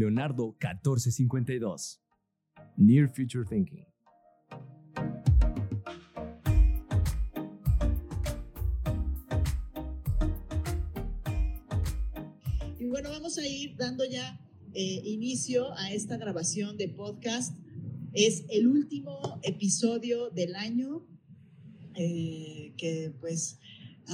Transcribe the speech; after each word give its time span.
Leonardo 0.00 0.56
1452. 0.58 2.00
Near 2.78 3.06
Future 3.06 3.44
Thinking. 3.44 3.84
Y 12.78 12.86
bueno, 12.86 13.10
vamos 13.10 13.36
a 13.36 13.46
ir 13.46 13.76
dando 13.76 14.06
ya 14.06 14.40
eh, 14.72 15.02
inicio 15.04 15.70
a 15.76 15.92
esta 15.92 16.16
grabación 16.16 16.78
de 16.78 16.88
podcast. 16.88 17.54
Es 18.14 18.46
el 18.48 18.68
último 18.68 19.38
episodio 19.42 20.30
del 20.30 20.56
año 20.56 21.06
eh, 21.94 22.72
que 22.78 23.12
pues 23.20 23.58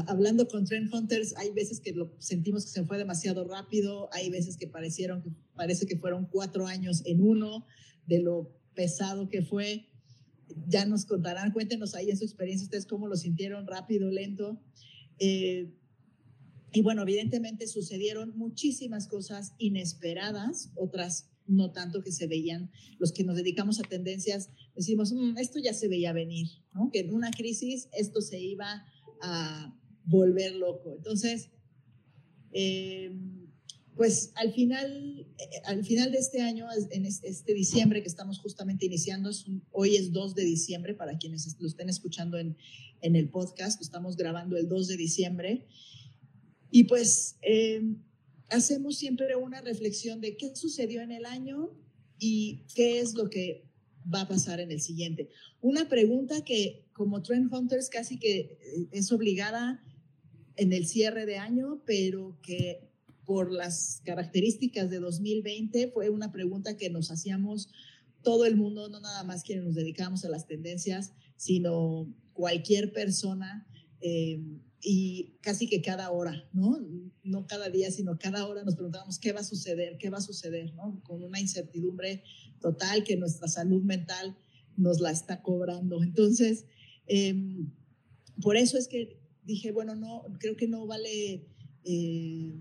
hablando 0.07 0.49
con 0.49 0.65
Trend 0.65 0.93
Hunters, 0.93 1.35
hay 1.37 1.51
veces 1.51 1.81
que 1.81 1.93
lo 1.93 2.15
sentimos 2.19 2.65
que 2.65 2.71
se 2.71 2.85
fue 2.85 2.99
demasiado 2.99 3.45
rápido, 3.45 4.09
hay 4.13 4.31
veces 4.31 4.57
que 4.57 4.67
parecieron 4.67 5.23
que 5.23 5.31
parece 5.55 5.87
que 5.87 5.97
fueron 5.97 6.27
cuatro 6.27 6.67
años 6.67 7.03
en 7.07 7.23
uno 7.23 7.67
de 8.07 8.21
lo 8.21 8.57
pesado 8.75 9.29
que 9.29 9.43
fue. 9.43 9.89
Ya 10.69 10.87
nos 10.87 11.05
contarán, 11.05 11.53
cuéntenos 11.53 11.95
ahí 11.95 12.11
en 12.11 12.17
su 12.17 12.25
experiencia 12.25 12.65
ustedes 12.65 12.87
cómo 12.87 13.09
lo 13.09 13.17
sintieron, 13.17 13.67
rápido, 13.67 14.11
lento. 14.11 14.61
Eh, 15.19 15.73
y 16.73 16.83
bueno, 16.83 17.03
evidentemente 17.03 17.67
sucedieron 17.67 18.37
muchísimas 18.37 19.09
cosas 19.09 19.55
inesperadas, 19.59 20.71
otras 20.77 21.31
no 21.47 21.73
tanto 21.73 22.03
que 22.03 22.13
se 22.13 22.27
veían. 22.27 22.71
Los 22.99 23.13
que 23.13 23.25
nos 23.25 23.37
dedicamos 23.37 23.81
a 23.81 23.83
tendencias 23.83 24.51
decimos, 24.75 25.13
mm, 25.13 25.39
esto 25.39 25.59
ya 25.59 25.73
se 25.73 25.89
veía 25.89 26.13
venir, 26.13 26.49
que 26.93 27.01
en 27.01 27.15
una 27.15 27.31
crisis 27.31 27.89
esto 27.93 28.21
se 28.21 28.39
iba 28.41 28.85
a 29.23 29.75
volver 30.07 30.55
loco. 30.55 30.95
Entonces, 30.97 31.51
eh, 32.53 33.13
pues 33.97 34.33
al 34.35 34.53
final, 34.53 35.27
eh, 35.39 35.45
al 35.65 35.85
final 35.85 36.13
de 36.13 36.19
este 36.19 36.41
año, 36.41 36.67
en 36.91 37.07
este, 37.07 37.55
diciembre 37.55 38.03
que 38.03 38.09
estamos 38.09 38.39
justamente 38.39 38.87
iniciando, 38.87 39.31
hoy 39.73 39.97
es 39.97 40.13
2 40.13 40.35
de 40.35 40.45
diciembre 40.45 40.95
para 40.95 41.19
quienes 41.19 41.57
lo 41.59 41.67
estén 41.67 41.89
escuchando 41.89 42.39
en, 42.39 42.57
en 43.01 43.17
el 43.17 43.29
podcast, 43.31 43.81
estamos 43.81 44.17
grabando 44.17 44.57
el 44.57 44.69
2 44.69 44.89
de 44.89 44.97
diciembre. 44.97 45.67
Y 46.71 46.85
pues 46.85 47.37
eh, 47.43 47.83
hacemos 48.51 48.99
siempre 48.99 49.35
una 49.37 49.61
reflexión 49.61 50.21
de 50.21 50.37
qué 50.37 50.55
sucedió 50.55 51.01
en 51.01 51.13
el 51.13 51.25
año 51.25 51.71
y 52.19 52.65
qué 52.75 53.01
es 53.01 53.15
lo 53.15 53.31
que 53.31 53.65
va 54.13 54.23
a 54.23 54.29
pasar 54.29 54.61
en 54.61 54.71
el 54.71 54.81
siguiente. 54.81 55.31
Una 55.61 55.89
pregunta 55.89 56.45
que 56.45 56.87
como 56.93 57.23
Trend 57.23 57.53
Hunters 57.53 57.89
casi 57.89 58.19
que 58.19 58.59
es 58.93 59.11
obligada 59.11 59.83
en 60.57 60.73
el 60.73 60.87
cierre 60.87 61.27
de 61.27 61.39
año, 61.39 61.83
pero 61.85 62.39
que 62.43 62.89
por 63.25 63.53
las 63.53 64.01
características 64.05 64.89
de 64.89 65.01
2020 65.01 65.89
fue 65.89 66.11
una 66.11 66.33
pregunta 66.33 66.77
que 66.77 66.91
nos 66.91 67.11
hacíamos 67.11 67.69
todo 68.23 68.45
el 68.45 68.57
mundo, 68.57 68.89
no 68.89 69.01
nada 69.01 69.25
más 69.25 69.43
quienes 69.43 69.65
nos 69.65 69.75
dedicamos 69.75 70.25
a 70.25 70.29
las 70.29 70.47
tendencias, 70.47 71.13
sino 71.37 72.13
cualquier 72.33 72.93
persona 72.93 73.67
eh, 74.01 74.41
y 74.81 75.37
casi 75.41 75.69
que 75.69 75.83
cada 75.83 76.11
hora, 76.11 76.49
¿no? 76.53 76.79
No 77.25 77.47
cada 77.47 77.69
día, 77.71 77.91
sino 77.91 78.19
cada 78.19 78.47
hora 78.47 78.63
nos 78.63 78.77
preguntábamos 78.77 79.19
qué 79.19 79.33
va 79.33 79.41
a 79.41 79.45
suceder, 79.45 79.99
qué 79.99 80.11
va 80.11 80.19
a 80.19 80.23
suceder, 80.23 80.73
¿no? 80.75 81.01
Con 81.03 81.23
una 81.23 81.41
incertidumbre 81.41 82.23
total 82.61 83.03
que 83.03 83.17
nuestra 83.17 83.49
salud 83.49 83.83
mental 83.83 84.37
nos 84.77 85.01
la 85.01 85.11
está 85.11 85.43
cobrando. 85.43 86.03
Entonces, 86.03 86.67
em, 87.07 87.73
por 88.43 88.57
eso 88.57 88.79
es 88.79 88.87
que 88.87 89.19
dije, 89.47 89.73
bueno, 89.73 89.95
no, 89.95 90.25
creo 90.39 90.57
que 90.57 90.69
no 90.69 90.87
vale 90.87 91.47
eh, 91.85 92.53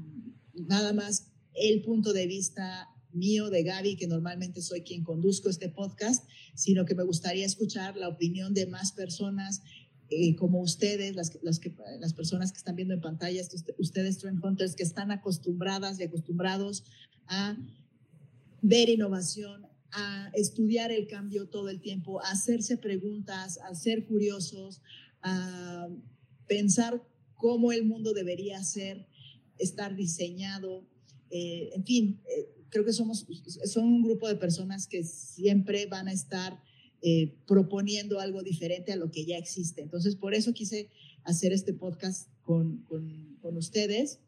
nada 0.54 0.94
más 0.94 1.32
el 1.54 1.82
punto 1.82 2.14
de 2.14 2.28
vista 2.28 2.90
mío, 3.12 3.50
de 3.50 3.64
Gaby, 3.64 3.96
que 3.96 4.08
normalmente 4.08 4.62
soy 4.62 4.82
quien 4.82 5.04
conduzco 5.04 5.50
este 5.50 5.70
podcast, 5.70 6.28
sino 6.54 6.86
que 6.86 6.96
me 6.96 7.04
gustaría 7.04 7.46
escuchar 7.46 7.96
la 7.96 8.10
opinión 8.10 8.54
de 8.54 8.68
más 8.68 8.92
personas 8.92 9.62
eh, 10.10 10.36
como 10.36 10.62
ustedes, 10.62 11.16
las, 11.16 11.40
las, 11.42 11.60
las 12.00 12.14
personas 12.14 12.52
que 12.52 12.58
están 12.58 12.76
viendo 12.76 12.94
en 12.94 13.02
pantalla, 13.02 13.42
ustedes, 13.80 14.18
Trend 14.20 14.44
Hunters, 14.44 14.76
que 14.76 14.84
están 14.84 15.12
acostumbradas 15.12 16.00
y 16.00 16.04
acostumbrados 16.04 16.84
a 17.28 17.58
ver 18.62 18.90
innovación, 18.90 19.66
a 19.92 20.30
estudiar 20.34 20.92
el 20.92 21.08
cambio 21.08 21.48
todo 21.48 21.70
el 21.70 21.80
tiempo, 21.80 22.22
a 22.22 22.32
hacerse 22.32 22.78
preguntas, 22.78 23.60
a 23.60 23.74
ser 23.74 24.06
curiosos, 24.06 24.82
a 25.22 25.88
pensar 26.48 27.04
cómo 27.36 27.72
el 27.72 27.86
mundo 27.86 28.14
debería 28.14 28.64
ser, 28.64 29.08
estar 29.58 29.96
diseñado. 29.96 30.88
Eh, 31.30 31.72
en 31.74 31.86
fin, 31.86 32.22
eh, 32.30 32.50
creo 32.70 32.86
que 32.86 32.94
somos 32.94 33.26
son 33.66 33.86
un 33.86 34.04
grupo 34.04 34.28
de 34.28 34.36
personas 34.36 34.88
que 34.88 35.04
siempre 35.04 35.86
van 35.86 36.08
a 36.08 36.14
estar 36.14 36.62
eh, 37.02 37.36
proponiendo 37.46 38.20
algo 38.20 38.42
diferente 38.42 38.92
a 38.92 38.96
lo 38.96 39.12
que 39.12 39.26
ya 39.26 39.38
existe. 39.38 39.82
Entonces, 39.82 40.16
por 40.16 40.34
eso 40.34 40.54
quise 40.54 40.90
hacer 41.24 41.54
este 41.54 41.74
podcast 41.74 42.30
con, 42.42 42.84
con, 42.84 43.38
con 43.42 43.58
ustedes. 43.58 44.20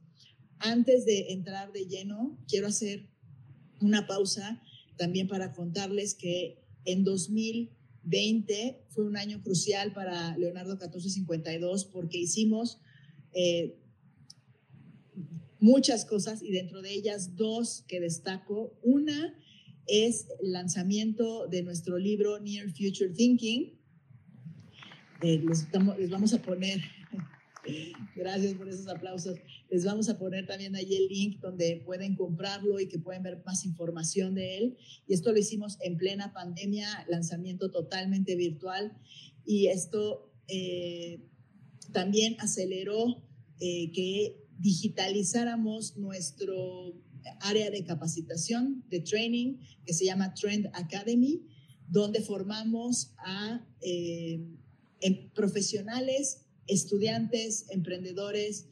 Antes 0.59 1.05
de 1.05 1.33
entrar 1.33 1.71
de 1.71 1.85
lleno, 1.85 2.37
quiero 2.47 2.67
hacer 2.67 3.09
una 3.81 4.07
pausa 4.07 4.61
también 4.97 5.27
para 5.27 5.53
contarles 5.53 6.15
que 6.15 6.63
en 6.85 7.03
2020 8.07 8.85
fue 8.89 9.05
un 9.05 9.17
año 9.17 9.41
crucial 9.41 9.93
para 9.93 10.37
Leonardo 10.37 10.71
1452 10.71 11.85
porque 11.85 12.17
hicimos 12.17 12.79
eh, 13.33 13.75
muchas 15.59 16.05
cosas 16.05 16.41
y 16.41 16.51
dentro 16.51 16.81
de 16.81 16.93
ellas 16.93 17.35
dos 17.35 17.83
que 17.87 17.99
destaco. 17.99 18.73
Una 18.81 19.35
es 19.87 20.27
el 20.41 20.53
lanzamiento 20.53 21.47
de 21.47 21.63
nuestro 21.63 21.97
libro 21.97 22.39
Near 22.39 22.69
Future 22.69 23.09
Thinking. 23.09 23.77
Eh, 25.21 25.43
les 25.97 26.09
vamos 26.09 26.33
a 26.33 26.41
poner 26.41 26.79
Gracias 28.15 28.53
por 28.55 28.67
esos 28.67 28.87
aplausos. 28.87 29.37
Les 29.69 29.85
vamos 29.85 30.09
a 30.09 30.17
poner 30.17 30.47
también 30.47 30.75
ahí 30.75 30.95
el 30.95 31.07
link 31.07 31.39
donde 31.39 31.81
pueden 31.85 32.15
comprarlo 32.15 32.79
y 32.79 32.87
que 32.87 32.99
pueden 32.99 33.23
ver 33.23 33.43
más 33.45 33.65
información 33.65 34.35
de 34.35 34.57
él. 34.57 34.77
Y 35.07 35.13
esto 35.13 35.31
lo 35.31 35.39
hicimos 35.39 35.77
en 35.81 35.97
plena 35.97 36.33
pandemia, 36.33 37.05
lanzamiento 37.09 37.69
totalmente 37.71 38.35
virtual. 38.35 38.97
Y 39.45 39.67
esto 39.67 40.31
eh, 40.47 41.21
también 41.91 42.35
aceleró 42.39 43.23
eh, 43.59 43.91
que 43.91 44.43
digitalizáramos 44.59 45.97
nuestro 45.97 46.95
área 47.41 47.69
de 47.69 47.83
capacitación, 47.83 48.83
de 48.89 49.01
training, 49.01 49.57
que 49.85 49.93
se 49.93 50.05
llama 50.05 50.33
Trend 50.33 50.67
Academy, 50.73 51.41
donde 51.87 52.21
formamos 52.21 53.13
a 53.17 53.65
eh, 53.81 54.41
profesionales 55.33 56.46
estudiantes, 56.67 57.65
emprendedores 57.69 58.67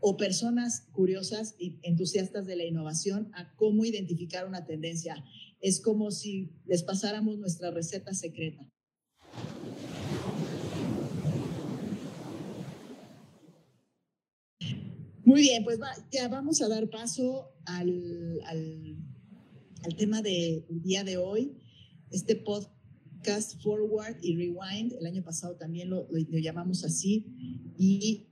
o 0.00 0.16
personas 0.16 0.88
curiosas 0.92 1.54
y 1.58 1.78
entusiastas 1.82 2.46
de 2.46 2.56
la 2.56 2.64
innovación 2.64 3.30
a 3.34 3.54
cómo 3.56 3.84
identificar 3.84 4.46
una 4.46 4.64
tendencia. 4.64 5.24
Es 5.60 5.80
como 5.80 6.10
si 6.10 6.52
les 6.66 6.82
pasáramos 6.82 7.38
nuestra 7.38 7.70
receta 7.70 8.14
secreta. 8.14 8.70
Muy 15.24 15.42
bien, 15.42 15.62
pues 15.62 15.78
ya 16.10 16.28
vamos 16.28 16.62
a 16.62 16.68
dar 16.68 16.88
paso 16.88 17.52
al, 17.66 18.40
al, 18.46 18.96
al 19.82 19.96
tema 19.96 20.22
del 20.22 20.64
día 20.70 21.04
de 21.04 21.18
hoy. 21.18 21.58
Este 22.10 22.34
podcast 22.34 22.77
Cast 23.28 23.60
Forward 23.62 24.16
y 24.22 24.36
Rewind. 24.36 24.94
El 24.98 25.04
año 25.04 25.22
pasado 25.22 25.54
también 25.54 25.90
lo, 25.90 26.08
llamamos 26.30 26.82
así. 26.82 27.26
Y 27.76 28.26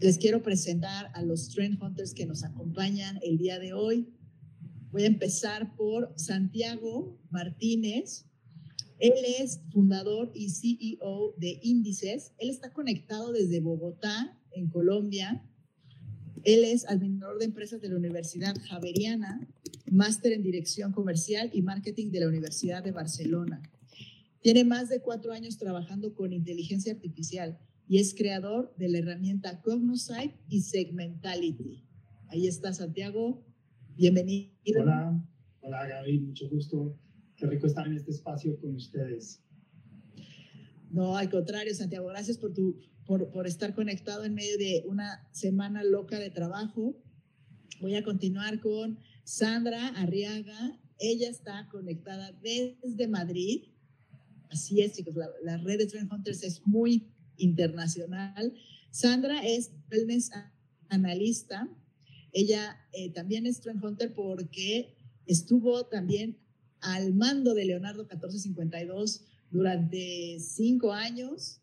les 0.00 0.18
quiero 0.18 0.42
presentar 0.42 1.12
a 1.14 1.22
los 1.22 1.50
Trend 1.50 1.80
Hunters 1.80 2.14
que 2.14 2.26
nos 2.26 2.42
acompañan 2.42 3.20
el 3.22 3.38
día 3.38 3.60
de 3.60 3.74
hoy. 3.74 4.12
Voy 4.90 5.04
a 5.04 5.06
empezar 5.06 5.76
por 5.76 6.12
Santiago 6.16 7.16
Martínez. 7.30 8.26
Él 8.98 9.12
es 9.38 9.60
fundador 9.70 10.32
y 10.34 10.50
CEO 10.50 11.36
de 11.36 11.60
Índices. 11.62 12.32
Él 12.38 12.50
está 12.50 12.72
conectado 12.72 13.30
desde 13.30 13.60
Bogotá, 13.60 14.36
en 14.50 14.68
Colombia. 14.68 15.48
Él 16.42 16.64
es 16.64 16.88
administrador 16.88 17.38
de 17.38 17.44
empresas 17.44 17.80
de 17.80 17.88
la 17.88 17.96
Universidad 17.96 18.56
Javeriana, 18.68 19.48
máster 19.92 20.32
en 20.32 20.42
dirección 20.42 20.90
comercial 20.90 21.50
y 21.52 21.62
marketing 21.62 22.10
de 22.10 22.18
la 22.18 22.26
Universidad 22.26 22.82
de 22.82 22.90
Barcelona. 22.90 23.62
Tiene 24.44 24.62
más 24.62 24.90
de 24.90 25.00
cuatro 25.00 25.32
años 25.32 25.56
trabajando 25.56 26.14
con 26.14 26.34
inteligencia 26.34 26.92
artificial 26.92 27.58
y 27.88 27.98
es 27.98 28.14
creador 28.14 28.74
de 28.76 28.90
la 28.90 28.98
herramienta 28.98 29.62
Cognosite 29.62 30.38
y 30.50 30.60
Segmentality. 30.60 31.82
Ahí 32.28 32.46
está 32.46 32.74
Santiago. 32.74 33.42
Bienvenido. 33.96 34.52
Hola, 34.82 35.26
hola 35.62 35.88
Gaby, 35.88 36.18
mucho 36.18 36.50
gusto. 36.50 36.94
Qué 37.36 37.46
rico 37.46 37.66
estar 37.66 37.86
en 37.86 37.94
este 37.94 38.10
espacio 38.10 38.60
con 38.60 38.74
ustedes. 38.74 39.42
No, 40.90 41.16
al 41.16 41.30
contrario, 41.30 41.74
Santiago, 41.74 42.08
gracias 42.08 42.36
por, 42.36 42.52
tu, 42.52 42.78
por, 43.06 43.30
por 43.30 43.46
estar 43.46 43.74
conectado 43.74 44.26
en 44.26 44.34
medio 44.34 44.58
de 44.58 44.84
una 44.86 45.26
semana 45.32 45.82
loca 45.84 46.18
de 46.18 46.28
trabajo. 46.28 47.02
Voy 47.80 47.94
a 47.94 48.04
continuar 48.04 48.60
con 48.60 48.98
Sandra 49.22 49.88
Arriaga, 49.96 50.78
ella 50.98 51.30
está 51.30 51.66
conectada 51.70 52.32
desde 52.42 53.08
Madrid. 53.08 53.70
Así 54.50 54.80
es, 54.80 54.92
chicos, 54.94 55.14
la, 55.42 55.56
red 55.58 55.78
de 55.78 55.86
Trend 55.86 56.12
Hunters 56.12 56.42
es 56.42 56.66
muy 56.66 57.08
internacional. 57.36 58.54
Sandra 58.90 59.44
es 59.44 59.72
wellness 59.90 60.30
analista. 60.88 61.68
Ella 62.32 62.76
eh, 62.92 63.10
también 63.10 63.46
es 63.46 63.60
Trend 63.60 63.84
Hunter 63.84 64.12
porque 64.14 64.96
estuvo 65.26 65.86
también 65.86 66.38
al 66.80 67.14
mando 67.14 67.54
de 67.54 67.64
Leonardo 67.64 68.02
1452 68.02 69.24
durante 69.50 70.38
cinco 70.40 70.92
años 70.92 71.60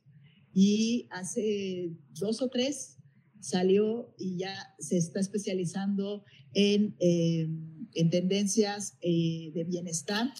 y 0.53 1.07
hace 1.11 1.91
dos 2.19 2.41
o 2.41 2.49
tres 2.49 2.97
salió 3.39 4.13
y 4.17 4.37
ya 4.37 4.53
se 4.79 4.97
está 4.97 5.19
especializando 5.19 6.23
en, 6.53 6.95
eh, 6.99 7.49
en 7.93 8.09
tendencias 8.09 8.97
eh, 9.01 9.51
de 9.53 9.63
bienestar. 9.63 10.31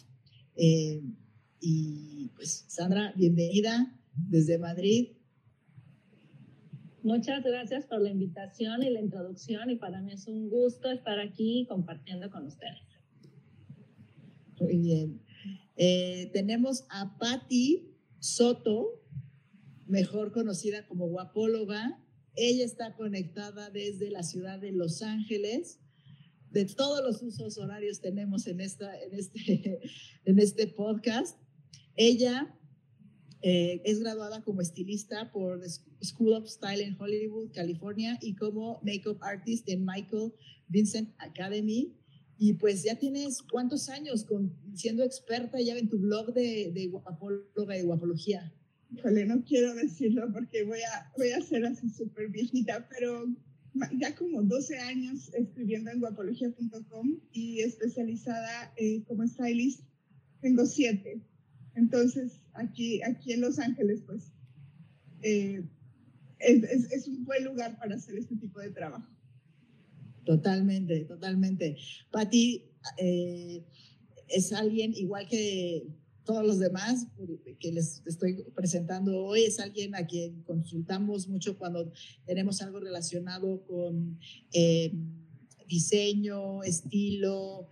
Eh, 0.56 1.02
y 1.62 2.32
pues 2.36 2.66
Sandra, 2.68 3.14
bienvenida 3.16 3.96
desde 4.14 4.58
Madrid. 4.58 5.10
Muchas 7.04 7.44
gracias 7.44 7.86
por 7.86 8.02
la 8.02 8.10
invitación 8.10 8.84
y 8.84 8.90
la 8.90 9.00
introducción 9.00 9.70
y 9.70 9.76
para 9.76 10.02
mí 10.02 10.12
es 10.12 10.28
un 10.28 10.50
gusto 10.50 10.90
estar 10.92 11.20
aquí 11.20 11.66
compartiendo 11.70 12.30
con 12.32 12.48
ustedes. 12.48 12.80
Muy 14.60 14.78
bien. 14.78 15.22
Eh, 15.78 16.30
tenemos 16.34 16.86
a 16.90 17.18
Patti 17.18 17.96
Soto, 18.20 19.02
mejor 19.88 20.32
conocida 20.32 20.86
como 20.88 21.08
guapóloga. 21.08 22.00
Ella 22.36 22.66
está 22.66 22.96
conectada 22.96 23.70
desde 23.70 24.10
la 24.10 24.24
ciudad 24.24 24.60
de 24.60 24.72
Los 24.72 25.02
Ángeles. 25.02 25.80
De 26.52 26.66
todos 26.66 27.04
los 27.04 27.24
usos 27.24 27.58
horarios 27.58 28.02
tenemos 28.02 28.46
en, 28.46 28.62
esta, 28.62 29.00
en, 29.00 29.14
este, 29.14 29.80
en 30.26 30.40
este 30.40 30.68
podcast. 30.68 31.38
Ella 31.96 32.56
eh, 33.42 33.82
es 33.86 34.00
graduada 34.00 34.44
como 34.44 34.62
estilista 34.62 35.32
por 35.32 35.62
School 36.04 36.34
of 36.34 36.48
Style 36.48 36.84
en 36.84 36.96
Hollywood, 37.00 37.52
California, 37.54 38.18
y 38.22 38.36
como 38.36 38.80
makeup 38.84 39.18
artist 39.22 39.68
en 39.70 39.86
Michael 39.86 40.34
Vincent 40.68 41.10
Academy. 41.18 41.96
Y 42.38 42.54
pues 42.54 42.84
ya 42.84 42.96
tienes 42.98 43.42
cuántos 43.42 43.90
años 43.90 44.24
con, 44.24 44.56
siendo 44.74 45.04
experta 45.04 45.60
ya 45.62 45.78
en 45.78 45.90
tu 45.90 46.00
blog 46.00 46.34
de, 46.34 46.72
de 46.74 46.88
guapóloga 46.88 47.78
y 47.78 47.84
guapología. 47.84 48.54
Híjole, 48.92 49.26
no 49.26 49.44
quiero 49.44 49.74
decirlo 49.76 50.32
porque 50.34 50.64
voy 50.64 50.80
a, 50.82 51.12
voy 51.18 51.32
a 51.32 51.42
ser 51.42 51.66
así 51.66 51.90
súper 51.90 52.30
viejita, 52.30 52.88
pero 52.90 53.26
ya 53.98 54.16
como 54.16 54.44
12 54.44 54.78
años 54.80 55.34
escribiendo 55.34 55.92
en 55.92 56.00
guapología.com 56.00 57.20
y 57.32 57.62
especializada 57.62 58.74
eh, 58.76 59.04
como 59.06 59.26
stylist, 59.26 59.84
tengo 60.42 60.66
7. 60.66 61.22
Entonces, 61.76 62.42
aquí, 62.54 63.02
aquí 63.04 63.34
en 63.34 63.42
Los 63.42 63.60
Ángeles, 63.60 64.04
pues, 64.06 64.32
eh, 65.22 65.64
es, 66.40 67.08
un 67.08 67.24
buen 67.24 67.44
lugar 67.46 67.78
para 67.78 67.96
hacer 67.96 68.18
este 68.18 68.36
tipo 68.36 68.60
de 68.60 68.72
trabajo. 68.72 69.08
Totalmente, 70.26 71.06
totalmente. 71.06 71.78
Patti 72.12 72.66
eh, 72.98 73.64
es 74.28 74.52
alguien 74.54 74.94
igual 74.96 75.28
que 75.28 75.88
todos 76.24 76.46
los 76.46 76.60
demás 76.60 77.08
que 77.60 77.72
les 77.72 78.04
estoy 78.06 78.44
presentando 78.56 79.26
hoy, 79.26 79.44
es 79.44 79.60
alguien 79.60 79.96
a 79.96 80.06
quien 80.06 80.44
consultamos 80.44 81.28
mucho 81.28 81.58
cuando 81.58 81.92
tenemos 82.26 82.62
algo 82.62 82.80
relacionado 82.80 83.64
con 83.66 84.20
eh, 84.54 84.94
diseño, 85.68 86.64
estilo, 86.64 87.68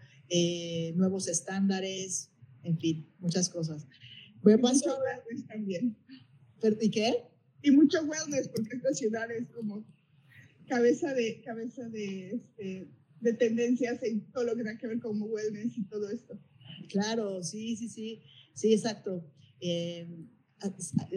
nuevos 0.95 1.28
estándares, 1.28 2.29
en 2.63 2.77
fin, 2.77 3.07
muchas 3.19 3.50
cosas. 3.50 3.88
Voy 4.41 4.53
a 4.53 4.57
pasar 4.57 4.95
wellness 5.00 5.47
también. 5.47 5.95
¿Y 6.81 6.89
qué? 6.89 7.23
Y 7.61 7.71
mucho 7.71 8.01
wellness, 8.03 8.50
porque 8.50 8.75
esta 8.75 8.94
ciudad 8.94 9.29
es 9.31 9.47
como 9.50 9.85
cabeza 10.67 11.13
de, 11.13 11.41
cabeza 11.41 11.89
de, 11.89 12.35
este, 12.35 12.88
de 13.21 13.33
tendencias 13.33 14.01
en 14.03 14.21
todo 14.31 14.45
lo 14.45 14.56
que 14.56 14.63
tiene 14.63 14.77
que 14.77 14.88
ver 14.88 15.00
con 15.00 15.21
wellness 15.21 15.77
y 15.77 15.83
todo 15.83 16.09
esto. 16.09 16.39
Claro, 16.89 17.44
sí, 17.44 17.75
sí, 17.75 17.89
sí, 17.89 18.21
sí, 18.53 18.73
exacto. 18.73 19.25
Eh, 19.59 20.07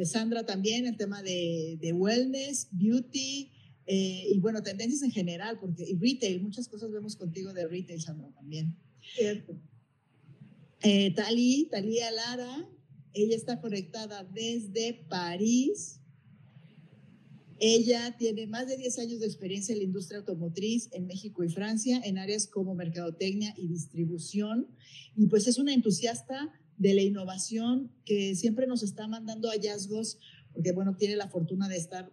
Sandra 0.05 0.45
también, 0.45 0.87
el 0.87 0.97
tema 0.97 1.23
de, 1.23 1.79
de 1.81 1.93
wellness, 1.93 2.69
beauty 2.73 3.53
eh, 3.87 4.27
y 4.31 4.39
bueno, 4.39 4.63
tendencias 4.63 5.03
en 5.03 5.11
general, 5.11 5.59
porque 5.61 5.85
y 5.85 5.97
retail, 5.97 6.41
muchas 6.41 6.69
cosas 6.69 6.91
vemos 6.93 7.17
contigo 7.17 7.53
de 7.53 7.67
retail, 7.67 8.01
Sandra, 8.01 8.31
también. 8.33 8.77
Cierto. 9.17 9.59
Eh, 10.85 11.15
Tali, 11.15 11.69
Talía 11.71 12.11
Lara, 12.11 12.69
ella 13.13 13.37
está 13.37 13.61
conectada 13.61 14.25
desde 14.25 15.05
París. 15.09 16.01
Ella 17.61 18.17
tiene 18.19 18.49
más 18.49 18.67
de 18.67 18.77
10 18.77 18.99
años 18.99 19.21
de 19.21 19.27
experiencia 19.27 19.73
en 19.73 19.79
la 19.79 19.85
industria 19.85 20.19
automotriz 20.19 20.89
en 20.93 21.07
México 21.07 21.45
y 21.45 21.49
Francia, 21.49 22.01
en 22.05 22.19
áreas 22.19 22.49
como 22.49 22.75
mercadotecnia 22.75 23.55
y 23.57 23.69
distribución. 23.69 24.67
Y 25.15 25.29
pues 25.29 25.47
es 25.47 25.59
una 25.59 25.73
entusiasta 25.73 26.53
de 26.79 26.95
la 26.95 27.03
innovación 27.03 27.93
que 28.05 28.35
siempre 28.35 28.67
nos 28.67 28.83
está 28.83 29.07
mandando 29.07 29.51
hallazgos, 29.51 30.19
porque 30.53 30.73
bueno, 30.73 30.97
tiene 30.97 31.15
la 31.15 31.29
fortuna 31.29 31.69
de 31.69 31.77
estar 31.77 32.11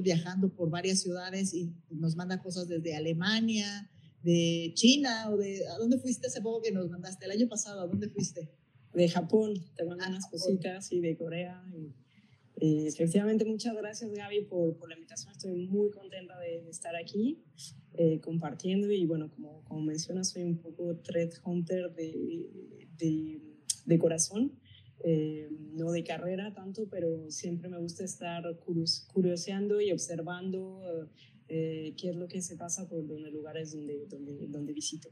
viajando 0.00 0.54
por 0.54 0.70
varias 0.70 1.00
ciudades 1.00 1.52
y 1.54 1.72
nos 1.90 2.14
manda 2.14 2.40
cosas 2.40 2.68
desde 2.68 2.94
Alemania, 2.94 3.90
de 4.22 4.72
China 4.74 5.30
o 5.30 5.36
de... 5.36 5.66
¿A 5.68 5.78
dónde 5.78 5.98
fuiste 5.98 6.26
hace 6.26 6.40
poco 6.40 6.62
que 6.62 6.72
nos 6.72 6.88
mandaste? 6.88 7.24
El 7.24 7.32
año 7.32 7.48
pasado, 7.48 7.80
¿a 7.80 7.86
dónde 7.86 8.08
fuiste? 8.08 8.50
De 8.94 9.08
Japón, 9.08 9.54
te 9.74 9.84
mando 9.84 10.04
ah, 10.04 10.10
unas 10.10 10.26
cositas 10.30 10.92
y 10.92 11.00
de 11.00 11.16
Corea. 11.16 11.64
Y 11.72 11.92
eh, 12.56 12.86
efectivamente, 12.86 13.44
muchas 13.44 13.74
gracias 13.74 14.12
Gaby 14.12 14.42
por, 14.42 14.76
por, 14.76 14.88
la 14.88 14.94
invitación. 14.94 15.32
Estoy 15.32 15.66
muy 15.66 15.90
contenta 15.90 16.38
de, 16.38 16.68
estar 16.68 16.94
aquí 16.94 17.42
eh, 17.94 18.20
compartiendo 18.20 18.90
y 18.90 19.06
bueno, 19.06 19.30
como, 19.30 19.64
como 19.64 19.80
mencionas, 19.80 20.30
soy 20.30 20.42
un 20.44 20.58
poco 20.58 20.96
thread 20.98 21.30
hunter 21.44 21.92
de, 21.94 22.48
de, 22.98 23.40
de 23.86 23.98
corazón. 23.98 24.52
Eh, 25.04 25.48
no 25.72 25.90
de 25.90 26.04
carrera 26.04 26.54
tanto, 26.54 26.88
pero 26.88 27.28
siempre 27.28 27.68
me 27.68 27.78
gusta 27.78 28.04
estar 28.04 28.44
curioseando 29.12 29.80
y 29.80 29.90
observando 29.90 31.10
qué 31.52 32.10
es 32.10 32.16
lo 32.16 32.28
que 32.28 32.40
se 32.40 32.56
pasa 32.56 32.88
por 32.88 33.04
los 33.04 33.32
lugares 33.32 33.72
donde, 33.72 34.06
donde, 34.06 34.46
donde 34.48 34.72
visito. 34.72 35.10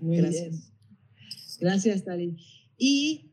Muy 0.00 0.16
gracias. 0.16 0.50
Bien. 0.50 0.62
Gracias, 1.60 2.04
Tali. 2.04 2.36
Y 2.76 3.30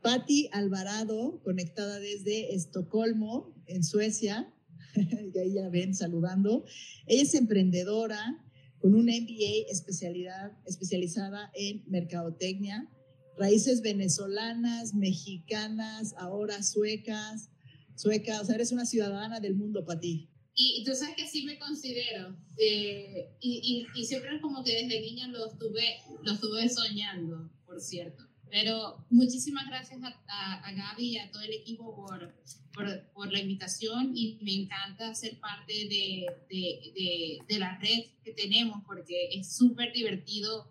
Patti 0.00 0.48
Alvarado, 0.52 1.40
conectada 1.42 2.00
desde 2.00 2.54
Estocolmo, 2.54 3.54
en 3.66 3.84
Suecia, 3.84 4.52
y 4.96 5.38
ahí 5.38 5.54
ya 5.54 5.68
ven 5.68 5.94
saludando. 5.94 6.64
Ella 7.06 7.22
es 7.22 7.34
emprendedora 7.34 8.44
con 8.78 8.94
un 8.94 9.04
MBA 9.04 9.70
especialidad, 9.70 10.58
especializada 10.66 11.52
en 11.54 11.84
mercadotecnia, 11.86 12.90
raíces 13.38 13.80
venezolanas, 13.80 14.94
mexicanas, 14.94 16.14
ahora 16.16 16.62
suecas, 16.62 17.50
suecas, 17.94 18.42
o 18.42 18.44
sea, 18.46 18.56
eres 18.56 18.72
una 18.72 18.86
ciudadana 18.86 19.40
del 19.40 19.54
mundo, 19.54 19.84
Patti. 19.84 20.31
Y 20.54 20.84
tú 20.84 20.94
sabes 20.94 21.16
que 21.16 21.26
sí 21.26 21.44
me 21.44 21.58
considero, 21.58 22.36
eh, 22.58 23.30
y, 23.40 23.86
y, 23.94 24.00
y, 24.00 24.04
siempre 24.04 24.38
como 24.40 24.62
que 24.62 24.82
desde 24.82 25.00
niña 25.00 25.28
lo 25.28 25.46
estuve, 25.46 25.98
lo 26.22 26.32
estuve 26.32 26.68
soñando, 26.68 27.50
por 27.64 27.80
cierto. 27.80 28.24
Pero 28.50 29.06
muchísimas 29.08 29.66
gracias 29.66 29.98
a, 30.02 30.68
a, 30.68 30.72
Gaby 30.72 31.12
y 31.12 31.18
a 31.18 31.30
todo 31.30 31.40
el 31.40 31.54
equipo 31.54 31.96
por, 31.96 32.34
por, 32.74 33.02
por, 33.14 33.32
la 33.32 33.40
invitación 33.40 34.12
y 34.14 34.38
me 34.42 34.52
encanta 34.52 35.14
ser 35.14 35.40
parte 35.40 35.72
de, 35.72 36.26
de, 36.50 37.38
de, 37.48 37.58
la 37.58 37.78
red 37.78 38.04
que 38.22 38.32
tenemos 38.34 38.82
porque 38.86 39.30
es 39.32 39.56
súper 39.56 39.94
divertido 39.94 40.70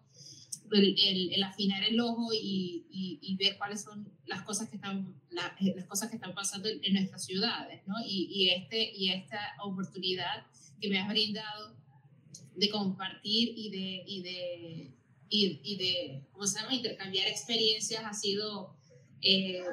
el, 0.72 1.44
afinar 1.44 1.84
el 1.84 2.00
ojo 2.00 2.30
y, 2.34 3.38
ver 3.40 3.58
cuáles 3.58 3.82
son 3.82 4.08
las 4.26 4.44
cosas 4.44 4.70
que 4.70 4.76
están, 4.76 5.16
las 5.30 5.86
cosas 5.88 6.10
que 6.10 6.16
están 6.16 6.34
pasando 6.34 6.70
en, 6.70 6.94
nuestras 6.94 7.26
ciudades. 7.26 7.82
¿no? 7.88 7.96
Y, 8.06 8.50
este, 8.50 8.92
y 8.96 9.12
esta 9.12 9.56
oportunidad 9.64 10.46
que 10.80 10.90
me 10.90 11.00
has 11.00 11.10
brindado 11.10 11.76
de 12.56 12.70
compartir 12.70 13.54
y 13.56 13.72
de, 13.72 14.04
y 14.08 14.22
de 14.22 14.94
intercambiar 16.72 17.28
experiencias 17.28 18.04
ha 18.06 18.14
sido, 18.14 18.76
eh, 19.22 19.64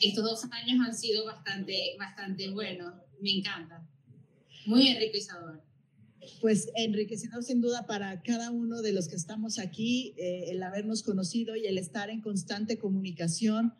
estos 0.00 0.24
dos 0.24 0.44
años 0.52 0.86
han 0.86 0.94
sido 0.94 1.24
bastante, 1.24 1.96
bastante 1.98 2.50
buenos, 2.50 2.94
me 3.20 3.38
encanta, 3.38 3.86
muy 4.66 4.88
enriquecedor. 4.88 5.62
Pues 6.40 6.70
enriquecedor 6.76 7.42
sin 7.42 7.60
duda 7.60 7.86
para 7.86 8.22
cada 8.22 8.50
uno 8.50 8.82
de 8.82 8.92
los 8.92 9.08
que 9.08 9.16
estamos 9.16 9.58
aquí, 9.58 10.14
eh, 10.16 10.46
el 10.48 10.62
habernos 10.62 11.02
conocido 11.02 11.56
y 11.56 11.66
el 11.66 11.78
estar 11.78 12.10
en 12.10 12.20
constante 12.20 12.78
comunicación. 12.78 13.74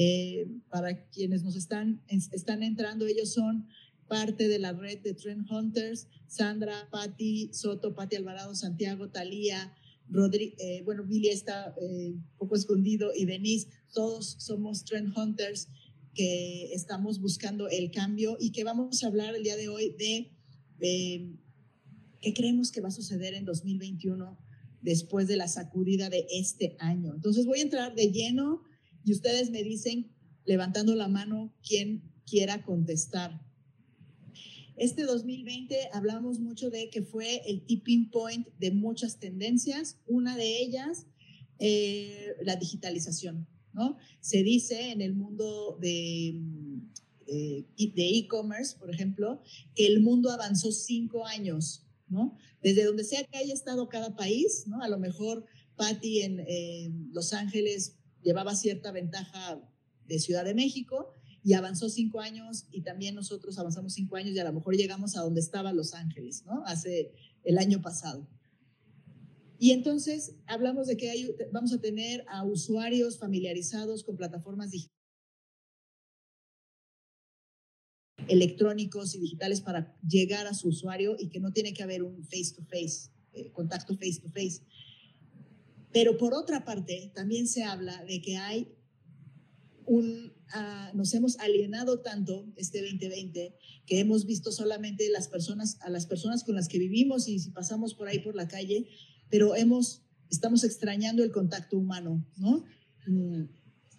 Eh, 0.00 0.46
para 0.70 1.08
quienes 1.08 1.42
nos 1.42 1.56
están, 1.56 2.00
están 2.08 2.62
entrando, 2.62 3.06
ellos 3.06 3.32
son 3.32 3.66
parte 4.06 4.46
de 4.48 4.58
la 4.58 4.72
red 4.72 4.98
de 5.00 5.14
Trend 5.14 5.50
Hunters, 5.50 6.06
Sandra, 6.26 6.88
Patti 6.90 7.50
Soto, 7.52 7.94
Patti 7.94 8.16
Alvarado, 8.16 8.54
Santiago, 8.54 9.08
Talía, 9.08 9.74
Rodri, 10.10 10.54
eh, 10.58 10.82
bueno, 10.84 11.04
Billy 11.04 11.28
está 11.28 11.74
eh, 11.80 12.14
poco 12.38 12.54
escondido 12.54 13.12
y 13.14 13.26
Denise, 13.26 13.68
todos 13.92 14.36
somos 14.38 14.84
trend 14.84 15.16
hunters 15.16 15.68
que 16.14 16.72
estamos 16.72 17.20
buscando 17.20 17.68
el 17.68 17.90
cambio 17.90 18.36
y 18.40 18.52
que 18.52 18.64
vamos 18.64 19.02
a 19.04 19.08
hablar 19.08 19.34
el 19.34 19.42
día 19.42 19.56
de 19.56 19.68
hoy 19.68 19.94
de 19.98 20.30
qué 22.20 22.34
creemos 22.34 22.70
que 22.70 22.80
va 22.80 22.88
a 22.88 22.92
suceder 22.92 23.34
en 23.34 23.44
2021 23.44 24.38
después 24.80 25.26
de 25.28 25.36
la 25.36 25.48
sacudida 25.48 26.08
de 26.08 26.26
este 26.30 26.76
año. 26.78 27.14
Entonces 27.14 27.46
voy 27.46 27.60
a 27.60 27.62
entrar 27.62 27.94
de 27.94 28.10
lleno 28.10 28.62
y 29.04 29.12
ustedes 29.12 29.50
me 29.50 29.62
dicen, 29.62 30.10
levantando 30.44 30.94
la 30.94 31.08
mano, 31.08 31.52
quién 31.66 32.02
quiera 32.26 32.62
contestar. 32.62 33.40
Este 34.76 35.02
2020 35.02 35.90
hablamos 35.92 36.38
mucho 36.38 36.70
de 36.70 36.88
que 36.90 37.02
fue 37.02 37.42
el 37.50 37.62
tipping 37.62 38.10
point 38.10 38.46
de 38.58 38.70
muchas 38.70 39.18
tendencias. 39.18 39.98
Una 40.06 40.36
de 40.36 40.62
ellas, 40.62 41.06
eh, 41.58 42.34
la 42.42 42.56
digitalización. 42.56 43.48
¿no? 43.72 43.96
Se 44.20 44.42
dice 44.42 44.92
en 44.92 45.00
el 45.00 45.14
mundo 45.14 45.76
de 45.80 46.40
eh, 47.30 47.66
de 47.76 48.08
e-commerce, 48.18 48.76
por 48.78 48.90
ejemplo, 48.90 49.42
que 49.74 49.86
el 49.86 50.00
mundo 50.00 50.30
avanzó 50.30 50.72
cinco 50.72 51.26
años, 51.26 51.84
¿no? 52.10 52.36
Desde 52.62 52.84
donde 52.84 53.04
sea 53.04 53.24
que 53.24 53.38
haya 53.38 53.54
estado 53.54 53.88
cada 53.88 54.16
país. 54.16 54.66
A 54.80 54.88
lo 54.88 54.98
mejor 54.98 55.44
Patty 55.76 56.22
en, 56.22 56.40
en 56.46 57.10
Los 57.12 57.32
Ángeles 57.32 57.96
llevaba 58.22 58.54
cierta 58.54 58.92
ventaja 58.92 59.60
de 60.06 60.18
Ciudad 60.18 60.44
de 60.44 60.54
México 60.54 61.14
y 61.42 61.54
avanzó 61.54 61.88
cinco 61.88 62.20
años 62.20 62.66
y 62.70 62.82
también 62.82 63.14
nosotros 63.14 63.58
avanzamos 63.58 63.94
cinco 63.94 64.16
años 64.16 64.34
y 64.34 64.38
a 64.38 64.44
lo 64.44 64.52
mejor 64.52 64.76
llegamos 64.76 65.16
a 65.16 65.20
donde 65.20 65.40
estaba 65.40 65.72
Los 65.72 65.94
Ángeles, 65.94 66.44
¿no? 66.44 66.62
Hace 66.66 67.12
el 67.44 67.58
año 67.58 67.80
pasado. 67.80 68.28
Y 69.58 69.72
entonces 69.72 70.34
hablamos 70.46 70.86
de 70.86 70.96
que 70.96 71.10
hay, 71.10 71.34
vamos 71.52 71.72
a 71.72 71.80
tener 71.80 72.24
a 72.28 72.44
usuarios 72.44 73.18
familiarizados 73.18 74.04
con 74.04 74.16
plataformas 74.16 74.70
digitales 74.70 74.97
electrónicos 78.28 79.14
y 79.14 79.20
digitales 79.20 79.60
para 79.60 79.96
llegar 80.06 80.46
a 80.46 80.54
su 80.54 80.68
usuario 80.68 81.16
y 81.18 81.28
que 81.28 81.40
no 81.40 81.52
tiene 81.52 81.72
que 81.72 81.82
haber 81.82 82.02
un 82.02 82.24
face-to-face, 82.24 83.10
eh, 83.32 83.50
contacto 83.52 83.94
face-to-face. 83.94 84.62
Pero 85.92 86.16
por 86.18 86.34
otra 86.34 86.64
parte, 86.64 87.10
también 87.14 87.46
se 87.46 87.64
habla 87.64 88.04
de 88.04 88.20
que 88.20 88.36
hay 88.36 88.74
un, 89.86 90.32
uh, 90.54 90.96
nos 90.96 91.14
hemos 91.14 91.38
alienado 91.38 92.00
tanto 92.00 92.46
este 92.56 92.82
2020 92.82 93.54
que 93.86 94.00
hemos 94.00 94.26
visto 94.26 94.52
solamente 94.52 95.08
las 95.08 95.28
personas, 95.28 95.78
a 95.80 95.88
las 95.88 96.06
personas 96.06 96.44
con 96.44 96.54
las 96.54 96.68
que 96.68 96.78
vivimos 96.78 97.26
y 97.26 97.38
si 97.38 97.50
pasamos 97.50 97.94
por 97.94 98.08
ahí 98.08 98.18
por 98.18 98.36
la 98.36 98.48
calle, 98.48 98.86
pero 99.30 99.56
hemos, 99.56 100.02
estamos 100.30 100.62
extrañando 100.62 101.24
el 101.24 101.32
contacto 101.32 101.78
humano, 101.78 102.26
¿no? 102.36 102.64
Mm, 103.06 103.44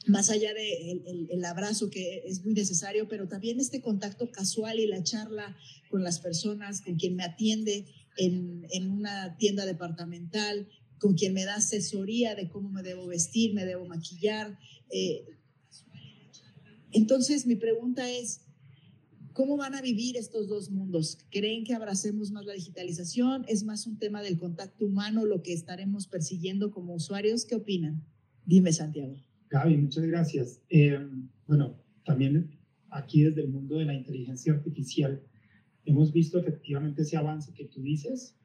más 0.09 0.29
allá 0.29 0.53
del 0.53 1.03
de 1.03 1.25
el, 1.31 1.45
abrazo 1.45 1.89
que 1.89 2.23
es 2.25 2.43
muy 2.43 2.53
necesario, 2.53 3.07
pero 3.07 3.27
también 3.27 3.59
este 3.59 3.81
contacto 3.81 4.31
casual 4.31 4.79
y 4.79 4.87
la 4.87 5.03
charla 5.03 5.57
con 5.89 6.03
las 6.03 6.19
personas, 6.19 6.81
con 6.81 6.95
quien 6.95 7.15
me 7.15 7.23
atiende 7.23 7.85
en, 8.17 8.65
en, 8.71 8.89
una 8.89 9.37
tienda 9.37 9.65
departamental, 9.65 10.67
con 10.99 11.15
quien 11.15 11.33
me 11.33 11.45
da 11.45 11.55
asesoría 11.55 12.35
de 12.35 12.49
cómo 12.49 12.69
me 12.69 12.83
debo 12.83 13.07
vestir, 13.07 13.53
me 13.53 13.65
debo 13.65 13.85
maquillar. 13.85 14.57
Eh. 14.91 15.25
entonces, 16.91 17.45
mi 17.45 17.55
pregunta 17.55 18.09
es, 18.09 18.41
¿cómo 19.33 19.57
van 19.57 19.75
a 19.75 19.81
vivir 19.81 20.17
estos 20.17 20.47
dos 20.47 20.69
mundos? 20.69 21.19
¿Creen 21.29 21.63
que 21.63 21.73
abracemos 21.73 22.31
más 22.31 22.45
la 22.45 22.53
digitalización? 22.53 23.45
¿Es 23.47 23.63
más 23.63 23.87
un 23.87 23.97
tema 23.97 24.21
del 24.21 24.37
contacto 24.37 24.85
humano 24.85 25.25
lo 25.25 25.41
que 25.41 25.53
estaremos 25.53 26.07
persiguiendo 26.07 26.71
como 26.71 26.95
usuarios? 26.95 27.45
¿Qué 27.45 27.55
opinan? 27.55 28.05
Dime, 28.45 28.73
Santiago. 28.73 29.28
Gaby, 29.49 29.77
muchas 29.77 30.05
gracias. 30.05 30.61
Eh, 30.69 30.99
bueno, 31.47 31.75
también 32.05 32.51
aquí 32.91 33.23
desde 33.23 33.41
el 33.41 33.49
mundo 33.49 33.77
de 33.77 33.85
la 33.85 33.95
inteligencia 33.95 34.53
artificial 34.53 35.23
hemos 35.85 36.13
visto 36.13 36.37
efectivamente 36.37 37.01
ese 37.01 37.17
avance 37.17 37.51
que 37.53 37.65
tú 37.65 37.81
dices, 37.81 38.35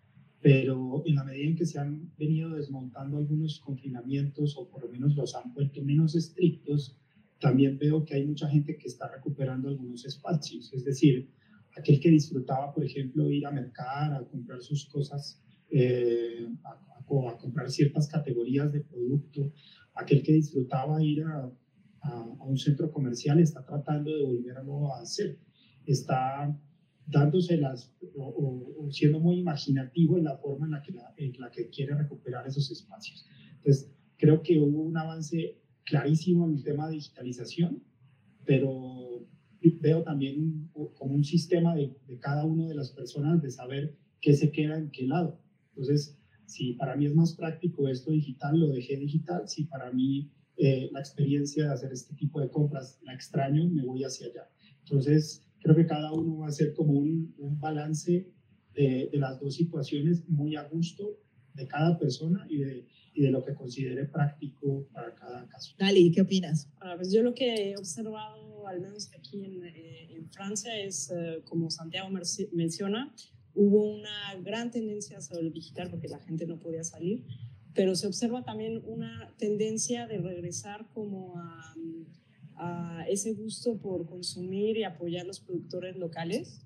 pero 0.41 1.03
en 1.05 1.17
la 1.17 1.25
medida 1.25 1.47
en 1.47 1.57
que 1.57 1.67
se 1.67 1.79
han 1.79 2.11
venido 2.17 2.51
desmontando 2.51 3.19
algunos 3.19 3.61
confinamientos 3.61 4.57
o 4.57 4.69
por 4.69 4.83
lo 4.83 4.91
menos 4.91 5.15
los 5.15 5.35
han 5.35 5.53
vuelto 5.53 5.83
menos 5.83 6.15
estrictos, 6.15 6.99
también 7.39 7.79
veo 7.79 8.05
que 8.05 8.15
hay 8.15 8.27
mucha 8.27 8.49
gente 8.49 8.79
que 8.79 8.89
está 8.89 9.11
recuperando 9.11 9.69
algunos 9.69 10.07
espacios. 10.07 10.73
Es 10.73 10.85
decir, 10.85 11.29
aquel 11.77 12.01
que 12.01 12.11
disfrutaba, 12.11 12.73
por 12.73 12.83
ejemplo, 12.83 13.31
ir 13.31 13.45
a 13.47 13.51
mercar, 13.51 14.15
a 14.15 14.25
comprar 14.25 14.63
sus 14.63 14.87
cosas, 14.87 15.43
eh, 15.71 16.47
a, 16.63 16.71
a, 16.71 17.31
a 17.31 17.37
comprar 17.37 17.71
ciertas 17.71 18.09
categorías 18.09 18.73
de 18.73 18.81
producto, 18.81 19.53
aquel 19.95 20.23
que 20.23 20.33
disfrutaba 20.33 21.03
ir 21.03 21.25
a, 21.25 21.51
a, 22.03 22.45
un 22.45 22.59
centro 22.59 22.91
comercial 22.91 23.39
está 23.41 23.65
tratando 23.65 24.15
de 24.15 24.23
volverlo 24.23 24.93
a 24.93 25.01
hacer. 25.01 25.39
Está 25.87 26.57
dándose 27.07 27.57
las 27.57 27.95
o, 28.17 28.77
o, 28.79 28.91
siendo 28.91 29.21
muy 29.21 29.39
imaginativo 29.39 30.17
en 30.17 30.25
la 30.25 30.37
forma 30.39 30.67
en 30.67 30.73
la, 30.73 30.83
que 30.83 30.93
la, 30.93 31.15
en 31.17 31.33
la 31.39 31.51
que 31.51 31.69
quiere 31.69 31.95
recuperar 31.95 32.47
esos 32.47 32.71
espacios. 32.71 33.27
Entonces, 33.57 33.93
creo 34.17 34.43
que 34.43 34.59
hubo 34.59 34.83
un 34.83 34.97
avance 34.97 35.61
clarísimo 35.85 36.47
en 36.47 36.55
el 36.55 36.65
tema 36.65 36.89
de 36.89 36.95
digitalización, 36.95 37.83
pero 38.45 39.27
veo 39.81 40.03
también 40.03 40.71
como 40.95 41.15
un 41.15 41.25
sistema 41.25 41.75
de, 41.75 41.97
de 42.07 42.19
cada 42.19 42.45
una 42.45 42.67
de 42.67 42.75
las 42.75 42.91
personas 42.91 43.41
de 43.43 43.51
saber 43.51 43.97
qué 44.21 44.35
se 44.35 44.51
queda 44.51 44.79
en 44.79 44.91
qué 44.91 45.07
lado. 45.07 45.41
Entonces, 45.71 46.19
si 46.47 46.75
para 46.75 46.97
mí 46.97 47.07
es 47.07 47.15
más 47.15 47.35
práctico 47.35 47.89
esto 47.89 48.11
digital, 48.11 48.59
lo 48.59 48.69
dejé 48.69 48.97
digital. 48.97 49.49
Si 49.49 49.65
para 49.65 49.91
mí 49.93 50.31
eh, 50.57 50.89
la 50.93 51.01
experiencia 51.01 51.65
de 51.65 51.73
hacer 51.73 51.93
este 51.93 52.15
tipo 52.15 52.41
de 52.41 52.51
compras 52.51 52.99
la 53.03 53.15
extraño, 53.15 53.69
me 53.69 53.85
voy 53.85 54.05
hacia 54.05 54.27
allá. 54.29 54.49
Entonces, 54.81 55.47
creo 55.61 55.75
que 55.75 55.87
cada 55.87 56.13
uno 56.13 56.39
va 56.39 56.47
a 56.47 56.49
hacer 56.49 56.75
como 56.75 56.93
un, 56.93 57.35
un 57.39 57.59
balance 57.59 58.33
de, 58.75 59.09
de, 59.11 59.19
las 59.19 59.41
dos 59.41 59.55
situaciones 59.55 60.29
muy 60.29 60.57
a 60.57 60.65
gusto 60.65 61.19
de 61.55 61.67
cada 61.67 61.99
persona 61.99 62.47
y 62.49 62.59
de, 62.59 62.87
y 63.15 63.23
de 63.23 63.31
lo 63.31 63.45
que 63.45 63.55
considere 63.55 64.05
práctico 64.05 64.89
para 64.93 65.15
cada 65.15 65.47
caso. 65.49 65.75
Dali, 65.79 66.11
¿qué 66.11 66.21
opinas? 66.21 66.69
Ah, 66.81 66.95
pues 66.97 67.13
yo 67.13 67.23
lo 67.23 67.35
que 67.35 67.71
he 67.71 67.77
observado, 67.77 68.67
al 68.67 68.81
menos 68.81 69.11
aquí 69.17 69.45
en, 69.45 69.65
eh, 69.65 70.17
en 70.17 70.29
Francia, 70.31 70.77
es, 70.79 71.11
eh, 71.11 71.41
como 71.45 71.71
Santiago 71.71 72.09
menciona, 72.53 73.15
hubo 73.55 73.85
una 73.85 74.35
gran 74.43 74.71
tendencia 74.71 75.21
sobre 75.21 75.47
el 75.47 75.53
digital 75.53 75.91
porque 75.91 76.09
la 76.09 76.19
gente 76.19 76.47
no 76.47 76.59
podía 76.59 76.85
salir, 76.85 77.25
pero 77.75 77.95
se 77.97 78.07
observa 78.07 78.45
también 78.45 78.83
una 78.87 79.35
tendencia 79.39 80.07
de 80.07 80.19
regresar 80.19 80.89
como 80.93 81.37
a, 81.37 81.75
a 82.57 83.05
ese 83.09 83.33
gusto 83.33 83.79
por 83.79 84.07
consumir 84.07 84.77
y 84.77 84.85
apoyar 84.85 85.27
los 85.27 85.41
productores 85.41 85.97
locales. 85.97 86.63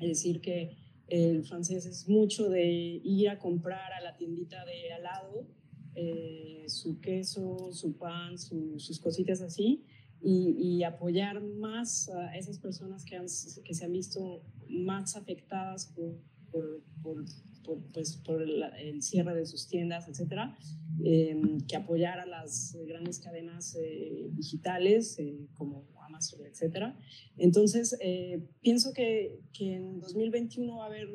Es 0.00 0.08
decir, 0.08 0.40
que 0.40 0.76
el 1.08 1.44
francés 1.44 1.86
es 1.86 2.08
mucho 2.08 2.48
de 2.48 3.00
ir 3.04 3.28
a 3.28 3.38
comprar 3.38 3.92
a 3.92 4.00
la 4.00 4.16
tiendita 4.16 4.64
de 4.64 4.92
al 4.92 5.02
lado 5.02 5.46
eh, 5.94 6.64
su 6.66 7.00
queso, 7.00 7.72
su 7.72 7.96
pan, 7.96 8.38
su, 8.38 8.78
sus 8.78 8.98
cositas 8.98 9.40
así, 9.40 9.84
y, 10.24 10.56
y, 10.58 10.84
apoyar 10.84 11.42
más 11.42 12.08
a 12.08 12.34
esas 12.36 12.58
personas 12.58 13.04
que, 13.04 13.16
han, 13.16 13.26
que 13.64 13.74
se 13.74 13.84
han 13.84 13.92
visto 13.92 14.42
más 14.68 15.16
afectadas 15.16 15.92
por, 15.94 16.18
por, 16.50 16.82
por, 17.02 17.24
por 17.62 17.78
pues, 17.92 18.16
por 18.16 18.42
el, 18.42 19.02
cierre 19.02 19.34
de 19.34 19.44
sus 19.44 19.68
tiendas, 19.68 20.08
etcétera, 20.08 20.56
eh, 21.04 21.36
que 21.68 21.76
apoyar 21.76 22.20
a 22.20 22.26
las 22.26 22.76
grandes 22.86 23.18
cadenas 23.18 23.76
eh, 23.78 24.30
digitales 24.32 25.18
eh, 25.18 25.46
como 25.54 25.84
Amazon, 26.06 26.40
etcétera. 26.46 26.98
Entonces, 27.36 27.96
eh, 28.00 28.42
pienso 28.60 28.92
que, 28.92 29.40
que 29.52 29.74
en 29.74 30.00
2021 30.00 30.76
va 30.76 30.84
a 30.84 30.86
haber, 30.86 31.08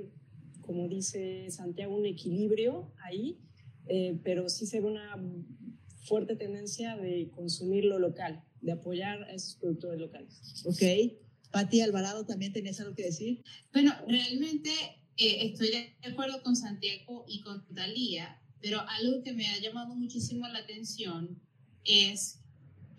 como 0.62 0.88
dice 0.88 1.50
Santiago, 1.50 1.96
un 1.96 2.06
equilibrio 2.06 2.92
ahí, 3.04 3.39
eh, 3.88 4.20
pero 4.24 4.50
sí 4.50 4.68
se 4.68 4.82
ve 4.82 4.88
una 4.88 5.18
fuerte 6.01 6.36
tendencia 6.36 6.96
de 6.98 7.29
consumir 7.32 7.86
lo 7.86 8.00
local, 8.00 8.44
de 8.62 8.72
apoyar 8.72 9.24
a 9.24 9.34
esos 9.34 9.56
productores 9.56 10.00
locales. 10.00 10.63
Ok. 10.65 10.82
Pati 11.51 11.82
Alvarado, 11.82 12.25
¿también 12.25 12.53
tenías 12.53 12.79
algo 12.79 12.96
que 12.96 13.03
decir? 13.03 13.44
Bueno, 13.74 13.94
realmente 14.08 14.70
eh, 15.18 15.48
estoy 15.48 15.70
de 15.70 15.96
acuerdo 16.03 16.41
con 16.44 16.56
Santiago 16.56 17.25
y 17.27 17.41
con 17.41 17.65
Talía, 17.74 18.41
pero 18.62 18.82
algo 18.88 19.24
que 19.24 19.34
me 19.34 19.48
ha 19.48 19.60
llamado 19.60 19.96
muchísimo 19.96 20.48
la 20.48 20.60
atención 20.60 21.41
es 21.84 22.41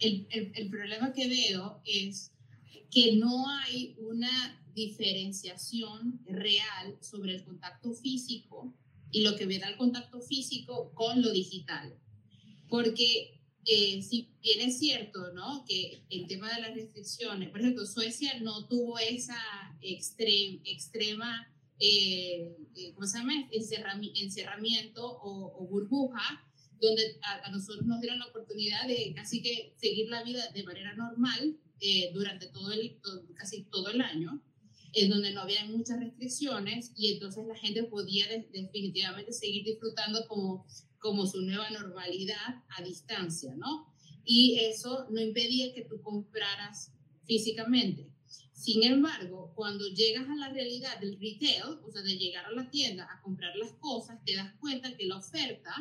el, 0.01 0.27
el, 0.31 0.53
el 0.55 0.69
problema 0.69 1.13
que 1.13 1.29
veo 1.29 1.81
es 1.85 2.33
que 2.91 3.17
no 3.17 3.49
hay 3.49 3.95
una 3.99 4.61
diferenciación 4.75 6.21
real 6.27 6.97
sobre 7.01 7.37
el 7.37 7.45
contacto 7.45 7.93
físico 7.93 8.75
y 9.13 9.23
lo 9.23 9.37
que 9.37 9.47
me 9.47 9.59
da 9.59 9.69
el 9.69 9.77
contacto 9.77 10.21
físico 10.21 10.93
con 10.95 11.23
lo 11.23 11.31
digital. 11.33 11.97
Porque 12.71 13.43
eh, 13.67 14.03
si 14.03 14.31
bien 14.41 14.61
es 14.61 14.79
cierto, 14.79 15.33
¿no? 15.35 15.65
Que 15.69 16.05
el 16.09 16.27
tema 16.27 16.55
de 16.55 16.63
las 16.63 16.75
restricciones, 16.75 17.51
por 17.51 17.61
ejemplo, 17.61 17.85
Suecia 17.85 18.41
no 18.41 18.67
tuvo 18.69 18.99
esa 18.99 19.37
extrem, 19.83 20.61
extrema 20.65 21.51
eh, 21.83 22.55
eh, 22.77 22.93
¿cómo 22.95 23.07
se 23.07 23.19
llama? 23.19 23.33
encerramiento 23.51 25.19
o, 25.23 25.67
burbuja, 25.67 26.47
donde 26.79 27.19
a, 27.23 27.51
nosotros 27.51 27.87
nos 27.87 28.01
dieron 28.03 28.19
la 28.19 28.27
oportunidad 28.27 28.87
de 28.87 29.15
casi 29.17 29.43
que 29.43 29.73
seguir 29.77 30.11
la 30.11 30.23
vida 30.23 30.47
de 30.53 30.63
manera 30.63 30.95
normal 30.95 31.59
eh, 31.81 32.11
durante 32.13 32.49
todo 32.49 32.71
el, 32.73 32.99
casi 33.35 33.65
todo 33.65 33.89
el 33.89 34.03
año, 34.03 34.43
en 34.93 35.09
donde 35.09 35.33
no 35.33 35.41
había 35.41 35.65
muchas 35.65 36.01
restricciones 36.01 36.93
y 36.97 37.15
entonces 37.15 37.47
la 37.47 37.57
gente 37.57 37.85
podía 37.85 38.27
definitivamente 38.29 39.33
seguir 39.33 39.65
disfrutando 39.65 40.27
como, 40.29 40.67
como 41.01 41.27
su 41.27 41.43
nueva 41.43 41.71
normalidad 41.71 42.63
a 42.77 42.83
distancia, 42.83 43.55
¿no? 43.57 43.93
Y 44.25 44.61
eso 44.61 45.07
no 45.11 45.21
impedía 45.21 45.75
que 45.75 45.85
tú 45.85 46.01
compraras 46.03 46.93
físicamente. 47.25 48.11
Sin 48.53 48.83
embargo, 48.85 49.53
cuando 49.57 49.89
llegas 49.89 50.29
a 50.29 50.37
la 50.37 50.51
realidad 50.51 51.01
del 51.01 51.19
retail, 51.19 51.79
o 51.83 51.91
sea, 51.91 52.03
de 52.03 52.19
llegar 52.19 52.45
a 52.45 52.53
la 52.53 52.71
tienda 52.71 53.09
a 53.11 53.23
comprar 53.23 53.57
las 53.57 53.73
cosas, 53.73 54.23
te 54.25 54.37
das 54.37 54.53
cuenta 54.61 54.95
que 54.97 55.07
la 55.07 55.17
oferta 55.17 55.75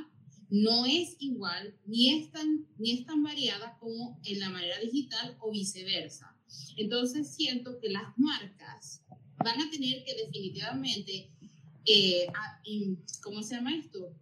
no 0.50 0.86
es 0.86 1.16
igual 1.20 1.76
ni 1.86 2.16
es 2.16 2.32
tan, 2.32 2.66
ni 2.78 2.92
es 2.92 3.06
tan 3.06 3.22
variada 3.22 3.78
como 3.80 4.20
en 4.24 4.40
la 4.40 4.50
manera 4.50 4.80
digital 4.80 5.38
o 5.42 5.52
viceversa. 5.52 6.36
Entonces 6.78 7.36
siento 7.36 7.80
que 7.80 7.90
las 7.90 8.18
marcas 8.18 9.04
van 9.44 9.62
a 9.62 9.70
tener 9.70 10.04
que 10.04 10.16
definitivamente, 10.16 11.30
eh, 11.86 12.28
¿cómo 13.22 13.44
se 13.44 13.56
llama 13.56 13.76
esto? 13.76 14.16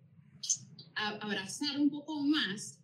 Abrazar 0.97 1.79
un 1.79 1.89
poco 1.89 2.21
más 2.21 2.79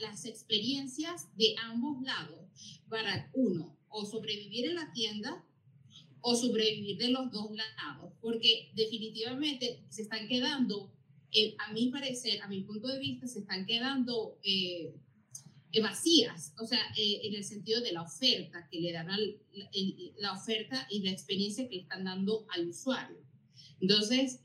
las 0.00 0.24
experiencias 0.24 1.28
de 1.36 1.54
ambos 1.62 2.02
lados 2.02 2.40
para 2.88 3.30
uno, 3.34 3.76
o 3.88 4.04
sobrevivir 4.04 4.66
en 4.66 4.74
la 4.76 4.92
tienda 4.92 5.44
o 6.28 6.34
sobrevivir 6.34 6.98
de 6.98 7.10
los 7.10 7.30
dos 7.30 7.50
lados, 7.52 8.12
porque 8.20 8.72
definitivamente 8.74 9.84
se 9.88 10.02
están 10.02 10.26
quedando, 10.26 10.92
eh, 11.32 11.54
a 11.58 11.72
mi 11.72 11.88
parecer, 11.88 12.42
a 12.42 12.48
mi 12.48 12.62
punto 12.62 12.88
de 12.88 12.98
vista, 12.98 13.28
se 13.28 13.38
están 13.40 13.64
quedando 13.64 14.36
eh, 14.42 14.92
vacías, 15.80 16.52
o 16.58 16.66
sea, 16.66 16.80
eh, 16.96 17.20
en 17.22 17.34
el 17.36 17.44
sentido 17.44 17.80
de 17.80 17.92
la 17.92 18.02
oferta 18.02 18.66
que 18.68 18.80
le 18.80 18.92
dan 18.92 19.08
al, 19.08 19.38
la 20.18 20.32
oferta 20.32 20.88
y 20.90 21.00
la 21.04 21.12
experiencia 21.12 21.68
que 21.68 21.76
le 21.76 21.82
están 21.82 22.02
dando 22.02 22.44
al 22.50 22.70
usuario. 22.70 23.18
Entonces, 23.80 24.40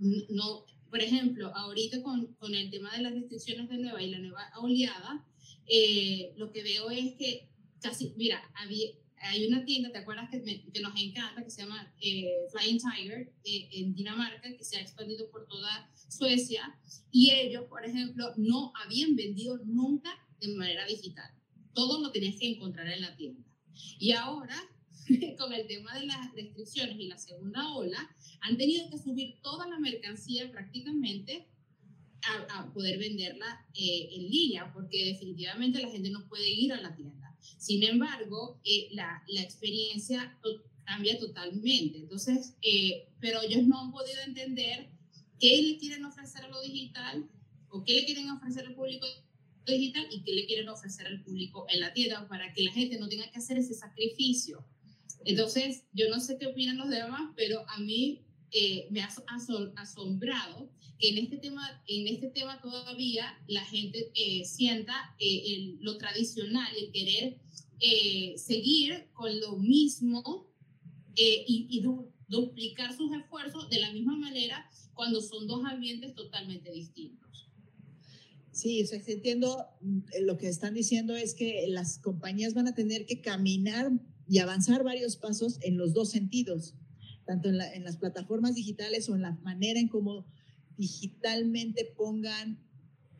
no, 0.00 0.66
por 0.94 1.02
ejemplo, 1.02 1.50
ahorita 1.56 2.04
con, 2.04 2.34
con, 2.34 2.54
el 2.54 2.70
tema 2.70 2.92
de 2.92 3.02
las 3.02 3.12
restricciones 3.12 3.68
de 3.68 3.78
nueva 3.78 4.00
y 4.00 4.10
la 4.10 4.20
nueva 4.20 4.48
oleada, 4.58 5.26
eh, 5.66 6.32
lo 6.36 6.52
que 6.52 6.62
veo 6.62 6.88
es 6.88 7.16
que 7.16 7.48
casi, 7.82 8.14
mira, 8.16 8.40
había, 8.54 8.90
hay 9.16 9.44
una 9.44 9.64
tienda, 9.64 9.90
¿te 9.90 9.98
acuerdas 9.98 10.30
que, 10.30 10.40
que 10.72 10.80
nos 10.80 10.92
encanta, 10.96 11.42
que 11.42 11.50
se 11.50 11.62
llama 11.62 11.92
eh, 12.00 12.46
Flying 12.52 12.78
Tiger 12.78 13.32
eh, 13.42 13.68
en 13.72 13.92
Dinamarca, 13.92 14.56
que 14.56 14.62
se 14.62 14.76
ha 14.76 14.82
expandido 14.82 15.28
por 15.32 15.48
toda 15.48 15.90
Suecia? 16.08 16.78
Y 17.10 17.32
ellos, 17.32 17.64
por 17.64 17.84
ejemplo, 17.84 18.32
no 18.36 18.72
habían 18.84 19.16
vendido 19.16 19.58
nunca 19.64 20.24
de 20.40 20.46
manera 20.54 20.86
digital. 20.86 21.28
Todo 21.72 22.00
lo 22.00 22.12
tenías 22.12 22.36
que 22.38 22.52
encontrar 22.52 22.86
en 22.86 23.00
la 23.00 23.16
tienda. 23.16 23.44
Y 23.98 24.12
ahora, 24.12 24.54
con 25.38 25.52
el 25.52 25.66
tema 25.66 25.98
de 25.98 26.06
las 26.06 26.32
restricciones 26.34 26.96
y 26.98 27.06
la 27.06 27.18
segunda 27.18 27.74
ola, 27.74 28.14
han 28.40 28.56
tenido 28.56 28.88
que 28.90 28.98
subir 28.98 29.40
toda 29.42 29.68
la 29.68 29.78
mercancía 29.78 30.50
prácticamente 30.50 31.46
a, 32.48 32.72
poder 32.72 32.98
venderla 32.98 33.66
eh, 33.74 34.08
en 34.12 34.30
línea, 34.30 34.72
porque 34.72 35.04
definitivamente 35.04 35.80
la 35.80 35.90
gente 35.90 36.10
no 36.10 36.26
puede 36.28 36.48
ir 36.48 36.72
a 36.72 36.80
la 36.80 36.94
tienda. 36.96 37.36
Sin 37.58 37.82
embargo, 37.82 38.60
eh, 38.64 38.88
la, 38.92 39.22
la, 39.28 39.42
experiencia 39.42 40.38
cambia 40.84 41.18
totalmente. 41.18 41.98
Entonces, 41.98 42.54
eh, 42.62 43.08
pero 43.20 43.42
ellos 43.42 43.66
no 43.66 43.80
han 43.80 43.92
podido 43.92 44.20
entender 44.26 44.88
qué 45.38 45.60
le 45.62 45.78
quieren 45.78 46.04
ofrecer 46.04 46.44
a 46.44 46.48
lo 46.48 46.62
digital 46.62 47.28
o 47.68 47.84
qué 47.84 47.94
le 47.94 48.04
quieren 48.06 48.30
ofrecer 48.30 48.66
al 48.66 48.74
público 48.74 49.06
digital 49.66 50.06
y 50.10 50.22
qué 50.22 50.32
le 50.32 50.46
quieren 50.46 50.68
ofrecer 50.68 51.06
al 51.06 51.22
público 51.22 51.66
en 51.68 51.80
la 51.80 51.92
tienda 51.92 52.26
para 52.28 52.52
que 52.52 52.62
la 52.62 52.72
gente 52.72 52.98
no 52.98 53.08
tenga 53.08 53.30
que 53.30 53.38
hacer 53.38 53.58
ese 53.58 53.74
sacrificio. 53.74 54.64
Entonces, 55.24 55.84
yo 55.92 56.08
no 56.08 56.20
sé 56.20 56.38
qué 56.38 56.46
opinan 56.46 56.78
los 56.78 56.90
demás, 56.90 57.32
pero 57.36 57.64
a 57.68 57.78
mí 57.78 58.24
eh, 58.56 58.86
me 58.90 59.02
ha 59.02 59.08
asombrado 59.76 60.70
que 60.98 61.08
en 61.08 61.18
este 61.18 61.38
tema, 61.38 61.82
en 61.88 62.06
este 62.06 62.28
tema 62.28 62.60
todavía 62.60 63.36
la 63.48 63.64
gente 63.64 64.12
eh, 64.14 64.44
sienta 64.44 64.94
eh, 65.18 65.74
lo 65.80 65.98
tradicional, 65.98 66.72
el 66.76 66.92
querer 66.92 67.40
seguir 68.36 69.08
con 69.12 69.40
lo 69.40 69.56
mismo 69.56 70.48
y, 71.14 71.82
duplicar 72.26 72.96
sus 72.96 73.12
esfuerzos 73.12 73.68
de 73.68 73.80
la 73.80 73.92
misma 73.92 74.16
manera 74.16 74.70
cuando 74.94 75.20
son 75.20 75.46
dos 75.46 75.62
ambientes 75.66 76.14
totalmente 76.14 76.72
distintos. 76.72 77.50
Sí, 78.50 78.82
entiendo 79.08 79.66
lo 80.22 80.38
que 80.38 80.48
están 80.48 80.72
diciendo 80.72 81.14
es 81.14 81.34
que 81.34 81.66
las 81.68 81.98
compañías 81.98 82.54
van 82.54 82.68
a 82.68 82.74
tener 82.74 83.04
que 83.04 83.20
caminar 83.20 83.92
y 84.28 84.38
avanzar 84.38 84.84
varios 84.84 85.16
pasos 85.16 85.58
en 85.62 85.76
los 85.76 85.92
dos 85.92 86.10
sentidos 86.10 86.74
tanto 87.24 87.48
en, 87.48 87.58
las 87.84 87.96
plataformas 87.96 88.54
digitales 88.54 89.08
o 89.08 89.14
en 89.14 89.22
la 89.22 89.32
manera 89.42 89.80
en 89.80 89.88
cómo 89.88 90.26
digitalmente 90.76 91.92
pongan 91.96 92.58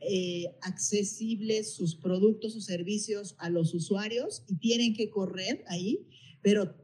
eh, 0.01 0.55
accesibles 0.61 1.75
sus 1.75 1.97
productos 1.97 2.57
o 2.57 2.61
servicios 2.61 3.35
a 3.39 3.49
los 3.49 3.73
usuarios 3.75 4.45
y 4.47 4.57
tienen 4.57 4.95
que 4.95 5.09
correr 5.09 5.65
ahí, 5.69 6.07
pero 6.43 6.77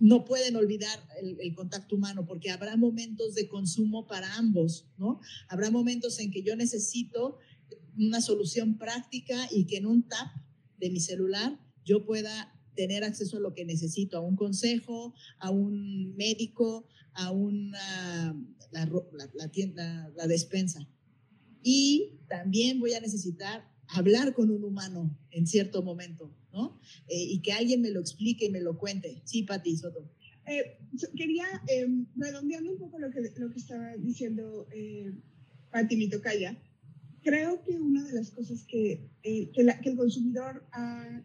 no 0.00 0.24
pueden 0.24 0.56
olvidar 0.56 0.98
el, 1.20 1.54
contacto 1.54 1.94
humano 1.94 2.26
porque 2.26 2.50
habrá 2.50 2.76
momentos 2.76 3.34
de 3.34 3.48
consumo 3.48 4.06
para 4.06 4.34
ambos, 4.34 4.86
¿no? 4.98 5.20
Habrá 5.48 5.70
momentos 5.70 6.18
en 6.18 6.32
que 6.32 6.42
yo 6.42 6.56
necesito 6.56 7.38
una 7.96 8.20
solución 8.20 8.76
práctica 8.76 9.48
y 9.52 9.66
que 9.66 9.76
en 9.76 9.86
un 9.86 10.02
tap 10.02 10.28
de 10.78 10.90
mi 10.90 10.98
celular 10.98 11.60
yo 11.84 12.04
pueda 12.04 12.53
tener 12.74 13.04
acceso 13.04 13.36
a 13.36 13.40
lo 13.40 13.54
que 13.54 13.64
necesito, 13.64 14.16
a 14.16 14.20
un 14.20 14.36
consejo, 14.36 15.14
a 15.38 15.50
un 15.50 16.14
médico, 16.16 16.86
a 17.14 17.30
una, 17.30 18.36
la, 18.70 18.90
la, 19.34 19.48
tienda, 19.50 20.10
la 20.16 20.26
despensa. 20.26 20.88
Y 21.62 22.18
también 22.28 22.80
voy 22.80 22.94
a 22.94 23.00
necesitar 23.00 23.70
hablar 23.88 24.34
con 24.34 24.50
un 24.50 24.64
humano 24.64 25.16
en 25.30 25.46
cierto 25.46 25.82
momento, 25.82 26.34
¿no? 26.52 26.78
Eh, 27.08 27.22
y 27.22 27.40
que 27.40 27.52
alguien 27.52 27.80
me 27.80 27.90
lo 27.90 28.00
explique 28.00 28.46
y 28.46 28.50
me 28.50 28.60
lo 28.60 28.76
cuente. 28.78 29.22
Sí, 29.24 29.42
Pati 29.44 29.76
Soto. 29.76 30.10
Eh, 30.46 30.78
quería, 31.16 31.46
em, 31.68 32.06
redondeando 32.16 32.72
un 32.72 32.78
poco 32.78 32.98
lo 32.98 33.10
que, 33.10 33.20
lo 33.36 33.50
que 33.50 33.58
estaba 33.58 33.96
diciendo 33.96 34.66
eh, 34.72 35.12
Pati 35.70 35.96
Mitocaya, 35.96 36.58
creo 37.22 37.62
que 37.62 37.78
una 37.78 38.04
de 38.04 38.12
las 38.12 38.30
cosas 38.30 38.64
que, 38.68 39.08
eh, 39.22 39.50
que, 39.52 39.66
que 39.82 39.88
el 39.90 39.96
consumidor 39.96 40.66
ha 40.72 41.22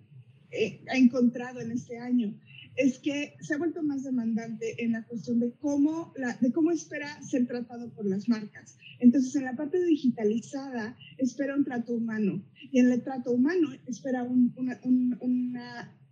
eh, 0.51 0.81
ha 0.89 0.97
encontrado 0.97 1.61
en 1.61 1.71
este 1.71 1.97
año 1.97 2.33
es 2.75 2.99
que 2.99 3.35
se 3.41 3.53
ha 3.53 3.57
vuelto 3.57 3.83
más 3.83 4.03
demandante 4.03 4.81
en 4.81 4.93
la 4.93 5.03
cuestión 5.03 5.39
de 5.39 5.51
cómo, 5.59 6.13
la, 6.15 6.37
de 6.39 6.53
cómo 6.53 6.71
espera 6.71 7.21
ser 7.21 7.45
tratado 7.45 7.89
por 7.93 8.05
las 8.05 8.29
marcas. 8.29 8.77
Entonces, 8.99 9.35
en 9.35 9.43
la 9.43 9.55
parte 9.55 9.83
digitalizada 9.83 10.97
espera 11.17 11.55
un 11.55 11.65
trato 11.65 11.93
humano 11.93 12.41
y 12.71 12.79
en 12.79 12.89
el 12.89 13.03
trato 13.03 13.31
humano 13.31 13.69
espera 13.85 14.23
un, 14.23 14.53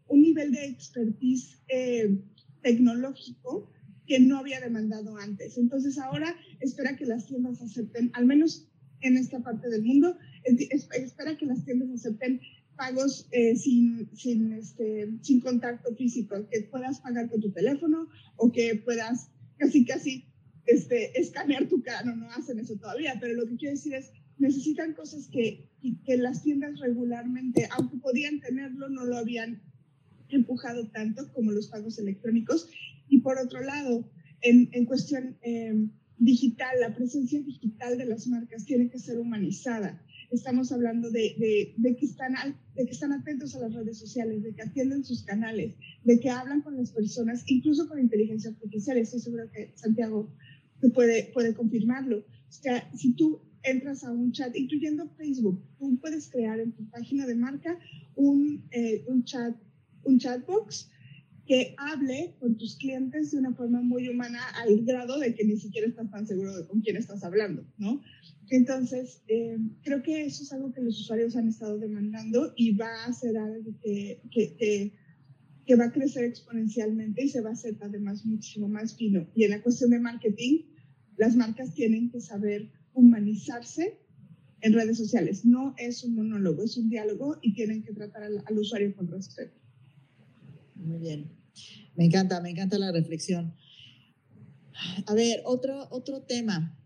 un 0.07 0.21
nivel 0.21 0.51
de 0.51 0.65
expertise 0.65 1.57
eh, 1.69 2.19
tecnológico 2.61 3.69
que 4.05 4.19
no 4.19 4.37
había 4.37 4.59
demandado 4.59 5.17
antes. 5.17 5.57
Entonces, 5.57 5.97
ahora 5.97 6.35
espera 6.59 6.95
que 6.95 7.05
las 7.05 7.27
tiendas 7.27 7.61
acepten, 7.61 8.09
al 8.13 8.25
menos 8.25 8.67
en 9.01 9.17
esta 9.17 9.41
parte 9.41 9.69
del 9.69 9.83
mundo, 9.83 10.17
espera 10.43 11.37
que 11.37 11.45
las 11.45 11.63
tiendas 11.65 11.91
acepten 11.91 12.41
pagos 12.77 13.27
eh, 13.31 13.55
sin, 13.55 14.09
sin, 14.15 14.53
este, 14.53 15.09
sin 15.21 15.41
contacto 15.41 15.93
físico, 15.95 16.47
que 16.49 16.61
puedas 16.61 17.01
pagar 17.01 17.29
con 17.29 17.41
tu 17.41 17.51
teléfono 17.51 18.07
o 18.37 18.51
que 18.51 18.75
puedas 18.75 19.31
casi, 19.57 19.85
casi 19.85 20.25
este, 20.65 21.19
escanear 21.19 21.67
tu 21.67 21.81
cara. 21.81 22.03
No, 22.03 22.15
no 22.15 22.31
hacen 22.31 22.59
eso 22.59 22.75
todavía, 22.77 23.17
pero 23.19 23.33
lo 23.33 23.47
que 23.47 23.57
quiero 23.57 23.75
decir 23.75 23.95
es, 23.95 24.11
necesitan 24.37 24.93
cosas 24.93 25.27
que, 25.27 25.69
que 26.05 26.17
las 26.17 26.43
tiendas 26.43 26.79
regularmente, 26.79 27.67
aunque 27.71 27.97
podían 27.97 28.39
tenerlo, 28.39 28.87
no 28.89 29.03
lo 29.05 29.17
habían 29.17 29.61
empujado 30.29 30.87
tanto 30.89 31.31
como 31.33 31.51
los 31.51 31.67
pagos 31.67 31.97
electrónicos. 31.99 32.69
Y 33.09 33.19
por 33.19 33.37
otro 33.39 33.61
lado, 33.61 34.09
en, 34.41 34.69
en 34.73 34.85
cuestión 34.85 35.37
eh, 35.41 35.89
digital, 36.17 36.79
la 36.79 36.93
presencia 36.95 37.41
digital 37.41 37.97
de 37.97 38.05
las 38.05 38.27
marcas 38.27 38.65
tiene 38.65 38.89
que 38.89 38.99
ser 38.99 39.19
humanizada 39.19 40.03
estamos 40.31 40.71
hablando 40.71 41.09
de, 41.09 41.73
de, 41.77 41.95
que 41.95 42.05
están, 42.05 42.33
de 42.75 42.85
que 42.85 42.91
están 42.91 43.13
atentos 43.13 43.55
a 43.55 43.59
las 43.59 43.73
redes 43.73 43.97
sociales, 43.97 44.43
de 44.43 44.53
que 44.53 44.61
atienden 44.61 45.03
sus 45.03 45.23
canales, 45.23 45.75
de 46.03 46.19
que 46.19 46.29
hablan 46.29 46.61
con 46.61 46.75
las 46.77 46.91
personas, 46.91 47.43
incluso 47.47 47.87
con 47.87 47.99
inteligencia 47.99 48.51
artificial. 48.51 48.97
Estoy 48.97 49.19
seguro 49.19 49.49
que 49.51 49.71
Santiago 49.75 50.29
puede, 50.93 51.31
puede 51.33 51.53
confirmarlo. 51.53 52.19
O 52.19 52.51
sea, 52.51 52.89
si 52.95 53.13
tú 53.13 53.41
entras 53.63 54.03
a 54.03 54.11
un 54.11 54.31
chat, 54.31 54.55
incluyendo 54.55 55.09
Facebook, 55.17 55.61
tú 55.77 55.97
puedes 55.99 56.29
crear 56.29 56.59
en 56.59 56.71
tu 56.71 56.89
página 56.89 57.25
de 57.25 57.35
marca 57.35 57.79
un, 58.15 58.65
eh, 58.71 59.03
un 59.07 59.23
chat, 59.23 59.55
un 60.03 60.19
chatbox 60.19 60.89
que 61.47 61.73
hable 61.77 62.35
con 62.39 62.57
tus 62.57 62.75
clientes 62.75 63.31
de 63.31 63.39
una 63.39 63.53
forma 63.53 63.81
muy 63.81 64.09
humana 64.09 64.39
al 64.61 64.83
grado 64.83 65.17
de 65.17 65.33
que 65.33 65.45
ni 65.45 65.57
siquiera 65.57 65.87
estás 65.87 66.11
tan 66.11 66.27
seguro 66.27 66.55
de 66.55 66.67
con 66.67 66.81
quién 66.81 66.97
estás 66.97 67.23
hablando, 67.23 67.65
¿no? 67.77 68.01
Entonces, 68.49 69.21
eh, 69.27 69.57
creo 69.83 70.03
que 70.03 70.25
eso 70.25 70.43
es 70.43 70.53
algo 70.53 70.71
que 70.73 70.81
los 70.81 70.99
usuarios 70.99 71.35
han 71.35 71.47
estado 71.47 71.77
demandando 71.79 72.53
y 72.55 72.75
va 72.75 73.05
a 73.05 73.13
ser 73.13 73.37
algo 73.37 73.71
que, 73.81 74.21
que, 74.31 74.93
que, 75.65 75.75
va 75.75 75.85
a 75.85 75.91
crecer 75.91 76.25
exponencialmente 76.25 77.25
y 77.25 77.29
se 77.29 77.41
va 77.41 77.49
a 77.49 77.53
hacer 77.53 77.75
además 77.81 78.25
muchísimo 78.25 78.69
más 78.69 78.95
fino. 78.95 79.27
Y 79.35 79.43
en 79.43 79.51
la 79.51 79.61
cuestión 79.61 79.89
de 79.89 79.99
marketing, 79.99 80.63
las 81.17 81.35
marcas 81.35 81.73
tienen 81.73 82.09
que 82.09 82.21
saber 82.21 82.71
humanizarse 82.93 83.99
en 84.61 84.73
redes 84.73 84.97
sociales. 84.97 85.43
No 85.45 85.75
es 85.77 86.03
un 86.03 86.15
monólogo, 86.15 86.63
es 86.63 86.77
un 86.77 86.89
diálogo 86.89 87.37
y 87.41 87.53
tienen 87.53 87.83
que 87.83 87.93
tratar 87.93 88.23
al, 88.23 88.43
al 88.45 88.57
usuario 88.57 88.95
con 88.95 89.09
respeto. 89.09 89.59
Muy 90.75 90.99
bien. 90.99 91.36
Me 91.95 92.05
encanta, 92.05 92.41
me 92.41 92.49
encanta 92.49 92.77
la 92.77 92.91
reflexión. 92.91 93.55
A 95.05 95.13
ver, 95.13 95.41
otro, 95.45 95.87
otro 95.89 96.21
tema. 96.21 96.77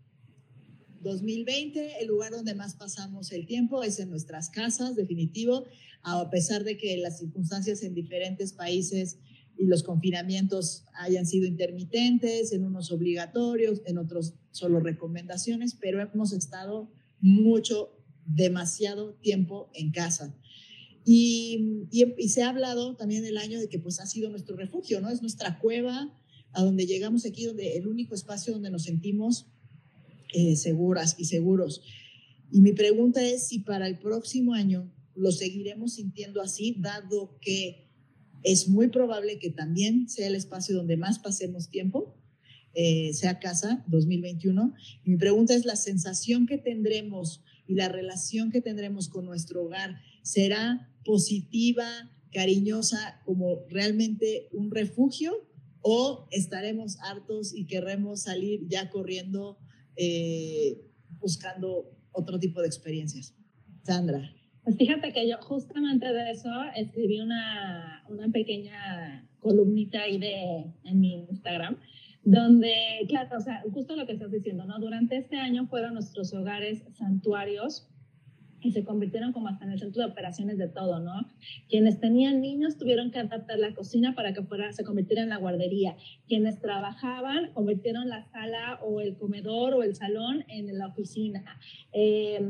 2020, 1.02 2.00
el 2.00 2.08
lugar 2.08 2.30
donde 2.30 2.54
más 2.54 2.74
pasamos 2.74 3.32
el 3.32 3.46
tiempo 3.46 3.82
es 3.82 3.98
en 3.98 4.08
nuestras 4.08 4.50
casas, 4.50 4.94
definitivo, 4.94 5.64
a 6.02 6.30
pesar 6.30 6.64
de 6.64 6.76
que 6.76 6.96
las 6.96 7.18
circunstancias 7.18 7.82
en 7.82 7.94
diferentes 7.94 8.52
países 8.52 9.18
y 9.58 9.66
los 9.66 9.82
confinamientos 9.82 10.84
hayan 10.94 11.26
sido 11.26 11.46
intermitentes, 11.46 12.52
en 12.52 12.64
unos 12.64 12.90
obligatorios, 12.90 13.82
en 13.86 13.98
otros 13.98 14.34
solo 14.50 14.80
recomendaciones, 14.80 15.76
pero 15.80 16.00
hemos 16.00 16.32
estado 16.32 16.90
mucho, 17.20 17.98
demasiado 18.24 19.14
tiempo 19.14 19.70
en 19.74 19.90
casa. 19.90 20.34
Y, 21.04 21.88
y, 21.90 22.28
se 22.28 22.42
ha 22.42 22.50
hablado 22.50 22.96
también 22.96 23.24
el 23.24 23.36
año 23.36 23.58
de 23.58 23.68
que 23.68 23.78
pues 23.78 23.98
ha 23.98 24.06
sido 24.06 24.30
nuestro 24.30 24.56
refugio, 24.56 25.00
¿no? 25.00 25.10
Es 25.10 25.20
nuestra 25.20 25.58
cueva 25.58 26.16
a 26.52 26.62
donde 26.62 26.86
llegamos 26.86 27.26
aquí, 27.26 27.46
donde 27.46 27.76
el 27.76 27.88
único 27.88 28.14
espacio 28.14 28.52
donde 28.52 28.70
nos 28.70 28.84
sentimos 28.84 29.46
eh, 30.32 30.56
seguras 30.56 31.16
y 31.18 31.24
seguros. 31.24 31.82
Y 32.50 32.60
mi 32.60 32.72
pregunta 32.72 33.24
es 33.24 33.48
si 33.48 33.60
para 33.60 33.86
el 33.86 33.98
próximo 33.98 34.54
año 34.54 34.92
lo 35.14 35.32
seguiremos 35.32 35.94
sintiendo 35.94 36.40
así, 36.40 36.76
dado 36.78 37.38
que 37.40 37.88
es 38.42 38.68
muy 38.68 38.88
probable 38.88 39.38
que 39.38 39.50
también 39.50 40.08
sea 40.08 40.26
el 40.26 40.34
espacio 40.34 40.76
donde 40.76 40.96
más 40.96 41.18
pasemos 41.18 41.70
tiempo, 41.70 42.16
eh, 42.74 43.12
sea 43.12 43.38
casa 43.38 43.84
2021. 43.88 44.74
Y 45.04 45.10
mi 45.10 45.16
pregunta 45.16 45.54
es 45.54 45.64
la 45.64 45.76
sensación 45.76 46.46
que 46.46 46.58
tendremos 46.58 47.42
y 47.66 47.74
la 47.74 47.88
relación 47.88 48.50
que 48.50 48.60
tendremos 48.60 49.08
con 49.08 49.24
nuestro 49.24 49.64
hogar 49.64 50.00
será 50.22 50.91
positiva, 51.04 51.86
cariñosa, 52.32 53.20
como 53.24 53.64
realmente 53.68 54.48
un 54.52 54.70
refugio, 54.70 55.32
o 55.82 56.28
estaremos 56.30 56.98
hartos 57.00 57.54
y 57.54 57.66
querremos 57.66 58.22
salir 58.22 58.66
ya 58.68 58.88
corriendo 58.90 59.58
eh, 59.96 60.80
buscando 61.20 61.90
otro 62.12 62.38
tipo 62.38 62.60
de 62.60 62.68
experiencias. 62.68 63.34
Sandra. 63.82 64.32
Pues 64.64 64.76
fíjate 64.76 65.12
que 65.12 65.28
yo 65.28 65.38
justamente 65.38 66.12
de 66.12 66.30
eso 66.30 66.48
escribí 66.76 67.20
una, 67.20 68.04
una 68.08 68.28
pequeña 68.28 69.28
columnita 69.40 70.02
ahí 70.02 70.18
de, 70.18 70.72
en 70.84 71.00
mi 71.00 71.26
Instagram, 71.28 71.78
donde, 72.22 72.72
claro, 73.08 73.36
o 73.36 73.40
sea, 73.40 73.62
justo 73.72 73.96
lo 73.96 74.06
que 74.06 74.12
estás 74.12 74.30
diciendo, 74.30 74.64
¿no? 74.64 74.78
Durante 74.78 75.16
este 75.16 75.36
año 75.36 75.66
fueron 75.66 75.94
nuestros 75.94 76.32
hogares 76.32 76.84
santuarios 76.92 77.88
y 78.62 78.72
se 78.72 78.84
convirtieron 78.84 79.32
como 79.32 79.48
hasta 79.48 79.64
en 79.64 79.72
el 79.72 79.78
centro 79.78 80.02
de 80.02 80.10
operaciones 80.10 80.58
de 80.58 80.68
todo, 80.68 81.00
¿no? 81.00 81.28
Quienes 81.68 82.00
tenían 82.00 82.40
niños 82.40 82.78
tuvieron 82.78 83.10
que 83.10 83.18
adaptar 83.18 83.58
la 83.58 83.74
cocina 83.74 84.14
para 84.14 84.32
que 84.32 84.42
fuera, 84.42 84.72
se 84.72 84.84
convirtiera 84.84 85.22
en 85.22 85.30
la 85.30 85.38
guardería. 85.38 85.96
Quienes 86.28 86.60
trabajaban 86.60 87.52
convirtieron 87.52 88.08
la 88.08 88.24
sala 88.30 88.78
o 88.82 89.00
el 89.00 89.16
comedor 89.16 89.74
o 89.74 89.82
el 89.82 89.94
salón 89.96 90.44
en 90.48 90.78
la 90.78 90.86
oficina. 90.86 91.58
Eh, 91.92 92.40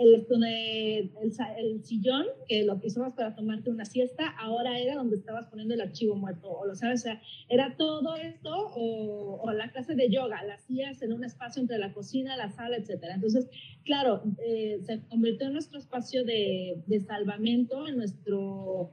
el, 0.00 1.12
el, 1.58 1.84
sillón 1.84 2.26
que 2.48 2.64
lo 2.64 2.80
usabas 2.82 3.12
para 3.12 3.34
tomarte 3.34 3.70
una 3.70 3.84
siesta, 3.84 4.28
ahora 4.38 4.78
era 4.78 4.94
donde 4.94 5.16
estabas 5.16 5.46
poniendo 5.48 5.74
el 5.74 5.82
archivo 5.82 6.16
muerto, 6.16 6.50
o 6.50 6.66
lo 6.66 6.74
sabes, 6.74 7.00
o 7.00 7.04
sea, 7.04 7.22
era 7.50 7.76
todo 7.76 8.16
esto, 8.16 8.50
o, 8.50 9.40
o 9.42 9.52
la 9.52 9.70
clase 9.70 9.94
de 9.94 10.10
yoga, 10.10 10.42
la 10.42 10.54
hacías 10.54 11.02
en 11.02 11.12
un 11.12 11.22
espacio 11.24 11.60
entre 11.60 11.78
la 11.78 11.92
cocina, 11.92 12.36
la 12.36 12.50
sala, 12.50 12.78
etcétera. 12.78 13.14
Entonces, 13.14 13.48
claro, 13.84 14.22
eh, 14.42 14.80
se 14.82 15.00
convirtió 15.08 15.48
en 15.48 15.52
nuestro 15.52 15.78
espacio 15.78 16.24
de, 16.24 16.82
de 16.86 17.00
salvamento, 17.00 17.86
en 17.86 17.98
nuestro 17.98 18.92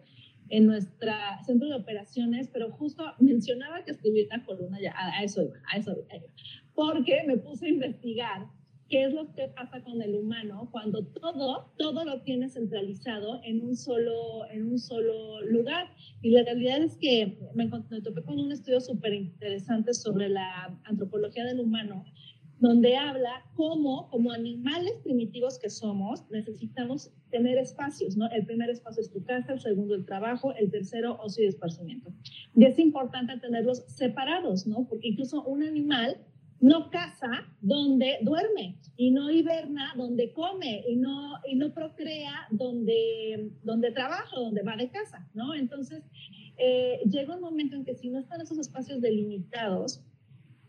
en 0.50 0.66
nuestra 0.66 1.44
centro 1.44 1.68
de 1.68 1.76
operaciones, 1.76 2.50
pero 2.54 2.72
justo 2.72 3.04
mencionaba 3.20 3.84
que 3.84 3.92
escribí 3.92 4.24
una 4.24 4.46
columna, 4.46 4.80
ya, 4.80 4.94
a, 4.96 5.22
eso 5.22 5.44
iba, 5.44 5.58
a 5.70 5.78
eso 5.78 5.92
iba, 5.92 6.24
porque 6.74 7.24
me 7.28 7.36
puse 7.36 7.66
a 7.66 7.70
investigar 7.70 8.48
qué 8.90 9.04
es 9.04 9.14
lo 9.14 9.34
que 9.34 9.48
pasa 9.50 9.82
con 9.84 10.02
el 10.02 10.16
humano 10.16 10.70
cuando 10.72 11.06
todo, 11.06 11.72
todo 11.78 12.06
lo 12.06 12.22
tiene 12.22 12.50
centralizado 12.50 13.42
en 13.44 13.62
un 13.62 13.76
solo, 13.76 14.50
en 14.52 14.68
un 14.68 14.80
solo 14.80 15.42
lugar. 15.42 15.88
Y 16.22 16.32
la 16.32 16.44
realidad 16.44 16.82
es 16.82 16.98
que 16.98 17.38
me, 17.54 17.66
me 17.66 18.02
topé 18.02 18.24
con 18.24 18.40
un 18.40 18.52
estudio 18.52 18.80
súper 18.80 19.14
interesante 19.14 19.94
sobre 19.94 20.30
la 20.30 20.80
antropología 20.86 21.46
del 21.46 21.60
humano, 21.60 22.06
donde 22.60 22.96
habla 22.96 23.46
cómo, 23.56 24.10
como 24.10 24.32
animales 24.32 24.94
primitivos 25.04 25.60
que 25.60 25.70
somos, 25.70 26.30
necesitamos 26.32 27.12
tener 27.30 27.58
espacios, 27.58 28.18
¿no? 28.18 28.30
El 28.32 28.46
primer 28.46 28.70
espacio 28.70 29.02
es 29.02 29.12
tu 29.12 29.24
casa, 29.24 29.54
el 29.54 29.60
segundo 29.60 29.94
el 29.94 30.06
trabajo, 30.06 30.56
el 30.56 30.72
tercero 30.72 31.20
ocio 31.22 31.44
y 31.44 31.48
esparcimiento. 31.48 32.12
Y 32.56 32.66
es 32.66 32.80
importante 32.80 33.38
tenerlos 33.38 33.84
separados, 33.88 34.66
¿no? 34.66 34.88
Porque 34.88 35.10
incluso 35.10 35.44
un 35.44 35.62
animal 35.64 36.18
no 36.60 36.90
caza 36.90 37.46
donde 37.62 38.18
duerme 38.22 38.78
y 38.96 39.12
no 39.12 39.30
hiberna 39.30 39.94
donde 39.96 40.32
come 40.34 40.84
y 40.88 40.96
no, 40.96 41.36
y 41.48 41.56
no 41.56 41.74
procrea 41.74 42.48
donde, 42.50 43.52
donde 43.64 43.92
trabaja, 43.92 44.36
donde 44.36 44.64
va 44.64 44.76
de 44.76 44.90
casa, 44.90 45.28
¿no? 45.34 45.54
Entonces, 45.54 46.04
eh, 46.58 47.00
llega 47.10 47.36
un 47.36 47.42
momento 47.42 47.76
en 47.76 47.86
que 47.86 47.96
si 47.96 48.10
no 48.10 48.20
están 48.20 48.42
esos 48.42 48.58
espacios 48.58 49.02
delimitados, 49.02 50.02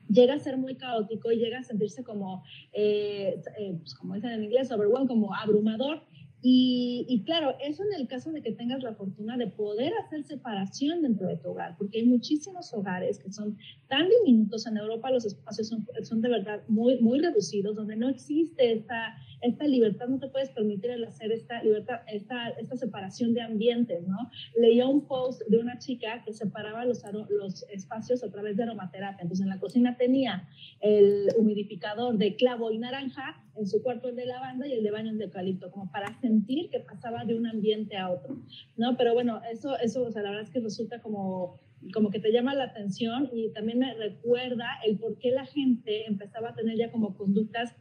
llega 0.08 0.34
a 0.34 0.38
ser 0.38 0.56
muy 0.58 0.74
caótico 0.76 1.32
y 1.32 1.38
llega 1.38 1.58
a 1.58 1.62
sentirse 1.62 2.02
como, 2.02 2.42
eh, 2.72 3.40
eh, 3.58 3.76
pues 3.78 3.94
como 3.94 4.14
dicen 4.14 4.32
en 4.32 4.44
inglés, 4.44 4.70
overwhelmed, 4.70 5.08
como 5.08 5.34
abrumador 5.34 6.02
y, 6.40 7.22
claro, 7.26 7.54
eso 7.60 7.82
en 7.82 8.00
el 8.00 8.06
caso 8.06 8.30
de 8.30 8.42
que 8.42 8.52
tengas 8.52 8.82
la 8.82 8.94
fortuna 8.94 9.36
de 9.36 9.48
poder 9.48 9.92
hacer 10.04 10.22
separación 10.22 11.02
dentro 11.02 11.26
de 11.26 11.36
tu 11.36 11.50
hogar, 11.50 11.76
porque 11.76 11.98
hay 11.98 12.06
muchísimos 12.06 12.72
hogares 12.72 13.18
que 13.18 13.32
son 13.32 13.56
tan 13.88 14.08
diminutos. 14.08 14.66
En 14.66 14.76
Europa 14.76 15.10
los 15.10 15.24
espacios 15.24 15.68
son, 15.68 15.86
son 16.02 16.20
de 16.20 16.28
verdad 16.28 16.62
muy, 16.68 17.00
muy 17.00 17.18
reducidos, 17.18 17.74
donde 17.74 17.96
no 17.96 18.08
existe 18.08 18.72
esta, 18.72 19.16
esta 19.40 19.66
libertad, 19.66 20.06
no 20.08 20.20
te 20.20 20.28
puedes 20.28 20.50
permitir 20.50 20.90
el 20.90 21.04
hacer 21.04 21.32
esta 21.32 21.60
libertad, 21.62 22.02
esta, 22.06 22.50
esta 22.50 22.76
separación 22.76 23.34
de 23.34 23.42
ambientes, 23.42 24.06
¿no? 24.06 24.30
Leía 24.56 24.86
un 24.86 25.06
post 25.06 25.42
de 25.48 25.58
una 25.58 25.78
chica 25.78 26.22
que 26.24 26.32
separaba 26.32 26.84
los, 26.84 27.02
los 27.30 27.64
espacios 27.70 28.22
a 28.22 28.30
través 28.30 28.56
de 28.56 28.62
aromaterapia. 28.62 29.22
Entonces 29.22 29.44
en 29.44 29.50
la 29.50 29.58
cocina 29.58 29.96
tenía 29.96 30.48
el 30.80 31.28
humidificador 31.36 32.16
de 32.16 32.36
clavo 32.36 32.70
y 32.70 32.78
naranja, 32.78 33.42
en 33.58 33.66
su 33.66 33.82
cuarto 33.82 34.08
el 34.08 34.16
de 34.16 34.26
lavanda 34.26 34.66
y 34.66 34.72
el 34.72 34.82
de 34.82 34.90
baño 34.90 35.14
de 35.14 35.24
eucalipto, 35.24 35.70
como 35.70 35.90
para 35.90 36.18
sentir 36.20 36.70
que 36.70 36.80
pasaba 36.80 37.24
de 37.24 37.34
un 37.34 37.46
ambiente 37.46 37.96
a 37.96 38.10
otro, 38.10 38.38
¿no? 38.76 38.96
Pero 38.96 39.14
bueno, 39.14 39.40
eso, 39.50 39.76
eso 39.78 40.04
o 40.04 40.10
sea, 40.10 40.22
la 40.22 40.30
verdad 40.30 40.44
es 40.44 40.50
que 40.50 40.60
resulta 40.60 41.00
como, 41.00 41.60
como 41.92 42.10
que 42.10 42.20
te 42.20 42.32
llama 42.32 42.54
la 42.54 42.64
atención 42.64 43.28
y 43.32 43.50
también 43.52 43.78
me 43.78 43.94
recuerda 43.94 44.66
el 44.86 44.98
por 44.98 45.18
qué 45.18 45.30
la 45.30 45.46
gente 45.46 46.06
empezaba 46.06 46.50
a 46.50 46.54
tener 46.54 46.76
ya 46.76 46.90
como 46.90 47.16
conductas 47.16 47.74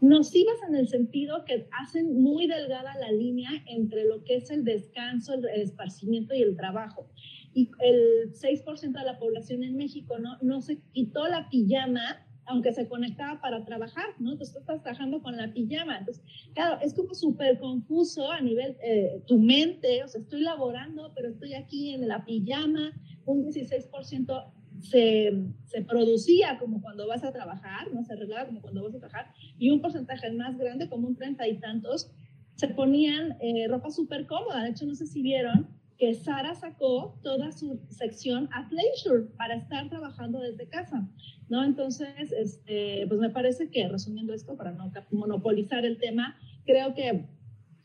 nocivas 0.00 0.56
en 0.68 0.74
el 0.74 0.88
sentido 0.88 1.44
que 1.44 1.68
hacen 1.80 2.20
muy 2.20 2.48
delgada 2.48 2.96
la 2.98 3.12
línea 3.12 3.50
entre 3.66 4.04
lo 4.04 4.24
que 4.24 4.36
es 4.36 4.50
el 4.50 4.64
descanso, 4.64 5.34
el 5.34 5.62
esparcimiento 5.62 6.34
y 6.34 6.42
el 6.42 6.56
trabajo. 6.56 7.08
Y 7.54 7.70
el 7.78 8.32
6% 8.32 8.98
de 8.98 9.04
la 9.04 9.18
población 9.18 9.62
en 9.62 9.76
México 9.76 10.18
no, 10.18 10.38
no 10.42 10.60
se 10.60 10.80
quitó 10.92 11.28
la 11.28 11.48
pijama 11.48 12.26
aunque 12.46 12.72
se 12.72 12.88
conectaba 12.88 13.40
para 13.40 13.64
trabajar, 13.64 14.06
¿no? 14.18 14.32
Entonces 14.32 14.54
tú 14.54 14.60
estás 14.60 14.82
trabajando 14.82 15.22
con 15.22 15.36
la 15.36 15.52
pijama. 15.52 15.98
Entonces, 15.98 16.24
claro, 16.54 16.78
es 16.82 16.94
como 16.94 17.14
súper 17.14 17.58
confuso 17.58 18.30
a 18.30 18.40
nivel, 18.40 18.76
eh, 18.82 19.22
tu 19.26 19.38
mente, 19.38 20.02
o 20.02 20.08
sea, 20.08 20.20
estoy 20.20 20.42
laborando, 20.42 21.12
pero 21.14 21.28
estoy 21.28 21.54
aquí 21.54 21.94
en 21.94 22.08
la 22.08 22.24
pijama, 22.24 22.92
un 23.24 23.44
16% 23.44 24.52
se, 24.80 25.32
se, 25.64 25.82
producía 25.82 26.58
como 26.58 26.82
cuando 26.82 27.06
vas 27.06 27.22
a 27.22 27.32
trabajar, 27.32 27.92
¿no? 27.92 28.02
Se 28.04 28.14
arreglaba 28.14 28.46
como 28.46 28.60
cuando 28.60 28.82
vas 28.82 28.94
a 28.94 28.98
trabajar, 28.98 29.32
y 29.58 29.70
un 29.70 29.80
porcentaje 29.80 30.30
más 30.32 30.58
grande, 30.58 30.88
como 30.88 31.06
un 31.06 31.14
treinta 31.14 31.46
y 31.46 31.58
tantos, 31.58 32.10
se 32.56 32.68
ponían 32.68 33.36
eh, 33.40 33.66
ropa 33.68 33.90
súper 33.90 34.26
cómoda. 34.26 34.62
De 34.62 34.70
hecho, 34.70 34.86
no 34.86 34.94
sé 34.94 35.06
si 35.06 35.22
vieron, 35.22 35.68
que 36.02 36.14
Sara 36.14 36.52
sacó 36.56 37.16
toda 37.22 37.52
su 37.52 37.78
sección 37.88 38.48
a 38.50 38.68
Leisure 38.72 39.26
para 39.36 39.54
estar 39.54 39.88
trabajando 39.88 40.40
desde 40.40 40.66
casa, 40.66 41.08
¿no? 41.48 41.62
Entonces, 41.62 42.32
este, 42.32 43.06
pues 43.06 43.20
me 43.20 43.30
parece 43.30 43.70
que, 43.70 43.86
resumiendo 43.86 44.34
esto, 44.34 44.56
para 44.56 44.72
no 44.72 44.90
monopolizar 45.12 45.84
el 45.84 45.98
tema, 45.98 46.36
creo 46.64 46.92
que 46.96 47.28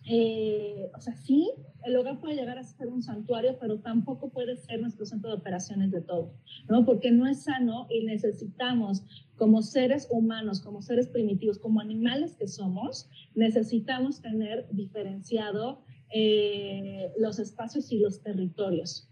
eh, 0.10 0.90
o 0.96 1.02
sea, 1.02 1.14
sí, 1.18 1.52
el 1.84 1.98
hogar 1.98 2.22
puede 2.22 2.36
llegar 2.36 2.58
a 2.58 2.64
ser 2.64 2.88
un 2.88 3.04
santuario, 3.04 3.58
pero 3.60 3.80
tampoco 3.80 4.30
puede 4.30 4.56
ser 4.56 4.80
nuestro 4.80 5.06
centro 5.06 5.30
de 5.30 5.36
operaciones 5.36 5.92
de 5.92 6.00
todo, 6.00 6.34
¿no? 6.70 6.86
Porque 6.86 7.12
no 7.12 7.28
es 7.28 7.44
sano 7.44 7.88
y 7.90 8.06
necesitamos, 8.06 9.04
como 9.36 9.62
seres 9.62 10.08
humanos, 10.10 10.62
como 10.62 10.82
seres 10.82 11.10
primitivos, 11.10 11.60
como 11.60 11.82
animales 11.82 12.38
que 12.38 12.48
somos, 12.48 13.10
necesitamos 13.36 14.22
tener 14.22 14.68
diferenciado 14.72 15.84
eh, 16.10 17.12
los 17.18 17.40
espacios 17.40 17.92
y 17.92 18.00
los 18.00 18.22
territorios. 18.22 19.10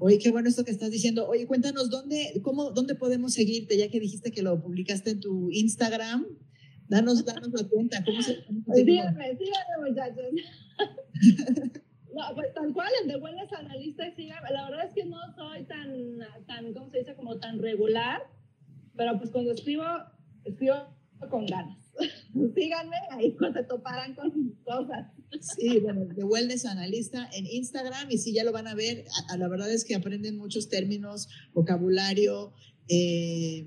Oye, 0.00 0.18
qué 0.18 0.30
bueno 0.30 0.48
esto 0.48 0.64
que 0.64 0.70
estás 0.70 0.90
diciendo. 0.90 1.26
Oye, 1.26 1.46
cuéntanos 1.46 1.90
dónde, 1.90 2.40
cómo, 2.42 2.70
dónde 2.70 2.94
podemos 2.94 3.32
seguirte, 3.32 3.76
ya 3.76 3.88
que 3.88 4.00
dijiste 4.00 4.30
que 4.30 4.42
lo 4.42 4.60
publicaste 4.60 5.10
en 5.10 5.20
tu 5.20 5.50
Instagram. 5.50 6.26
Danos, 6.88 7.24
danos 7.24 7.52
la 7.52 7.68
cuenta. 7.68 8.04
¿Cómo 8.04 8.22
se, 8.22 8.44
Díganme, 8.84 9.34
díganme, 9.34 9.88
muchachos. 9.88 10.26
no, 12.14 12.34
pues 12.34 12.54
tal 12.54 12.72
cual, 12.72 12.90
el 13.02 13.08
de 13.08 13.16
buenas 13.18 13.52
analistas, 13.52 14.14
síganme. 14.14 14.50
La 14.52 14.70
verdad 14.70 14.86
es 14.86 14.94
que 14.94 15.04
no 15.04 15.18
soy 15.34 15.64
tan, 15.64 16.18
tan, 16.46 16.72
¿cómo 16.74 16.90
se 16.90 16.98
dice? 16.98 17.14
Como 17.14 17.38
tan 17.38 17.58
regular, 17.58 18.22
pero 18.96 19.18
pues 19.18 19.30
cuando 19.30 19.52
escribo, 19.52 19.84
escribo 20.44 20.76
con 21.30 21.46
ganas. 21.46 21.87
Síganme, 22.54 22.96
ahí 23.10 23.36
se 23.52 23.62
toparán 23.64 24.14
con 24.14 24.30
cosas. 24.64 25.06
Sí, 25.40 25.78
bueno, 25.80 26.06
de 26.06 26.24
Wellness 26.24 26.64
Analista 26.64 27.28
en 27.32 27.46
Instagram 27.46 28.10
y 28.10 28.18
sí, 28.18 28.32
ya 28.32 28.44
lo 28.44 28.52
van 28.52 28.66
a 28.68 28.74
ver. 28.74 29.04
A, 29.28 29.34
a 29.34 29.36
la 29.36 29.48
verdad 29.48 29.70
es 29.70 29.84
que 29.84 29.94
aprenden 29.94 30.38
muchos 30.38 30.68
términos, 30.68 31.28
vocabulario, 31.52 32.52
eh, 32.88 33.66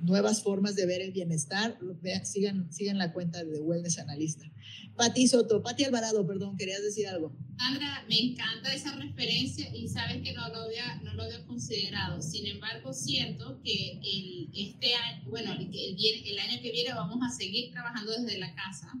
nuevas 0.00 0.42
formas 0.42 0.74
de 0.76 0.86
ver 0.86 1.02
el 1.02 1.12
bienestar. 1.12 1.78
Sigan, 2.24 2.72
sigan 2.72 2.98
la 2.98 3.12
cuenta 3.12 3.42
de 3.44 3.60
Wellness 3.60 3.98
Analista. 3.98 4.50
Pati 4.96 5.28
Soto, 5.28 5.62
Pati 5.62 5.84
Alvarado, 5.84 6.26
perdón, 6.26 6.56
querías 6.56 6.82
decir 6.82 7.06
algo. 7.06 7.36
Sandra, 7.58 8.04
me 8.08 8.18
encanta 8.18 8.72
esa 8.72 8.96
referencia 8.96 9.74
y 9.74 9.88
sabes 9.88 10.22
que 10.22 10.32
no 10.32 10.48
lo 10.48 10.62
había, 10.62 10.96
no 11.02 11.12
lo 11.14 11.24
había 11.24 11.44
considerado. 11.46 12.22
Sin 12.22 12.46
embargo, 12.46 12.92
siento 12.92 13.60
que 13.62 14.00
el, 14.02 14.50
este 14.54 14.94
año, 14.94 15.28
bueno, 15.28 15.52
el, 15.52 15.70
el, 15.70 16.38
año 16.38 16.60
que 16.62 16.70
viene 16.70 16.94
vamos 16.94 17.18
a 17.22 17.34
seguir 17.34 17.72
trabajando 17.72 18.12
desde 18.12 18.38
la 18.38 18.54
casa 18.54 18.92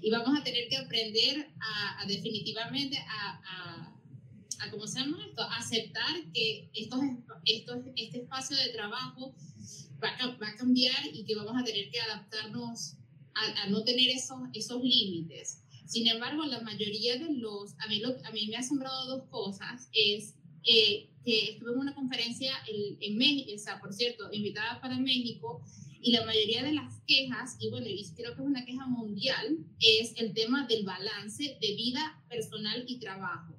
y 0.00 0.10
vamos 0.10 0.38
a 0.38 0.44
tener 0.44 0.68
que 0.68 0.76
aprender 0.76 1.50
a, 1.60 2.06
definitivamente 2.06 2.98
a, 2.98 3.40
a, 3.44 4.66
a, 4.66 4.70
¿cómo 4.70 4.86
se 4.86 5.00
llama 5.00 5.18
esto? 5.28 5.42
Aceptar 5.42 6.32
que 6.32 6.70
estos, 6.74 7.00
estos, 7.44 7.78
este 7.96 8.18
espacio 8.18 8.56
de 8.56 8.68
trabajo 8.70 9.34
va 10.02 10.36
va 10.42 10.48
a 10.48 10.56
cambiar 10.56 11.06
y 11.12 11.24
que 11.24 11.34
vamos 11.34 11.54
a 11.60 11.64
tener 11.64 11.90
que 11.90 12.00
adaptarnos 12.00 12.96
a, 13.34 13.62
a, 13.62 13.68
no 13.68 13.82
tener 13.84 14.08
esos, 14.10 14.38
esos 14.52 14.82
límites. 14.82 15.62
Sin 15.86 16.06
embargo, 16.06 16.44
la 16.44 16.60
mayoría 16.60 17.18
de 17.18 17.32
los, 17.34 17.74
a 17.78 17.88
mí, 17.88 17.98
lo, 17.98 18.16
a 18.24 18.30
mí 18.30 18.46
me 18.48 18.56
ha 18.56 18.60
asombrado 18.60 19.06
dos 19.06 19.28
cosas, 19.28 19.88
es 19.92 20.34
eh, 20.64 21.10
que 21.24 21.52
estuve 21.52 21.72
en 21.72 21.78
una 21.78 21.94
conferencia 21.94 22.52
en, 22.68 22.96
en 23.00 23.18
México, 23.18 23.52
o 23.54 23.58
sea, 23.58 23.80
por 23.80 23.92
cierto, 23.92 24.28
invitada 24.32 24.80
para 24.80 24.98
México, 24.98 25.64
y 26.02 26.12
la 26.12 26.24
mayoría 26.24 26.62
de 26.62 26.72
las 26.72 27.00
quejas, 27.06 27.56
y 27.58 27.68
bueno, 27.70 27.86
y 27.88 28.06
creo 28.14 28.34
que 28.34 28.40
es 28.40 28.46
una 28.46 28.64
queja 28.64 28.86
mundial, 28.86 29.58
es 29.80 30.14
el 30.16 30.32
tema 30.32 30.66
del 30.66 30.84
balance 30.84 31.58
de 31.60 31.74
vida 31.74 32.22
personal 32.28 32.84
y 32.86 32.98
trabajo. 32.98 33.54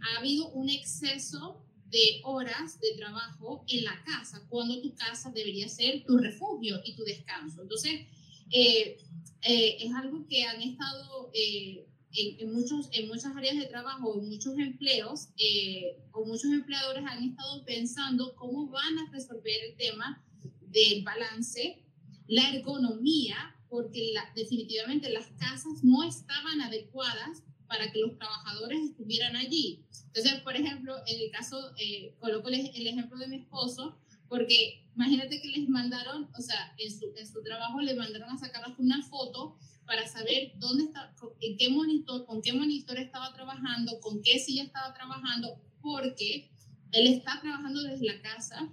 Ha 0.00 0.18
habido 0.18 0.48
un 0.50 0.68
exceso 0.68 1.62
de 1.92 2.22
horas 2.24 2.80
de 2.80 2.94
trabajo 2.96 3.64
en 3.68 3.84
la 3.84 4.02
casa, 4.02 4.44
cuando 4.48 4.80
tu 4.80 4.94
casa 4.94 5.30
debería 5.30 5.68
ser 5.68 6.04
tu 6.04 6.16
refugio 6.16 6.80
y 6.84 6.96
tu 6.96 7.04
descanso. 7.04 7.62
Entonces, 7.62 8.06
eh, 8.50 8.98
eh, 9.42 9.76
es 9.80 9.94
algo 9.94 10.26
que 10.26 10.44
han 10.44 10.62
estado 10.62 11.30
eh, 11.34 11.86
en, 12.14 12.52
muchos, 12.52 12.88
en 12.92 13.08
muchas 13.08 13.36
áreas 13.36 13.56
de 13.56 13.66
trabajo, 13.66 14.18
en 14.18 14.28
muchos 14.28 14.56
empleos, 14.58 15.28
eh, 15.36 15.98
o 16.12 16.24
muchos 16.24 16.50
empleadores 16.50 17.04
han 17.06 17.24
estado 17.24 17.64
pensando 17.64 18.34
cómo 18.36 18.68
van 18.68 18.98
a 18.98 19.10
resolver 19.10 19.64
el 19.68 19.76
tema 19.76 20.24
del 20.60 21.02
balance, 21.02 21.82
la 22.26 22.54
ergonomía, 22.54 23.56
porque 23.68 24.14
definitivamente 24.34 25.10
las 25.10 25.26
casas 25.38 25.82
no 25.82 26.02
estaban 26.04 26.60
adecuadas 26.60 27.42
para 27.72 27.90
que 27.90 28.00
los 28.00 28.18
trabajadores 28.18 28.90
estuvieran 28.90 29.34
allí. 29.34 29.82
Entonces, 30.08 30.42
por 30.42 30.54
ejemplo, 30.54 30.94
en 31.06 31.20
el 31.22 31.30
caso, 31.30 31.72
eh, 31.78 32.14
coloco 32.20 32.48
el, 32.48 32.70
el, 32.74 32.86
ejemplo 32.86 33.18
de 33.18 33.28
mi 33.28 33.36
esposo, 33.36 33.96
porque 34.28 34.84
imagínate 34.94 35.40
que 35.40 35.48
les 35.48 35.70
mandaron, 35.70 36.28
o 36.36 36.42
sea, 36.42 36.74
en 36.76 36.90
su, 36.92 37.14
en 37.16 37.26
su 37.26 37.42
trabajo 37.42 37.80
le 37.80 37.94
mandaron 37.94 38.28
a 38.28 38.36
sacar 38.36 38.62
una 38.76 39.02
foto 39.02 39.56
para 39.86 40.06
saber 40.06 40.52
dónde 40.56 40.84
está, 40.84 41.14
en 41.40 41.56
qué 41.56 41.70
monitor, 41.70 42.26
con 42.26 42.42
qué 42.42 42.52
monitor 42.52 42.98
estaba 42.98 43.32
trabajando, 43.32 43.98
con 44.00 44.22
qué 44.22 44.38
silla 44.38 44.64
estaba 44.64 44.92
trabajando, 44.92 45.58
porque 45.80 46.50
él 46.92 47.06
está 47.06 47.40
trabajando 47.40 47.82
desde 47.84 48.04
la 48.04 48.20
casa 48.20 48.70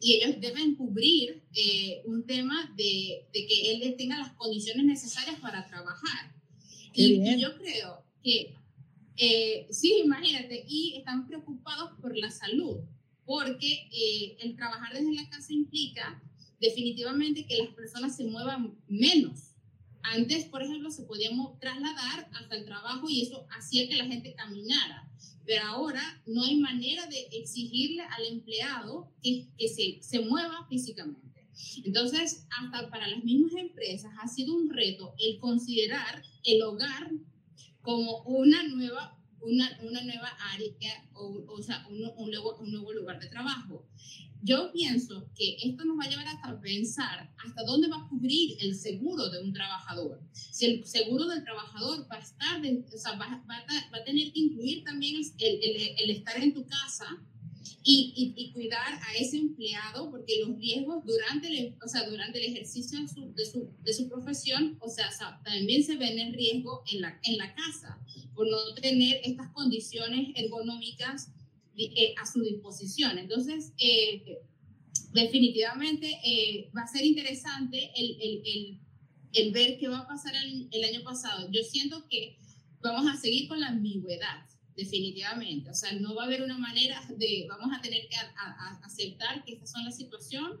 y 0.00 0.16
ellos 0.16 0.38
deben 0.38 0.74
cubrir 0.74 1.42
eh, 1.54 2.02
un 2.04 2.26
tema 2.26 2.70
de, 2.76 3.26
de, 3.32 3.46
que 3.46 3.72
él 3.72 3.94
tenga 3.96 4.18
las 4.18 4.32
condiciones 4.32 4.84
necesarias 4.84 5.40
para 5.40 5.66
trabajar. 5.66 6.34
Y, 6.92 7.26
y, 7.26 7.40
yo 7.40 7.56
creo 7.56 8.03
que, 8.24 8.56
eh, 9.16 9.68
sí, 9.70 10.00
imagínate, 10.04 10.64
y 10.66 10.96
están 10.96 11.28
preocupados 11.28 11.92
por 12.00 12.16
la 12.16 12.30
salud, 12.30 12.78
porque 13.24 13.88
eh, 13.92 14.36
el 14.40 14.56
trabajar 14.56 14.92
desde 14.92 15.14
la 15.14 15.28
casa 15.28 15.52
implica 15.52 16.20
definitivamente 16.60 17.46
que 17.46 17.58
las 17.58 17.68
personas 17.68 18.16
se 18.16 18.24
muevan 18.24 18.74
menos. 18.88 19.52
Antes, 20.02 20.46
por 20.46 20.62
ejemplo, 20.62 20.90
se 20.90 21.04
podíamos 21.04 21.58
trasladar 21.60 22.28
hasta 22.32 22.56
el 22.56 22.64
trabajo 22.64 23.08
y 23.08 23.22
eso 23.22 23.46
hacía 23.56 23.88
que 23.88 23.96
la 23.96 24.06
gente 24.06 24.34
caminara 24.34 25.08
pero 25.46 25.64
ahora 25.66 26.22
no 26.26 26.42
hay 26.42 26.56
manera 26.56 27.06
de 27.06 27.28
exigirle 27.32 28.02
al 28.02 28.24
empleado 28.26 29.10
que, 29.22 29.46
que 29.58 29.68
se, 29.68 29.98
se 30.00 30.20
mueva 30.20 30.66
físicamente. 30.68 31.20
Entonces, 31.84 32.46
hasta 32.58 32.90
para 32.90 33.06
las 33.06 33.22
mismas 33.22 33.52
empresas 33.56 34.12
ha 34.20 34.26
sido 34.26 34.54
un 34.54 34.70
reto 34.70 35.14
el 35.18 35.38
considerar 35.38 36.22
el 36.44 36.62
hogar 36.62 37.12
como 37.84 38.22
una 38.22 38.64
nueva, 38.64 39.16
una, 39.40 39.78
una 39.82 40.02
nueva 40.02 40.30
área, 40.52 41.08
o, 41.12 41.44
o 41.46 41.62
sea, 41.62 41.86
un, 41.88 42.02
un, 42.16 42.30
nuevo, 42.30 42.56
un 42.56 42.72
nuevo 42.72 42.92
lugar 42.92 43.20
de 43.20 43.28
trabajo 43.28 43.86
yo 44.44 44.70
pienso 44.72 45.26
que 45.34 45.56
esto 45.64 45.86
nos 45.86 45.98
va 45.98 46.04
a 46.04 46.10
llevar 46.10 46.26
hasta 46.28 46.60
pensar 46.60 47.32
hasta 47.38 47.64
dónde 47.64 47.88
va 47.88 47.96
a 47.96 48.08
cubrir 48.10 48.58
el 48.60 48.74
seguro 48.74 49.30
de 49.30 49.42
un 49.42 49.54
trabajador. 49.54 50.20
Si 50.34 50.66
el 50.66 50.84
seguro 50.84 51.26
del 51.28 51.42
trabajador 51.42 52.06
va 52.12 52.16
a 52.16 52.18
estar, 52.18 52.60
o 52.60 52.98
sea, 52.98 53.12
va, 53.12 53.42
va, 53.48 53.64
va, 53.90 53.98
a, 53.98 54.04
tener 54.04 54.32
que 54.34 54.40
incluir 54.40 54.84
también 54.84 55.16
el, 55.16 55.24
el, 55.38 55.94
el 55.98 56.10
estar 56.10 56.36
en 56.42 56.52
tu 56.52 56.66
casa 56.66 57.06
y, 57.86 58.14
y, 58.16 58.42
y, 58.42 58.52
cuidar 58.52 58.94
a 58.94 59.14
ese 59.14 59.36
empleado, 59.36 60.10
porque 60.10 60.40
los 60.40 60.56
riesgos 60.56 61.04
durante 61.04 61.48
el, 61.48 61.76
o 61.84 61.86
sea, 61.86 62.08
durante 62.08 62.38
el 62.38 62.52
ejercicio 62.52 62.98
de 62.98 63.08
su, 63.08 63.34
de 63.34 63.44
su, 63.44 63.70
de 63.82 63.92
su 63.92 64.08
profesión, 64.08 64.78
o 64.80 64.88
sea, 64.88 65.10
también 65.44 65.84
se 65.84 65.96
ven 65.96 66.18
en 66.18 66.32
riesgo 66.32 66.82
en 66.90 67.02
la, 67.02 67.20
en 67.24 67.36
la 67.36 67.54
casa, 67.54 68.00
por 68.34 68.48
no 68.48 68.74
tener 68.80 69.20
estas 69.22 69.50
condiciones 69.50 70.30
ergonómicas 70.34 71.30
eh, 71.76 72.14
a 72.22 72.24
su 72.24 72.40
disposición. 72.40 73.18
Entonces, 73.18 73.74
eh, 73.78 74.38
definitivamente 75.12 76.20
eh, 76.24 76.70
va 76.74 76.82
a 76.82 76.86
ser 76.86 77.04
interesante 77.04 77.90
el, 77.96 78.16
el, 78.18 78.42
el, 78.46 78.80
el, 79.34 79.52
ver 79.52 79.78
qué 79.78 79.88
va 79.88 79.98
a 79.98 80.06
pasar 80.06 80.34
el, 80.36 80.68
el 80.72 80.84
año 80.84 81.04
pasado. 81.04 81.50
Yo 81.52 81.62
siento 81.62 82.08
que 82.08 82.38
vamos 82.80 83.12
a 83.12 83.20
seguir 83.20 83.46
con 83.46 83.60
la 83.60 83.68
ambigüedad, 83.68 84.46
definitivamente. 84.76 85.70
O 85.70 85.74
sea, 85.74 85.92
no 85.92 86.14
va 86.14 86.22
a 86.22 86.26
haber 86.26 86.42
una 86.42 86.58
manera 86.58 87.00
de, 87.16 87.46
vamos 87.48 87.76
a 87.76 87.80
tener 87.80 88.08
que 88.08 88.16
aceptar 88.82 89.44
que 89.44 89.54
estas 89.54 89.70
son 89.70 89.84
la 89.84 89.92
situación 89.92 90.60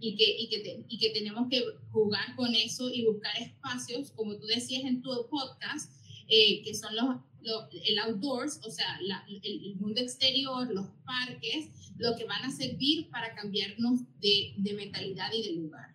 y 0.00 0.16
que, 0.16 0.36
y, 0.38 0.48
que 0.48 0.84
y 0.88 0.98
que 0.98 1.10
tenemos 1.10 1.48
que 1.48 1.62
jugar 1.90 2.34
con 2.36 2.54
eso 2.54 2.90
y 2.92 3.04
buscar 3.04 3.36
espacios, 3.40 4.10
como 4.12 4.36
tú 4.36 4.46
decías 4.46 4.84
en 4.84 5.02
tu 5.02 5.10
podcast, 5.30 5.92
eh, 6.28 6.62
que 6.62 6.74
son 6.74 6.94
los 6.96 7.16
lo, 7.42 7.68
el 7.72 7.98
outdoors, 7.98 8.60
o 8.64 8.70
sea, 8.70 8.98
el, 9.28 9.76
mundo 9.76 10.00
exterior, 10.00 10.72
los 10.72 10.86
parques, 11.04 11.70
lo 11.98 12.16
que 12.16 12.24
van 12.24 12.44
a 12.44 12.50
servir 12.50 13.08
para 13.10 13.34
cambiarnos 13.34 14.00
de, 14.20 14.54
de 14.56 14.72
mentalidad 14.74 15.32
y 15.32 15.42
de 15.42 15.52
lugar. 15.60 15.94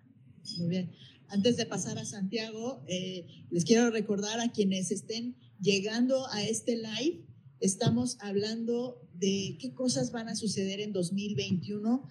Muy 0.58 0.68
bien. 0.68 0.92
Antes 1.30 1.58
de 1.58 1.66
pasar 1.66 1.98
a 1.98 2.06
Santiago, 2.06 2.84
eh, 2.88 3.26
les 3.50 3.66
quiero 3.66 3.90
recordar 3.92 4.40
a 4.40 4.52
quienes 4.52 4.92
estén 4.92 5.36
llegando 5.60 6.28
a 6.28 6.44
este 6.44 6.78
live, 6.78 7.26
estamos 7.60 8.18
hablando 8.20 9.02
de 9.14 9.58
qué 9.60 9.74
cosas 9.74 10.12
van 10.12 10.30
a 10.30 10.36
suceder 10.36 10.80
en 10.80 10.94
2021 10.94 12.08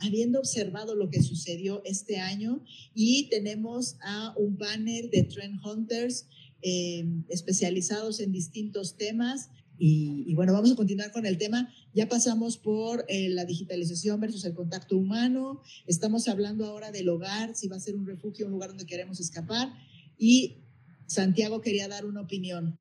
habiendo 0.00 0.38
observado 0.38 0.94
lo 0.94 1.10
que 1.10 1.22
sucedió 1.22 1.82
este 1.84 2.18
año 2.18 2.62
y 2.94 3.28
tenemos 3.30 3.96
a 4.00 4.34
un 4.36 4.56
banner 4.56 5.10
de 5.10 5.24
Trend 5.24 5.60
Hunters 5.64 6.26
eh, 6.62 7.06
especializados 7.28 8.20
en 8.20 8.32
distintos 8.32 8.96
temas. 8.96 9.50
Y, 9.80 10.24
y, 10.26 10.34
bueno, 10.34 10.52
vamos 10.52 10.72
a 10.72 10.76
continuar 10.76 11.12
con 11.12 11.24
el 11.24 11.38
tema. 11.38 11.72
Ya 11.94 12.08
pasamos 12.08 12.58
por 12.58 13.04
eh, 13.08 13.28
la 13.28 13.44
digitalización 13.44 14.18
versus 14.20 14.44
el 14.44 14.54
contacto 14.54 14.96
humano. 14.96 15.62
Estamos 15.86 16.26
hablando 16.26 16.66
ahora 16.66 16.90
del 16.90 17.08
hogar, 17.08 17.54
si 17.54 17.68
va 17.68 17.76
a 17.76 17.80
ser 17.80 17.94
un 17.94 18.06
refugio, 18.06 18.46
un 18.46 18.52
lugar 18.52 18.70
donde 18.70 18.86
queremos 18.86 19.20
escapar. 19.20 19.72
Y 20.18 20.64
Santiago 21.06 21.60
quería 21.60 21.86
dar 21.86 22.06
una 22.06 22.22
opinión. 22.22 22.80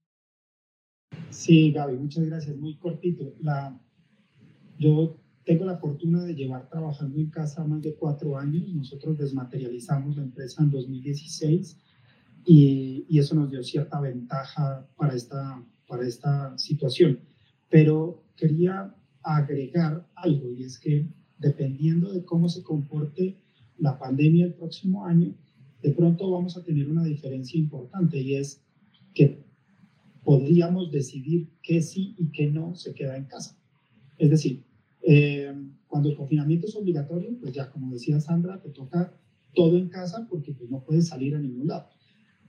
Sí, 1.30 1.72
Gaby, 1.72 1.98
muchas 1.98 2.26
gracias. 2.26 2.58
Muy 2.58 2.76
cortito. 2.78 3.34
La, 3.42 3.80
yo 4.80 5.18
tengo 5.46 5.66
la 5.66 5.78
fortuna 5.78 6.24
de 6.24 6.36
llevar 6.36 6.70
trabajando 6.70 7.20
en 7.20 7.30
casa 7.30 7.64
más 7.64 7.82
de 7.82 7.96
cuatro 7.96 8.38
años. 8.38 8.68
Nosotros 8.70 9.18
desmaterializamos 9.18 10.18
la 10.18 10.24
empresa 10.24 10.64
en 10.64 10.72
2016 10.72 11.78
y, 12.46 13.06
y 13.08 13.20
eso 13.20 13.36
nos 13.36 13.52
dio 13.52 13.64
cierta 13.64 14.02
ventaja 14.02 14.88
para 14.98 15.14
esta, 15.16 15.64
para 15.88 16.08
esta 16.08 16.58
situación. 16.58 17.20
Pero 17.70 18.24
quería 18.36 18.94
agregar 19.24 20.08
algo 20.16 20.52
y 20.52 20.64
es 20.64 20.80
que 20.80 21.08
dependiendo 21.38 22.12
de 22.14 22.26
cómo 22.26 22.50
se 22.50 22.64
comporte 22.64 23.38
la 23.78 24.00
pandemia 24.00 24.46
el 24.46 24.54
próximo 24.54 25.06
año, 25.06 25.36
de 25.82 25.92
pronto 25.92 26.32
vamos 26.32 26.58
a 26.58 26.64
tener 26.64 26.90
una 26.90 27.04
diferencia 27.04 27.60
importante 27.60 28.20
y 28.20 28.36
es 28.36 28.64
que 29.14 29.47
podríamos 30.28 30.92
decidir 30.92 31.48
qué 31.64 31.82
sí 31.82 32.14
y 32.18 32.34
qué 32.34 32.52
no 32.52 32.76
se 32.76 32.94
queda 32.94 33.16
en 33.16 33.28
casa. 33.28 33.58
Es 34.18 34.30
decir, 34.30 34.62
eh, 35.02 35.56
cuando 35.88 36.10
el 36.10 36.18
confinamiento 36.18 36.68
es 36.68 36.76
obligatorio, 36.76 37.38
pues 37.40 37.54
ya 37.54 37.72
como 37.72 37.94
decía 37.94 38.20
Sandra, 38.20 38.60
te 38.60 38.72
toca 38.72 39.18
todo 39.54 39.78
en 39.78 39.88
casa 39.88 40.28
porque 40.30 40.52
pues, 40.52 40.70
no 40.70 40.84
puedes 40.84 41.08
salir 41.08 41.34
a 41.34 41.40
ningún 41.40 41.70
lado. 41.70 41.88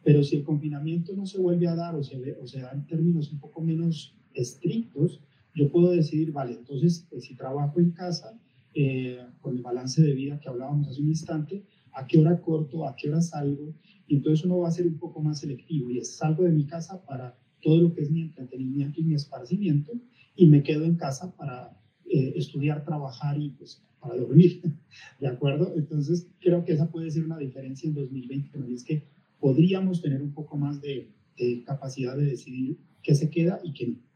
Pero 0.03 0.25
si 0.25 0.35
el 0.35 0.43
confinamiento 0.43 1.15
no 1.15 1.25
se 1.25 1.39
vuelve 1.39 1.69
a 1.69 1.77
dar 1.77 1.95
o 1.95 2.03
se, 2.03 2.17
o 2.43 2.49
se 2.49 2.63
da 2.63 2.73
en 2.73 2.85
términos 2.85 3.31
un 3.31 3.39
poco 3.39 3.61
menos 3.61 4.13
estrictos, 4.35 5.21
yo 5.55 5.71
puedo 5.71 5.93
decidir, 5.93 6.33
vale, 6.33 6.55
entonces 6.55 7.07
pues, 7.09 7.27
si 7.27 7.37
trabajo 7.37 7.79
en 7.79 7.93
casa, 7.93 8.41
eh, 8.75 9.25
con 9.41 9.55
el 9.55 9.63
balance 9.63 10.03
de 10.03 10.15
vida 10.15 10.41
que 10.41 10.49
hablábamos 10.49 10.89
hace 10.89 11.01
un 11.01 11.11
instante, 11.11 11.65
a 11.93 12.09
qué 12.09 12.19
hora 12.19 12.41
corto, 12.41 12.89
a 12.89 12.97
qué 12.97 13.09
hora 13.09 13.21
salgo, 13.21 13.73
y 14.09 14.17
entonces 14.17 14.45
uno 14.45 14.59
va 14.59 14.67
a 14.67 14.73
ser 14.73 14.89
un 14.89 14.99
poco 14.99 15.23
más 15.23 15.39
selectivo 15.39 15.91
y 15.91 15.99
es 15.99 16.17
salgo 16.17 16.43
de 16.43 16.51
mi 16.51 16.67
casa 16.67 17.05
para 17.07 17.39
todo 17.63 17.81
lo 17.81 17.95
que 17.95 18.03
es 18.03 18.11
mi 18.11 18.23
entretenimiento 18.23 19.01
y 19.01 19.05
mi 19.05 19.15
esparcimiento 19.15 19.93
y 20.37 20.47
me 20.47 20.63
quedo 20.63 20.85
en 20.85 20.97
casa 20.97 21.35
para 21.37 21.77
eh, 22.07 22.35
estudiar, 22.37 22.85
trabajar 22.85 23.41
y 23.41 23.51
pues 23.51 23.83
para 24.01 24.17
dormir, 24.17 24.63
¿de 25.21 25.27
acuerdo? 25.27 25.73
Entonces 25.77 26.29
creo 26.41 26.65
que 26.65 26.73
esa 26.73 26.91
puede 26.91 27.11
ser 27.11 27.25
una 27.25 27.39
diferencia 27.39 27.89
en 27.89 27.95
2020, 27.95 28.59
y 28.69 28.75
es 28.75 28.85
que 28.85 29.03
podríamos 29.41 30.01
tener 30.01 30.23
un 30.23 30.33
poco 30.33 30.57
más 30.57 30.81
de, 30.81 31.11
de 31.37 31.63
capacidad 31.65 32.17
de 32.17 32.25
decidir 32.25 32.79
qué 33.03 33.15
se 33.15 33.31
queda 33.31 33.61
y 33.63 33.73
qué 33.73 33.87
no 33.89 34.09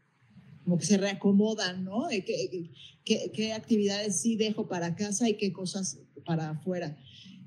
como 0.63 0.77
que 0.77 0.85
se 0.85 0.97
reacomodan, 0.97 1.83
¿no? 1.83 2.07
¿Qué, 2.09 2.69
qué, 3.03 3.31
qué 3.33 3.53
actividades 3.53 4.21
sí 4.21 4.37
dejo 4.37 4.67
para 4.67 4.95
casa 4.95 5.29
y 5.29 5.35
qué 5.35 5.51
cosas 5.51 5.99
para 6.25 6.51
afuera? 6.51 6.97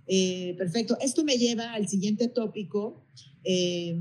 Eh, 0.06 0.54
perfecto. 0.56 0.96
Esto 1.00 1.24
me 1.24 1.36
lleva 1.36 1.72
al 1.72 1.88
siguiente 1.88 2.28
tópico, 2.28 3.04
eh, 3.42 3.98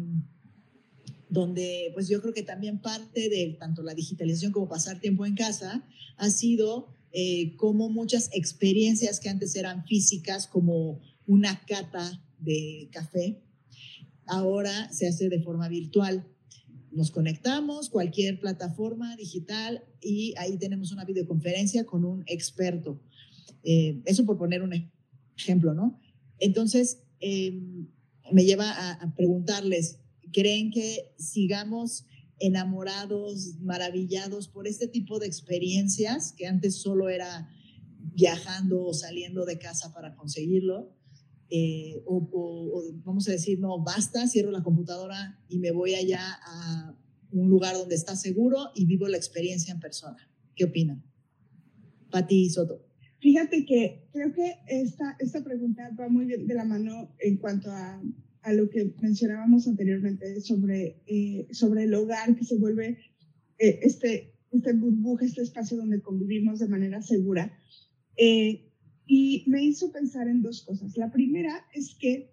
donde 1.35 1.91
pues 1.93 2.07
yo 2.07 2.21
creo 2.21 2.33
que 2.33 2.43
también 2.43 2.79
parte 2.79 3.27
de 3.27 3.57
tanto 3.59 3.83
la 3.83 3.93
digitalización 3.93 4.53
como 4.53 4.69
pasar 4.69 5.01
tiempo 5.01 5.25
en 5.25 5.35
casa 5.35 5.85
ha 6.15 6.29
sido 6.29 6.87
eh, 7.11 7.57
como 7.57 7.89
muchas 7.89 8.29
experiencias 8.33 9.19
que 9.19 9.27
antes 9.27 9.53
eran 9.55 9.85
físicas, 9.85 10.47
como 10.47 11.01
una 11.27 11.61
cata 11.65 12.23
de 12.39 12.89
café, 12.91 13.43
ahora 14.25 14.91
se 14.93 15.07
hace 15.07 15.27
de 15.27 15.41
forma 15.41 15.67
virtual. 15.67 16.25
Nos 16.91 17.11
conectamos, 17.11 17.89
cualquier 17.89 18.39
plataforma 18.39 19.17
digital, 19.17 19.83
y 20.01 20.33
ahí 20.37 20.57
tenemos 20.57 20.93
una 20.93 21.03
videoconferencia 21.03 21.85
con 21.85 22.05
un 22.05 22.23
experto. 22.27 23.01
eso 23.63 24.25
por 24.25 24.37
poner 24.37 24.61
un 24.61 24.89
ejemplo, 25.37 25.73
¿no? 25.73 25.99
Entonces, 26.39 27.03
em, 27.19 27.87
me 28.31 28.45
lleva 28.45 28.71
a, 28.71 29.15
preguntarles, 29.15 29.99
¿creen 30.35 30.69
que 30.69 31.13
sigamos 31.17 32.05
enamorados, 32.39 33.57
maravillados 33.61 34.49
por 34.49 34.67
este 34.67 34.89
tipo 34.89 35.17
de 35.17 35.27
experiencias 35.27 36.33
que 36.33 36.45
antes 36.45 36.75
solo 36.75 37.07
era 37.07 37.49
viajando 38.13 38.83
o 38.83 38.93
saliendo 38.93 39.45
de 39.45 39.57
casa 39.57 39.93
para 39.93 40.13
conseguirlo? 40.17 40.93
Eh, 41.49 42.03
o, 42.05 42.83
vamos 43.05 43.29
a 43.29 43.31
decir, 43.31 43.61
no, 43.61 43.81
basta, 43.81 44.27
cierro 44.27 44.51
la 44.51 44.61
computadora 44.61 45.39
y 45.47 45.59
me 45.59 45.71
voy 45.71 45.95
allá 45.95 46.37
a 46.45 46.99
un 47.31 47.49
lugar 47.49 47.75
donde 47.75 47.95
está 47.95 48.17
seguro 48.17 48.71
y 48.75 48.85
vivo 48.85 49.07
la 49.07 49.15
experiencia 49.15 49.73
en 49.73 49.79
persona. 49.79 50.29
¿Qué 50.53 50.65
opinan? 50.65 51.01
Pati 52.11 52.49
Soto. 52.49 52.85
Fíjate 53.19 53.65
que 53.65 54.09
creo 54.11 54.33
que 54.33 54.59
esta, 54.67 55.15
esta 55.19 55.41
pregunta 55.45 55.89
va 55.97 56.09
muy 56.09 56.25
de 56.25 56.53
la 56.53 56.65
mano 56.65 57.15
en 57.19 57.37
cuanto 57.37 57.71
a, 57.71 58.01
a 58.45 58.53
lo 58.53 58.69
que 58.69 58.93
mencionábamos 59.01 59.67
anteriormente 59.67 60.39
sobre, 60.39 61.01
eh, 61.07 61.47
sobre 61.51 61.83
el 61.83 61.93
hogar 61.95 62.35
que 62.35 62.45
se 62.45 62.57
vuelve 62.57 62.99
eh, 63.57 63.79
este, 63.81 64.35
este 64.51 64.73
burbuja, 64.73 65.25
este 65.25 65.41
espacio 65.41 65.77
donde 65.77 66.01
convivimos 66.01 66.59
de 66.59 66.67
manera 66.67 67.01
segura. 67.01 67.57
Eh, 68.17 68.71
y 69.07 69.43
me 69.47 69.63
hizo 69.63 69.91
pensar 69.91 70.27
en 70.27 70.41
dos 70.41 70.63
cosas. 70.63 70.95
La 70.95 71.11
primera 71.11 71.65
es 71.73 71.95
que 71.99 72.31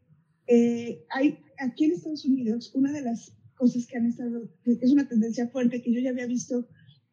hay 1.08 1.38
aquí 1.58 1.84
en 1.84 1.92
Estados 1.92 2.26
Unidos 2.26 2.72
una 2.74 2.92
de 2.92 3.00
las 3.00 3.34
cosas 3.54 3.86
que 3.86 3.96
han 3.96 4.06
estado, 4.06 4.50
es 4.64 4.92
una 4.92 5.08
tendencia 5.08 5.48
fuerte 5.48 5.80
que 5.80 5.94
yo 5.94 6.00
ya 6.00 6.10
había 6.10 6.26
visto 6.26 6.68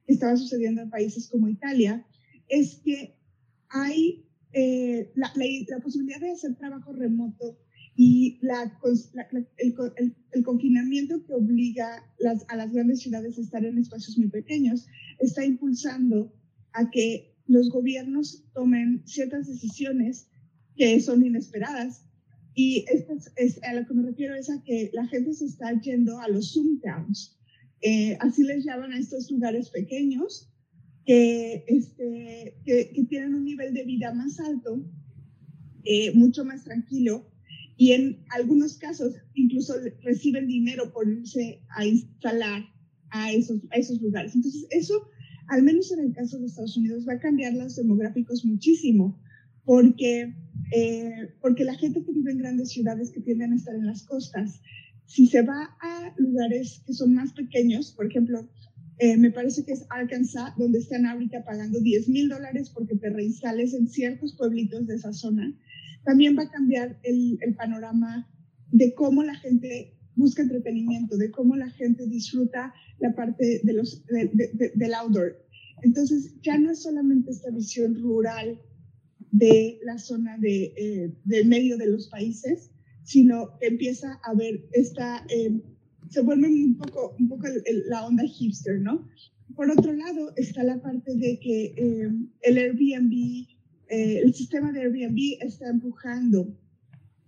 que 0.05 0.13
estaba 0.13 0.35
sucediendo 0.35 0.81
en 0.81 0.89
países 0.89 1.29
como 1.29 1.47
Italia, 1.47 2.05
es 2.49 2.81
que 2.83 3.15
hay 3.69 4.25
eh, 4.51 5.12
la, 5.15 5.31
la, 5.35 5.79
posibilidad 5.79 6.19
de 6.19 6.31
hacer 6.31 6.55
trabajo 6.55 6.91
remoto 6.91 7.59
y 8.01 8.39
la, 8.41 8.79
el, 9.57 10.15
el, 10.31 10.43
confinamiento 10.45 11.21
que 11.25 11.33
obliga 11.33 12.01
las, 12.17 12.45
a 12.47 12.55
las 12.55 12.71
grandes 12.71 13.01
ciudades 13.01 13.38
a 13.38 13.41
estar 13.41 13.65
en 13.65 13.77
espacios 13.77 14.17
muy 14.17 14.29
pequeños 14.29 14.88
está 15.19 15.43
impulsando 15.43 16.33
a 16.71 16.89
que 16.91 17.35
los 17.47 17.69
gobiernos 17.69 18.45
tomen 18.53 19.03
ciertas 19.05 19.47
decisiones 19.47 20.29
que 20.77 21.01
son 21.01 21.25
inesperadas. 21.25 22.05
Y 22.55 22.85
esto 22.89 23.17
es, 23.35 23.62
a 23.63 23.73
lo 23.73 23.85
que 23.85 23.93
me 23.93 24.03
refiero 24.03 24.33
es 24.33 24.49
a 24.49 24.63
que 24.63 24.91
la 24.93 25.05
gente 25.07 25.33
se 25.33 25.47
está 25.47 25.77
yendo 25.81 26.21
a 26.21 26.29
los 26.29 26.53
Zoom 26.53 26.79
towns. 26.79 27.38
Eh, 27.81 28.15
así 28.21 28.43
les 28.43 28.63
llaman 28.63 28.93
a 28.93 28.97
estos 28.97 29.29
lugares 29.29 29.71
pequeños, 29.71 30.49
que, 31.05 31.65
este, 31.67 32.55
que, 32.63 33.05
tienen 33.09 33.35
un 33.35 33.43
nivel 33.43 33.73
de 33.73 33.83
vida 33.83 34.13
más 34.13 34.39
alto, 34.39 34.85
eh, 35.83 36.13
mucho 36.13 36.45
más 36.45 36.63
tranquilo, 36.63 37.29
y 37.79 37.93
en 37.93 38.25
algunos 38.31 38.77
casos 38.77 39.13
incluso 39.35 39.73
reciben 40.03 40.47
dinero 40.47 40.91
por 40.91 41.07
irse 41.07 41.61
a 41.77 41.85
instalar 41.85 42.65
a 43.09 43.31
esos, 43.31 43.61
a 43.71 43.77
esos 43.77 44.01
lugares. 44.01 44.35
Entonces, 44.35 44.67
eso, 44.69 45.07
al 45.47 45.63
menos 45.63 45.89
en 45.93 46.01
el 46.01 46.13
caso 46.13 46.37
de 46.37 46.47
Estados 46.47 46.75
Unidos, 46.75 47.05
va 47.07 47.13
a 47.13 47.19
cambiar 47.19 47.53
los 47.53 47.77
demográficos 47.77 48.43
muchísimo, 48.43 49.17
porque, 49.63 50.35
eh, 50.75 51.33
porque 51.39 51.63
la 51.63 51.73
gente 51.75 52.03
que 52.03 52.11
vive 52.11 52.33
en 52.33 52.39
grandes 52.39 52.71
ciudades 52.71 53.11
que 53.11 53.21
tienden 53.21 53.53
a 53.53 53.55
estar 53.55 53.73
en 53.73 53.85
las 53.85 54.03
costas, 54.03 54.59
si 55.05 55.27
se 55.27 55.41
va 55.43 55.77
a 55.81 56.13
lugares 56.17 56.83
que 56.85 56.91
son 56.91 57.13
más 57.13 57.31
pequeños, 57.31 57.93
por 57.93 58.07
ejemplo, 58.07 58.49
eh, 58.97 59.15
me 59.15 59.31
parece 59.31 59.63
que 59.63 59.71
es 59.71 59.85
Arkansas, 59.89 60.51
donde 60.57 60.79
están 60.79 61.05
ahorita 61.05 61.45
pagando 61.45 61.79
10 61.79 62.09
mil 62.09 62.27
dólares 62.27 62.71
porque 62.71 62.97
te 62.97 63.09
reinstales 63.09 63.73
en 63.73 63.87
ciertos 63.87 64.35
pueblitos 64.35 64.85
de 64.85 64.95
esa 64.95 65.13
zona. 65.13 65.57
También 66.03 66.38
va 66.38 66.43
a 66.43 66.51
cambiar 66.51 66.99
el, 67.03 67.38
el 67.41 67.55
panorama 67.55 68.27
de 68.71 68.93
cómo 68.93 69.23
la 69.23 69.35
gente 69.35 69.97
busca 70.15 70.41
entretenimiento, 70.41 71.17
de 71.17 71.31
cómo 71.31 71.55
la 71.55 71.69
gente 71.71 72.07
disfruta 72.07 72.73
la 72.99 73.15
parte 73.15 73.62
de 73.63 73.73
los, 73.73 74.03
del 74.07 74.93
outdoor. 74.93 75.38
Entonces, 75.81 76.35
ya 76.41 76.57
no 76.57 76.71
es 76.71 76.81
solamente 76.81 77.31
esta 77.31 77.51
visión 77.51 77.95
rural 77.95 78.59
de 79.31 79.79
la 79.83 79.97
zona 79.97 80.38
de, 80.38 80.73
eh, 80.75 81.13
del 81.23 81.47
medio 81.47 81.77
de 81.77 81.88
los 81.88 82.09
países, 82.09 82.71
sino 83.03 83.57
que 83.59 83.67
empieza 83.67 84.19
a 84.23 84.33
ver 84.33 84.67
esta 84.73 85.25
eh, 85.29 85.62
se 86.10 86.21
vuelve 86.21 86.47
un 86.47 86.77
poco, 86.77 87.15
un 87.19 87.29
poco 87.29 87.47
la 87.87 88.06
onda 88.06 88.23
hipster, 88.23 88.81
¿no? 88.81 89.08
Por 89.56 89.69
otro 89.69 89.93
lado, 89.93 90.33
está 90.35 90.63
la 90.63 90.81
parte 90.81 91.15
de 91.15 91.39
que 91.39 91.65
eh, 91.77 92.10
el 92.41 92.58
Airbnb, 92.58 93.47
eh, 93.90 94.21
el 94.23 94.33
sistema 94.33 94.71
de 94.71 94.81
Airbnb 94.81 95.17
está 95.42 95.69
empujando 95.69 96.56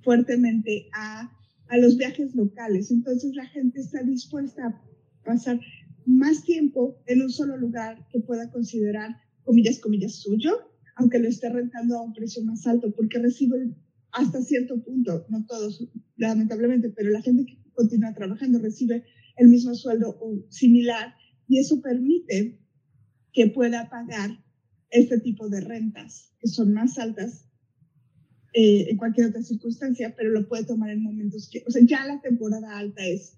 fuertemente 0.03 0.89
a, 0.93 1.31
a 1.67 1.77
los 1.77 1.97
viajes 1.97 2.35
locales. 2.35 2.91
Entonces 2.91 3.35
la 3.35 3.47
gente 3.47 3.81
está 3.81 4.03
dispuesta 4.03 4.67
a 4.67 4.81
pasar 5.23 5.59
más 6.05 6.43
tiempo 6.43 7.01
en 7.07 7.21
un 7.21 7.29
solo 7.29 7.57
lugar 7.57 8.07
que 8.11 8.19
pueda 8.19 8.49
considerar, 8.51 9.15
comillas, 9.43 9.79
comillas, 9.79 10.15
suyo, 10.15 10.51
aunque 10.95 11.19
lo 11.19 11.29
esté 11.29 11.49
rentando 11.49 11.97
a 11.97 12.03
un 12.03 12.13
precio 12.13 12.43
más 12.43 12.65
alto, 12.67 12.93
porque 12.95 13.19
recibe 13.19 13.75
hasta 14.11 14.41
cierto 14.41 14.83
punto, 14.83 15.25
no 15.29 15.45
todos, 15.45 15.87
lamentablemente, 16.17 16.89
pero 16.89 17.09
la 17.09 17.21
gente 17.21 17.45
que 17.45 17.57
continúa 17.73 18.13
trabajando, 18.13 18.59
recibe 18.59 19.03
el 19.37 19.47
mismo 19.47 19.73
sueldo 19.73 20.17
o 20.21 20.45
similar 20.49 21.15
y 21.47 21.59
eso 21.59 21.81
permite 21.81 22.59
que 23.33 23.47
pueda 23.47 23.89
pagar 23.89 24.31
este 24.91 25.19
tipo 25.19 25.49
de 25.49 25.61
rentas 25.61 26.33
que 26.39 26.47
son 26.47 26.73
más 26.73 26.97
altas 26.97 27.45
eh, 28.53 28.87
en 28.89 28.97
cualquier 28.97 29.27
otra 29.27 29.41
circunstancia, 29.41 30.13
pero 30.15 30.29
lo 30.29 30.47
puede 30.47 30.65
tomar 30.65 30.89
en 30.89 31.03
momentos 31.03 31.49
que, 31.49 31.63
o 31.65 31.71
sea, 31.71 31.81
ya 31.85 32.05
la 32.05 32.21
temporada 32.21 32.77
alta 32.77 33.05
es 33.05 33.37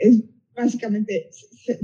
es 0.00 0.24
básicamente 0.54 1.30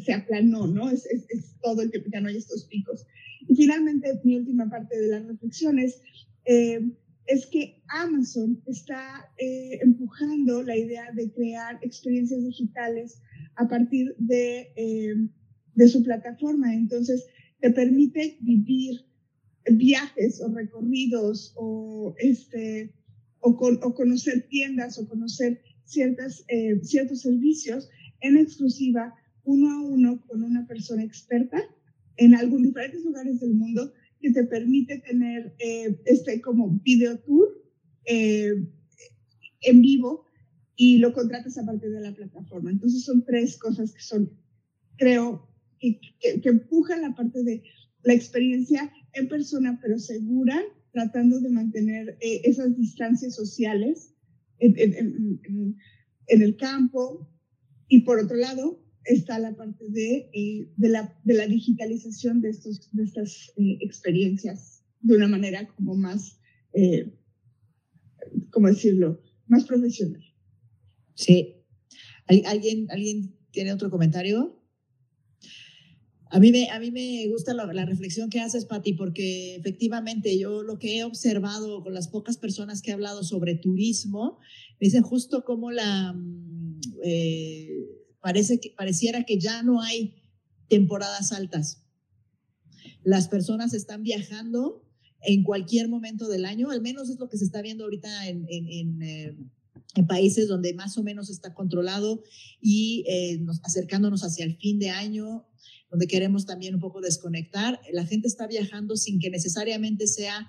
se, 0.05 0.13
aplanó, 0.13 0.67
¿no? 0.67 0.91
Es, 0.91 1.07
es, 1.07 1.55
todo 1.63 1.83
el 1.83 1.91
que 1.91 2.03
ya 2.13 2.21
no 2.21 2.29
hay 2.29 2.37
estos 2.37 2.67
picos. 2.67 3.07
Y 3.49 3.55
finalmente, 3.55 4.21
mi 4.25 4.37
última 4.37 4.69
parte 4.69 4.99
de 4.99 5.09
las 5.09 5.27
reflexiones 5.27 6.01
eh, 6.45 6.81
es 7.27 7.47
que 7.47 7.83
Amazon 7.89 8.63
está 8.67 9.31
eh, 9.39 9.79
empujando 9.83 10.63
la 10.63 10.77
idea 10.77 11.11
de 11.13 11.33
crear 11.33 11.79
experiencias 11.83 12.43
digitales 12.45 13.21
a 13.57 13.69
partir 13.69 14.15
de, 14.19 14.73
eh, 14.77 15.15
de 15.75 15.89
su 15.89 16.03
plataforma. 16.03 16.75
Entonces, 16.75 17.27
te 17.67 17.73
permite 17.73 18.39
vivir 18.43 19.05
viajes 19.73 20.41
o 20.41 20.49
recorridos 20.55 21.53
o, 21.57 22.15
este, 22.19 22.95
o, 23.41 23.57
con, 23.57 23.81
o 23.83 23.93
conocer 23.93 24.47
tiendas 24.49 24.99
o 25.01 25.09
conocer 25.09 25.61
ciertas, 25.85 26.45
eh, 26.47 26.79
ciertos 26.85 27.23
servicios 27.23 27.89
en 28.21 28.37
exclusiva 28.37 29.15
uno 29.43 29.69
a 29.71 29.83
uno 29.83 30.25
con 30.29 30.45
una 30.45 30.65
persona 30.69 31.03
experta 31.03 31.61
en 32.17 32.37
algún 32.37 32.63
diferentes 32.63 33.05
lugares 33.05 33.41
del 33.41 33.55
mundo 33.55 33.93
que 34.21 34.31
te 34.31 34.45
permite 34.45 34.99
tener 34.99 35.57
eh, 35.59 36.01
este 36.05 36.41
como 36.41 36.69
video 36.85 37.19
tour 37.19 37.49
eh, 38.05 38.55
en 39.63 39.81
vivo 39.83 40.25
y 40.77 40.99
lo 40.99 41.13
contratas 41.13 41.59
a 41.59 41.67
partir 41.67 41.91
de 41.91 42.01
la 42.01 42.15
plataforma. 42.15 42.71
Entonces 42.71 43.03
son 43.03 43.25
tres 43.25 43.59
cosas 43.59 43.93
que 43.93 44.03
son, 44.03 44.31
creo, 44.97 45.49
que, 45.81 46.01
que, 46.21 46.49
empujan 46.49 47.03
la 47.03 47.15
parte 47.15 47.43
de 47.43 47.63
la 48.03 48.15
experiencia 48.15 48.93
en 49.13 49.29
persona, 49.29 49.79
pero 49.83 49.99
segura, 49.99 50.63
tratando 50.93 51.41
de 51.41 51.51
mantener 51.51 52.17
eh, 52.21 52.41
esas 52.45 52.77
distancias 52.77 53.35
sociales 53.35 54.15
en, 54.59 55.79
el 56.27 56.57
campo. 56.57 57.31
Y 57.89 58.03
por 58.03 58.19
otro 58.19 58.37
lado, 58.37 58.83
está 59.05 59.39
la 59.39 59.55
parte 59.55 59.85
de, 59.89 60.31
eh, 60.33 60.73
de, 60.77 60.89
la, 60.89 61.21
de, 61.25 61.35
la, 61.35 61.47
digitalización 61.47 62.41
de, 62.41 62.51
estos, 62.51 62.89
de 62.93 63.05
estas 63.05 63.53
eh, 63.57 63.79
experiencias 63.81 64.83
de 65.01 65.17
una 65.17 65.29
manera 65.29 65.69
como 65.77 65.95
más, 65.95 66.41
¿cómo 68.51 68.69
decirlo?, 68.69 69.21
más 69.47 69.65
profesional. 69.65 70.23
Sí. 71.15 71.55
¿Alguien, 72.27 72.87
¿Alguien 72.91 73.37
tiene 73.53 73.73
otro 73.73 73.91
comentario? 73.91 74.56
A 76.31 76.41
mí 76.41 76.51
me, 76.51 76.71
a 76.71 76.81
mí 76.81 76.91
me 76.91 77.29
gusta 77.29 77.55
la, 77.55 77.85
reflexión 77.85 78.31
que 78.31 78.41
haces, 78.41 78.65
Patti, 78.65 78.95
porque 78.95 79.55
efectivamente 79.57 80.37
yo 80.39 80.63
lo 80.63 80.79
que 80.79 80.99
he 80.99 81.05
observado 81.05 81.85
con 81.85 81.95
las 81.95 82.09
pocas 82.09 82.37
personas 82.37 82.83
que 82.83 82.91
he 82.91 82.95
hablado 82.95 83.23
sobre 83.23 83.55
turismo, 83.55 84.39
me 84.81 84.87
dicen 84.87 85.03
justo 85.03 85.45
como 85.45 85.71
la, 85.71 86.13
mm, 86.13 86.81
eh, 87.05 87.87
parece 88.21 88.59
que, 88.59 88.71
pareciera 88.71 89.23
que 89.23 89.39
ya 89.39 89.63
no 89.63 89.81
hay 89.81 90.17
temporadas 90.69 91.31
altas. 91.31 91.85
Las 93.05 93.29
personas 93.29 93.73
están 93.73 94.03
viajando 94.03 94.85
en 95.21 95.45
cualquier 95.45 95.89
momento 95.89 96.29
del 96.29 96.45
año, 96.45 96.71
al 96.71 96.83
menos 96.83 97.09
es 97.09 97.21
lo 97.21 97.29
que 97.29 97.39
se 97.39 97.45
está 97.45 97.63
viendo 97.63 97.85
ahorita 97.85 98.29
en, 98.29 98.47
en, 98.49 99.03
eh, 99.03 99.37
países 100.09 100.49
donde 100.49 100.75
más 100.75 100.99
o 100.99 101.03
menos 101.03 101.31
está 101.31 101.55
controlado 101.55 102.23
y 102.61 103.05
eh, 103.09 103.41
acercándonos 103.63 104.25
hacia 104.25 104.45
el 104.45 104.57
fin 104.59 104.79
de 104.79 104.91
año, 104.91 105.47
donde 105.91 106.07
queremos 106.07 106.47
también 106.47 106.75
un 106.75 106.81
poco 106.81 107.01
desconectar. 107.01 107.81
La 107.93 108.07
gente 108.07 108.29
está 108.29 108.47
viajando 108.47 108.97
sin 108.97 109.19
que 109.19 109.31
necesariamente 109.31 110.07
sea 110.07 110.49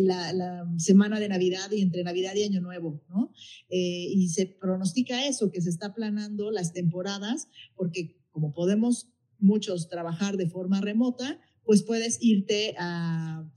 la, 0.00 0.32
la, 0.32 0.66
semana 0.76 1.18
de 1.20 1.28
Navidad 1.28 1.70
y 1.70 1.80
entre 1.80 2.04
Navidad 2.04 2.34
y 2.34 2.44
Año 2.44 2.60
Nuevo, 2.60 3.02
¿no? 3.08 3.32
Eh, 3.70 4.08
y 4.12 4.28
se 4.28 4.46
pronostica 4.46 5.26
eso, 5.26 5.50
que 5.50 5.60
se 5.60 5.70
está 5.70 5.94
planando 5.94 6.50
las 6.50 6.72
temporadas, 6.72 7.48
porque 7.74 8.16
como 8.30 8.52
podemos 8.52 9.08
muchos 9.38 9.88
trabajar 9.88 10.36
de 10.36 10.48
forma 10.48 10.80
remota, 10.80 11.40
pues 11.64 11.82
puedes 11.82 12.18
irte 12.20 12.74
a, 12.78 13.48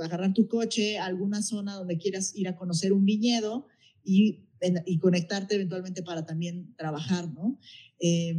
agarrar 0.00 0.34
tu 0.34 0.46
coche 0.46 0.98
a 0.98 1.06
alguna 1.06 1.42
zona 1.42 1.74
donde 1.74 1.96
quieras 1.96 2.34
ir 2.34 2.48
a 2.48 2.56
conocer 2.56 2.92
un 2.92 3.04
viñedo 3.04 3.66
y, 4.04 4.48
conectarte 5.00 5.56
eventualmente 5.56 6.02
para 6.04 6.24
también 6.24 6.74
trabajar, 6.76 7.32
¿no? 7.32 7.58
Eh, 7.98 8.36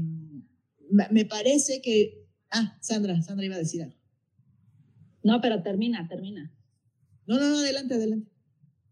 me 1.12 1.26
parece 1.26 1.82
que... 1.82 2.28
Ah, 2.52 2.78
Sandra, 2.82 3.22
Sandra 3.22 3.46
iba 3.46 3.56
a 3.56 3.60
decir 3.60 3.84
algo. 3.84 3.98
No, 5.24 5.42
pero 5.42 5.64
termina, 5.64 6.08
termina. 6.08 6.54
No, 7.26 7.40
no, 7.40 7.50
no, 7.50 7.58
adelante, 7.60 7.96
adelante. 7.96 8.32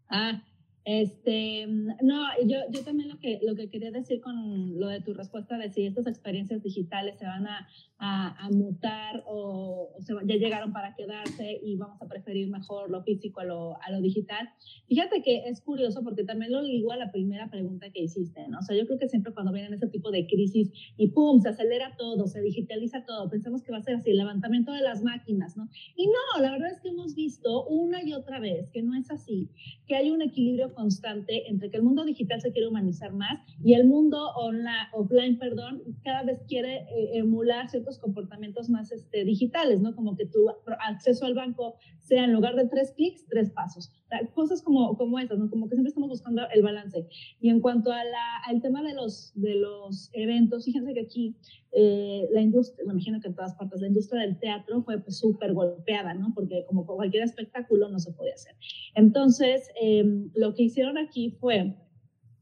Ah, 0.08 0.42
este, 0.84 1.66
no, 1.66 2.24
yo, 2.44 2.58
yo 2.70 2.82
también 2.84 3.08
lo 3.08 3.18
que, 3.18 3.38
lo 3.42 3.54
que 3.54 3.70
quería 3.70 3.92
decir 3.92 4.20
con 4.20 4.78
lo 4.80 4.88
de 4.88 5.00
tu 5.00 5.14
respuesta 5.14 5.56
de 5.56 5.70
si 5.70 5.86
estas 5.86 6.06
experiencias 6.06 6.62
digitales 6.62 7.18
se 7.18 7.24
van 7.24 7.46
a, 7.46 7.68
a, 7.98 8.50
mutar 8.50 9.22
o, 9.26 9.94
se, 10.00 10.12
ya 10.24 10.34
llegaron 10.34 10.72
para 10.72 10.96
quedarse 10.96 11.60
y 11.62 11.76
vamos 11.76 12.02
a 12.02 12.08
preferir 12.08 12.48
mejor 12.48 12.90
lo 12.90 13.02
físico 13.04 13.40
a 13.40 13.44
lo, 13.44 13.80
a 13.80 13.92
lo 13.92 14.00
digital. 14.00 14.48
Fíjate 14.88 15.22
que 15.22 15.48
es 15.48 15.60
curioso 15.60 16.02
porque 16.02 16.24
también 16.24 16.50
lo 16.50 16.62
ligo 16.62 16.90
a 16.90 16.96
la 16.96 17.12
primera 17.12 17.48
pregunta 17.48 17.90
que 17.90 18.02
hiciste, 18.02 18.48
¿no? 18.48 18.58
O 18.58 18.62
sea, 18.62 18.76
yo 18.76 18.86
creo 18.86 18.98
que 18.98 19.08
siempre 19.08 19.32
cuando 19.32 19.52
vienen 19.52 19.74
ese 19.74 19.86
tipo 19.86 20.10
de 20.10 20.26
crisis 20.26 20.72
y 20.96 21.08
pum, 21.08 21.40
se 21.40 21.50
acelera 21.50 21.94
todo, 21.96 22.26
se 22.26 22.42
digitaliza 22.42 23.04
todo, 23.04 23.30
pensamos 23.30 23.62
que 23.62 23.70
va 23.70 23.78
a 23.78 23.82
ser 23.82 23.94
así, 23.94 24.10
el 24.10 24.16
levantamiento 24.16 24.72
de 24.72 24.80
las 24.80 25.04
máquinas, 25.04 25.56
¿no? 25.56 25.68
Y 25.94 26.08
no, 26.08 26.42
la 26.42 26.50
verdad 26.50 26.72
es 26.72 26.80
que 26.80 26.88
hemos 26.88 27.14
visto 27.14 27.66
una 27.66 28.02
y 28.02 28.14
otra 28.14 28.40
vez 28.40 28.68
que 28.70 28.82
no 28.82 28.96
es 28.96 29.12
así, 29.12 29.48
que 29.86 29.94
hay 29.94 30.10
un 30.10 30.22
equilibrio 30.22 30.71
constante 30.74 31.48
entre 31.48 31.70
que 31.70 31.76
el 31.76 31.82
mundo 31.82 32.04
digital 32.04 32.40
se 32.40 32.52
quiere 32.52 32.68
humanizar 32.68 33.12
más 33.12 33.40
y 33.62 33.74
el 33.74 33.86
mundo 33.86 34.30
online, 34.36 34.88
offline, 34.92 35.38
perdón, 35.38 35.82
cada 36.04 36.22
vez 36.24 36.42
quiere 36.48 36.82
eh, 36.82 37.18
emular 37.18 37.68
ciertos 37.68 37.98
comportamientos 37.98 38.68
más 38.68 38.92
este, 38.92 39.24
digitales, 39.24 39.80
¿no? 39.80 39.94
Como 39.94 40.16
que 40.16 40.26
tu 40.26 40.48
acceso 40.86 41.26
al 41.26 41.34
banco 41.34 41.76
sea 42.00 42.24
en 42.24 42.32
lugar 42.32 42.56
de 42.56 42.66
tres 42.68 42.92
clics, 42.92 43.26
tres 43.28 43.50
pasos. 43.50 43.92
Cosas 44.34 44.62
como, 44.62 44.96
como 44.96 45.18
esas, 45.18 45.38
¿no? 45.38 45.50
Como 45.50 45.68
que 45.68 45.76
siempre 45.76 45.88
estamos 45.88 46.08
buscando 46.08 46.42
el 46.52 46.62
balance. 46.62 47.06
Y 47.40 47.48
en 47.48 47.60
cuanto 47.60 47.92
a 47.92 48.04
la, 48.04 48.38
al 48.46 48.60
tema 48.60 48.82
de 48.82 48.94
los, 48.94 49.32
de 49.34 49.54
los 49.54 50.10
eventos, 50.12 50.64
fíjense 50.64 50.94
que 50.94 51.00
aquí 51.00 51.36
eh, 51.72 52.28
la 52.32 52.40
industria, 52.40 52.84
me 52.86 52.92
imagino 52.92 53.20
que 53.20 53.28
en 53.28 53.34
todas 53.34 53.54
partes, 53.54 53.80
la 53.80 53.88
industria 53.88 54.22
del 54.22 54.38
teatro 54.38 54.82
fue 54.82 54.98
pues, 54.98 55.18
súper 55.18 55.52
golpeada, 55.52 56.14
¿no? 56.14 56.32
Porque 56.34 56.64
como 56.66 56.86
cualquier 56.86 57.24
espectáculo 57.24 57.88
no 57.88 57.98
se 57.98 58.12
podía 58.12 58.34
hacer. 58.34 58.54
Entonces, 58.94 59.70
em, 59.80 60.30
lo 60.34 60.54
que 60.54 60.64
hicieron 60.64 60.98
aquí 60.98 61.30
fue 61.40 61.76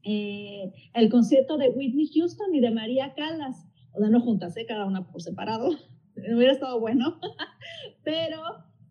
eh, 0.03 0.71
el 0.93 1.09
concierto 1.09 1.57
de 1.57 1.69
Whitney 1.69 2.09
Houston 2.15 2.53
y 2.55 2.59
de 2.59 2.71
María 2.71 3.13
Callas 3.13 3.67
o 3.93 3.99
sea, 3.99 4.09
no 4.09 4.21
juntas, 4.21 4.55
¿eh? 4.57 4.65
cada 4.65 4.85
una 4.85 5.07
por 5.07 5.21
separado, 5.21 5.69
hubiera 6.15 6.53
estado 6.53 6.79
bueno, 6.79 7.19
pero 8.03 8.41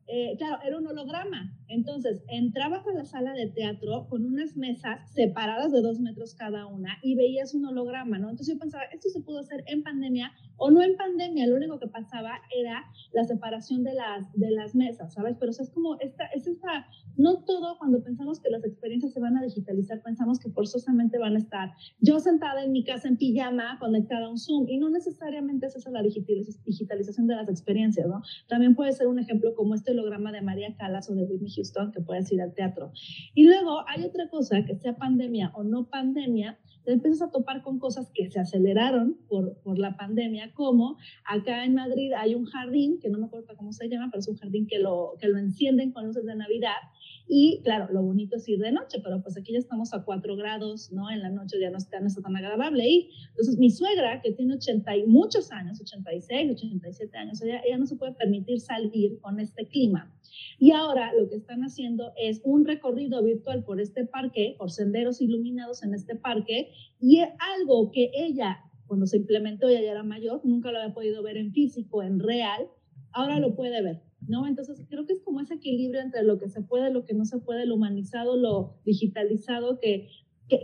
eh, 0.07 0.37
claro, 0.39 0.59
era 0.65 0.79
un 0.79 0.87
holograma. 0.87 1.57
Entonces, 1.71 2.25
entrabas 2.29 2.85
a 2.87 2.93
la 2.93 3.05
sala 3.05 3.33
de 3.33 3.47
teatro 3.47 4.09
con 4.09 4.25
unas 4.27 4.57
mesas 4.57 5.09
separadas 5.13 5.71
de 5.71 5.81
dos 5.83 6.01
metros 6.01 6.35
cada 6.35 6.67
una 6.67 6.99
y 7.01 7.15
veías 7.15 7.55
un 7.55 7.65
holograma, 7.65 8.19
¿no? 8.19 8.29
Entonces 8.29 8.55
yo 8.55 8.59
pensaba, 8.59 8.83
esto 8.93 9.09
se 9.09 9.21
pudo 9.21 9.39
hacer 9.39 9.63
en 9.69 9.85
pandemia 9.85 10.33
o 10.57 10.71
no 10.71 10.83
en 10.83 10.97
pandemia, 10.97 11.47
lo 11.47 11.57
único 11.57 11.79
que 11.79 11.87
pasaba 11.87 12.33
era 12.55 12.85
la 13.13 13.25
separación 13.25 13.85
de 13.85 13.95
las, 13.95 14.33
de 14.35 14.51
las 14.51 14.75
mesas, 14.75 15.15
¿sabes? 15.15 15.37
Pero 15.39 15.53
es 15.53 15.71
como, 15.71 15.99
esta, 16.01 16.27
es 16.35 16.49
esta, 16.49 16.87
no 17.17 17.45
todo 17.45 17.79
cuando 17.79 18.03
pensamos 18.03 18.41
que 18.41 18.51
las 18.51 18.65
experiencias 18.65 19.13
se 19.13 19.21
van 19.21 19.37
a 19.37 19.43
digitalizar, 19.43 20.03
pensamos 20.03 20.41
que 20.41 20.51
forzosamente 20.51 21.19
van 21.19 21.37
a 21.37 21.39
estar 21.39 21.73
yo 22.01 22.19
sentada 22.19 22.65
en 22.65 22.73
mi 22.73 22.85
casa 22.85 23.09
en 23.09 23.17
pijama 23.17 23.79
conectada 23.79 24.27
a 24.27 24.29
un 24.29 24.39
Zoom 24.39 24.69
y 24.69 24.79
no 24.79 24.91
necesariamente 24.91 25.67
es 25.67 25.77
esa 25.77 25.91
la 25.91 26.03
digitalización 26.03 27.27
de 27.27 27.37
las 27.37 27.49
experiencias, 27.49 28.09
¿no? 28.09 28.23
También 28.49 28.75
puede 28.75 28.93
ser 28.93 29.07
un 29.07 29.19
ejemplo 29.19 29.55
como 29.55 29.75
este 29.75 29.93
holograma 29.93 30.33
de 30.33 30.43
María 30.43 30.75
Callas 30.77 31.09
o 31.11 31.15
de 31.15 31.25
Whitney 31.25 31.51
Houston 31.61 31.93
que 31.93 32.01
puedes 32.01 32.33
ir 32.33 32.41
al 32.41 32.55
teatro. 32.55 32.93
Y 33.35 33.45
luego 33.45 33.85
hay 33.87 34.05
otra 34.05 34.29
cosa, 34.29 34.65
que 34.65 34.77
sea 34.77 34.97
pandemia 34.97 35.53
o 35.55 35.63
no 35.63 35.89
pandemia, 35.89 36.59
te 36.85 36.93
empiezas 36.93 37.29
a 37.29 37.31
topar 37.31 37.63
con 37.63 37.79
cosas 37.79 38.11
que 38.15 38.31
se 38.31 38.41
aceleraron 38.41 39.19
por, 39.29 39.59
por 39.63 39.79
la 39.79 39.97
pandemia, 39.97 40.53
como 40.55 40.97
acá 41.25 41.65
en 41.65 41.75
Madrid 41.75 42.13
hay 42.17 42.35
un 42.35 42.47
jardín, 42.47 42.99
que 43.01 43.11
no 43.11 43.19
me 43.19 43.27
acuerdo 43.27 43.55
cómo 43.57 43.73
se 43.73 43.89
llama, 43.89 44.09
pero 44.11 44.21
es 44.21 44.29
un 44.29 44.37
jardín 44.37 44.67
que 44.67 44.79
lo, 44.79 45.15
que 45.21 45.29
lo 45.29 45.39
encienden 45.39 45.93
con 45.93 46.07
luces 46.07 46.25
de 46.25 46.35
Navidad. 46.35 46.81
Y 47.27 47.61
claro, 47.63 47.93
lo 47.93 48.03
bonito 48.03 48.37
es 48.37 48.49
ir 48.49 48.59
de 48.59 48.73
noche, 48.73 48.99
pero 49.03 49.23
pues 49.23 49.37
aquí 49.37 49.53
ya 49.53 49.59
estamos 49.59 49.95
a 49.95 50.05
4 50.05 50.37
grados, 50.37 50.91
¿no? 50.93 51.11
En 51.11 51.21
la 51.21 51.31
noche 51.31 51.59
ya 51.61 51.71
no 51.71 51.79
está, 51.79 52.01
no 52.01 52.09
está 52.09 52.23
tan 52.23 52.37
agradable. 52.37 52.89
Y 52.89 53.11
entonces 53.31 53.57
mi 53.59 53.71
suegra, 53.71 54.21
que 54.21 54.33
tiene 54.33 54.55
80 54.55 54.97
y 54.97 55.07
muchos 55.07 55.53
años, 55.53 55.81
86, 55.81 56.53
87 56.53 57.17
años, 57.17 57.41
ella, 57.43 57.61
ella 57.65 57.79
no 57.79 57.87
se 57.87 57.97
puede 57.97 58.13
permitir 58.15 58.61
salir 58.61 59.21
con 59.21 59.39
este 59.39 59.69
clima. 59.69 60.13
Y 60.59 60.73
ahora 60.73 61.13
lo 61.15 61.29
que 61.29 61.37
están 61.37 61.63
haciendo 61.63 62.13
es 62.17 62.41
un 62.45 62.65
recorrido 62.65 63.23
virtual 63.23 63.65
por 63.65 63.81
este 63.81 64.05
parque, 64.07 64.55
por 64.59 64.71
senderos 64.71 65.21
iluminados 65.21 65.83
en 65.83 65.95
este 65.95 66.17
parque, 66.17 66.73
y 67.01 67.21
algo 67.59 67.91
que 67.91 68.11
ella, 68.15 68.59
cuando 68.87 69.07
se 69.07 69.19
implementó, 69.19 69.69
ella 69.69 69.83
ya 69.83 69.91
era 69.93 70.03
mayor, 70.03 70.41
nunca 70.45 70.71
lo 70.71 70.79
había 70.79 70.95
podido 70.95 71.23
ver 71.23 71.37
en 71.37 71.53
físico, 71.53 72.03
en 72.03 72.21
real, 72.21 72.69
ahora 73.13 73.39
lo 73.39 73.55
puede 73.55 73.83
ver, 73.83 74.03
¿no? 74.27 74.47
Entonces 74.47 74.85
creo 74.89 75.07
que 75.07 75.15
es 75.15 75.21
como 75.21 75.41
ese 75.41 75.55
equilibrio 75.55 76.01
entre 76.01 76.23
lo 76.23 76.39
que 76.39 76.49
se 76.49 76.63
puede, 76.63 76.91
lo 76.91 77.05
que 77.05 77.15
no 77.15 77.25
se 77.25 77.39
puede, 77.39 77.67
lo 77.67 77.77
humanizado, 77.77 78.37
lo 78.37 78.77
digitalizado, 78.85 79.79
que 79.79 80.09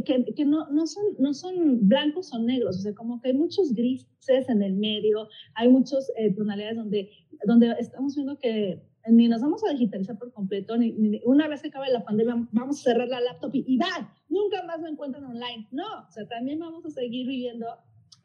que, 0.05 0.25
que, 0.35 0.45
no, 0.45 0.69
no, 0.71 0.87
son, 0.87 1.05
no 1.19 1.33
son 1.33 1.87
blancos 1.87 2.33
o 2.33 2.39
negros, 2.41 2.77
o 2.77 2.81
sea, 2.81 2.95
como 2.95 3.21
que 3.21 3.29
hay 3.29 3.35
muchos 3.35 3.73
grises 3.73 4.49
en 4.49 4.63
el 4.63 4.75
medio, 4.75 5.29
hay 5.55 5.69
muchas 5.69 6.11
eh, 6.17 6.35
tonalidades 6.35 6.77
donde, 6.77 7.11
donde 7.47 7.73
estamos 7.79 8.17
viendo 8.17 8.37
que 8.39 8.83
ni 9.09 9.29
nos 9.29 9.41
vamos 9.41 9.63
a 9.65 9.71
digitalizar 9.71 10.19
por 10.19 10.33
completo, 10.33 10.77
ni, 10.77 11.21
una 11.25 11.47
vez 11.47 11.63
que 11.63 11.69
acabe 11.69 11.91
la 11.91 12.05
pandemia 12.05 12.49
vamos 12.51 12.81
a 12.81 12.83
cerrar 12.83 13.09
la 13.09 13.21
laptop 13.21 13.55
y, 13.55 13.65
y 13.67 13.79
nunca 14.29 14.65
más 14.67 14.81
lo 14.81 14.89
encuentran 14.89 15.25
online. 15.25 15.69
No, 15.71 15.85
o 16.09 16.11
sea, 16.11 16.27
también 16.27 16.59
vamos 16.59 16.85
a 16.85 16.91
seguir 16.91 17.27
viviendo 17.27 17.67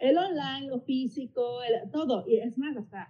el 0.02 0.18
online, 0.18 0.68
lo 0.68 0.82
físico, 0.82 1.60
todo. 1.92 2.26
Y 2.28 2.38
es 2.38 2.58
más, 2.58 2.76
hasta 2.76 3.08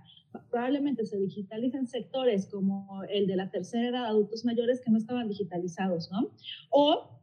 probablemente 0.49 1.05
se 1.05 1.17
digitalicen 1.17 1.87
sectores 1.87 2.47
como 2.47 3.03
el 3.09 3.27
de 3.27 3.35
la 3.35 3.49
tercera 3.49 3.89
edad, 3.89 4.05
adultos 4.05 4.45
mayores 4.45 4.81
que 4.81 4.91
no 4.91 4.97
estaban 4.97 5.27
digitalizados, 5.27 6.11
¿no? 6.11 6.31
O 6.69 7.21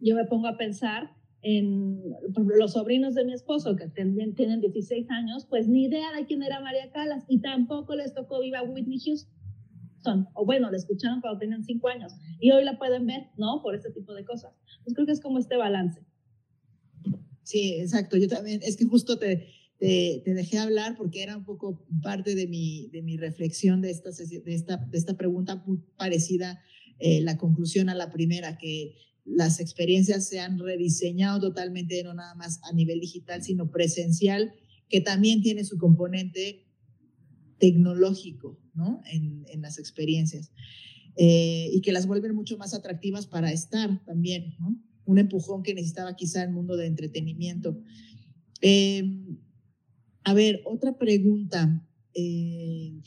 yo 0.00 0.14
me 0.14 0.24
pongo 0.24 0.46
a 0.46 0.56
pensar 0.56 1.10
en 1.42 2.02
los 2.34 2.72
sobrinos 2.72 3.14
de 3.14 3.24
mi 3.24 3.32
esposo, 3.32 3.76
que 3.76 3.88
también 3.88 4.34
tienen 4.34 4.60
16 4.60 5.10
años, 5.10 5.46
pues 5.46 5.68
ni 5.68 5.84
idea 5.84 6.12
de 6.12 6.24
quién 6.26 6.42
era 6.42 6.60
María 6.60 6.90
Calas 6.90 7.24
y 7.28 7.40
tampoco 7.40 7.94
les 7.94 8.14
tocó 8.14 8.40
viva 8.40 8.62
Whitney 8.62 8.98
Houston. 8.98 10.28
O 10.34 10.44
bueno, 10.44 10.70
la 10.70 10.76
escucharon 10.76 11.20
cuando 11.20 11.38
tenían 11.38 11.64
5 11.64 11.88
años 11.88 12.12
y 12.40 12.50
hoy 12.50 12.64
la 12.64 12.78
pueden 12.78 13.06
ver, 13.06 13.28
¿no? 13.36 13.62
Por 13.62 13.74
ese 13.74 13.90
tipo 13.90 14.14
de 14.14 14.24
cosas. 14.24 14.52
Pues 14.84 14.94
creo 14.94 15.06
que 15.06 15.12
es 15.12 15.20
como 15.20 15.38
este 15.38 15.56
balance. 15.56 16.07
Sí, 17.48 17.76
exacto. 17.80 18.18
Yo 18.18 18.28
también, 18.28 18.60
es 18.62 18.76
que 18.76 18.84
justo 18.84 19.18
te, 19.18 19.48
dejé 19.80 20.58
hablar 20.58 20.98
porque 20.98 21.22
era 21.22 21.34
un 21.34 21.46
poco 21.46 21.82
parte 22.02 22.34
de 22.34 22.46
mi, 22.46 23.16
reflexión 23.16 23.80
de 23.80 23.90
esta, 23.90 24.10
de 24.10 24.40
de 24.40 24.98
esta 24.98 25.16
pregunta 25.16 25.64
muy 25.66 25.78
parecida, 25.96 26.60
eh, 26.98 27.22
la 27.22 27.38
conclusión 27.38 27.88
a 27.88 27.94
la 27.94 28.12
primera, 28.12 28.58
que 28.58 28.96
las 29.24 29.60
experiencias 29.60 30.28
se 30.28 30.40
han 30.40 30.58
rediseñado 30.58 31.40
totalmente, 31.40 32.02
no 32.02 32.12
nada 32.12 32.34
más 32.34 32.60
a 32.64 32.74
nivel 32.74 33.00
digital, 33.00 33.42
sino 33.42 33.70
presencial, 33.70 34.52
que 34.90 35.00
también 35.00 35.40
tiene 35.40 35.64
su 35.64 35.78
componente 35.78 36.66
tecnológico 37.56 38.60
¿no? 38.74 39.00
en, 39.10 39.46
en 39.48 39.62
las 39.62 39.78
experiencias 39.78 40.52
eh, 41.16 41.70
y 41.72 41.80
que 41.80 41.92
las 41.92 42.06
vuelven 42.06 42.34
mucho 42.34 42.58
más 42.58 42.74
atractivas 42.74 43.26
para 43.26 43.50
estar 43.52 44.04
también, 44.04 44.54
¿no? 44.60 44.76
Un 45.08 45.18
empujón 45.18 45.62
que 45.62 45.72
necesitaba 45.74 46.14
quizá 46.14 46.42
el 46.42 46.50
mundo 46.50 46.76
de 46.76 46.86
entretenimiento. 46.86 47.80
Em, 48.60 49.38
a 50.22 50.34
ver, 50.34 50.60
otra 50.66 50.98
pregunta. 50.98 51.82
Eh, 52.14 53.00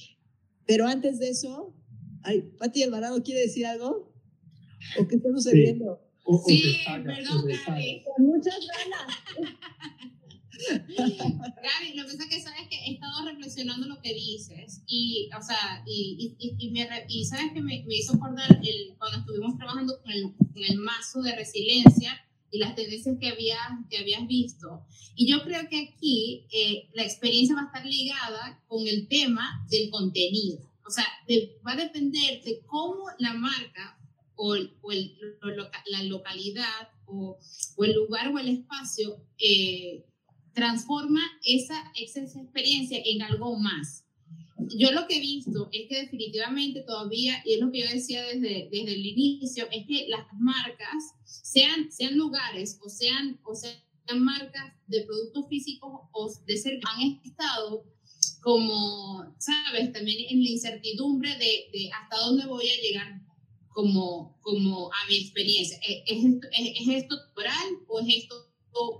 pero 0.65 0.87
antes 0.87 1.19
de 1.19 1.29
eso, 1.29 1.75
ay, 2.23 2.41
Pati 2.57 2.81
Alvarado 2.81 3.21
quiere 3.21 3.41
decir 3.41 3.67
algo. 3.67 4.11
¿O 4.97 5.07
qué 5.07 5.17
está 5.17 5.29
sucediendo? 5.29 6.01
Sí, 6.47 6.77
perdón, 6.87 7.45
Gaby. 7.67 8.03
muchas 8.17 8.59
ganas. 8.67 9.59
Gaby, 10.69 11.93
lo 11.95 12.05
que 12.05 12.11
pasa 12.11 12.23
es 12.23 12.29
que 12.29 12.41
sabes 12.41 12.67
que 12.69 12.75
he 12.75 12.93
estado 12.93 13.25
reflexionando 13.25 13.87
lo 13.87 14.01
que 14.01 14.13
dices 14.13 14.81
y, 14.87 15.29
o 15.37 15.41
sea, 15.41 15.83
y, 15.85 16.35
y, 16.39 16.55
y, 16.57 16.71
me, 16.71 16.87
y 17.07 17.25
sabes 17.25 17.51
que 17.53 17.61
me, 17.61 17.83
me 17.85 17.95
hizo 17.95 18.15
acordar 18.15 18.59
el, 18.63 18.95
cuando 18.97 19.19
estuvimos 19.19 19.57
trabajando 19.57 19.99
con 20.01 20.11
el, 20.11 20.33
con 20.33 20.63
el 20.63 20.77
mazo 20.77 21.21
de 21.21 21.35
resiliencia 21.35 22.19
y 22.51 22.59
las 22.59 22.75
tendencias 22.75 23.17
que, 23.19 23.29
había, 23.29 23.57
que 23.89 23.97
habías 23.97 24.27
visto. 24.27 24.85
Y 25.15 25.27
yo 25.27 25.43
creo 25.43 25.67
que 25.69 25.89
aquí 25.89 26.45
eh, 26.51 26.89
la 26.93 27.03
experiencia 27.03 27.55
va 27.55 27.61
a 27.61 27.65
estar 27.65 27.85
ligada 27.85 28.61
con 28.67 28.85
el 28.87 29.07
tema 29.07 29.65
del 29.69 29.89
contenido. 29.89 30.59
O 30.85 30.91
sea, 30.91 31.05
va 31.65 31.73
a 31.73 31.77
depender 31.77 32.43
de 32.43 32.61
cómo 32.65 33.05
la 33.19 33.33
marca 33.33 33.97
o, 34.35 34.57
o 34.81 34.91
el, 34.91 35.15
la 35.85 36.03
localidad 36.03 36.89
o, 37.05 37.37
o, 37.77 37.83
el 37.85 37.93
lugar 37.93 38.27
o 38.29 38.39
el 38.39 38.49
espacio 38.49 39.17
eh, 39.37 40.03
transforma 40.53 41.21
esa, 41.43 41.91
esa 41.95 42.21
experiencia 42.21 43.01
en 43.03 43.21
algo 43.21 43.57
más. 43.57 44.05
Yo 44.75 44.91
lo 44.91 45.07
que 45.07 45.17
he 45.17 45.21
visto 45.21 45.69
es 45.71 45.89
que 45.89 46.01
definitivamente 46.01 46.81
todavía, 46.81 47.41
y 47.45 47.53
es 47.53 47.59
lo 47.59 47.71
que 47.71 47.81
yo 47.81 47.87
decía 47.89 48.23
desde, 48.23 48.69
desde 48.71 48.93
el 48.93 49.05
inicio, 49.05 49.67
es 49.71 49.87
que 49.87 50.07
las 50.07 50.25
marcas, 50.39 51.15
sean, 51.25 51.91
sean 51.91 52.15
lugares 52.15 52.79
o 52.81 52.89
sean, 52.89 53.39
o 53.43 53.55
sean 53.55 53.75
marcas 54.19 54.73
de 54.87 55.01
productos 55.01 55.47
físicos 55.49 56.01
o 56.11 56.31
de 56.45 56.57
ser, 56.57 56.79
han 56.83 57.19
estado 57.23 57.85
como, 58.41 59.35
sabes, 59.39 59.93
también 59.93 60.25
en 60.29 60.43
la 60.43 60.49
incertidumbre 60.49 61.37
de, 61.37 61.89
hasta 61.91 62.17
dónde 62.17 62.45
voy 62.45 62.67
a 62.67 62.81
llegar 62.81 63.21
como, 63.69 64.37
como 64.41 64.87
a 64.87 65.07
mi 65.07 65.17
experiencia. 65.17 65.79
¿Es, 65.87 66.03
esto, 66.07 66.47
es, 66.51 66.81
es 66.81 67.03
esto 67.03 67.23
temporal 67.25 67.67
o 67.87 67.99
es 67.99 68.23
esto 68.23 68.51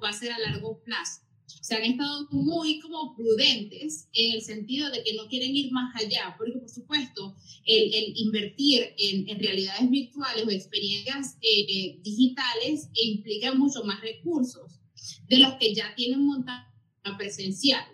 va 0.02 0.10
a 0.10 0.14
ser 0.14 0.32
a 0.32 0.39
largo 0.39 0.82
plazo? 0.84 1.22
Se 1.62 1.76
han 1.76 1.84
estado 1.84 2.28
muy 2.32 2.80
como 2.80 3.16
prudentes 3.16 4.08
en 4.14 4.34
el 4.34 4.41
sentido 4.41 4.89
de 4.89 5.04
que 5.04 5.14
no 5.16 5.28
quieren 5.28 5.56
ir 5.56 5.72
más 5.72 5.93
allá, 5.95 6.36
porque 6.38 6.60
por 6.60 6.70
supuesto 6.70 7.36
el, 7.66 7.93
el 7.93 8.14
invertir 8.18 8.93
en, 8.97 9.28
en, 9.30 9.39
realidades 9.39 9.89
virtuales 9.89 10.45
o 10.45 10.49
experiencias 10.49 11.38
eh, 11.41 11.66
eh, 11.68 11.99
digitales 12.02 12.89
implica 12.93 13.54
mucho 13.54 13.84
más 13.84 14.02
recursos 14.02 14.80
de 15.28 15.39
los 15.39 15.56
que 15.56 15.74
ya 15.74 15.93
tienen 15.95 16.26
montada 16.26 16.72
presencial. 17.18 17.86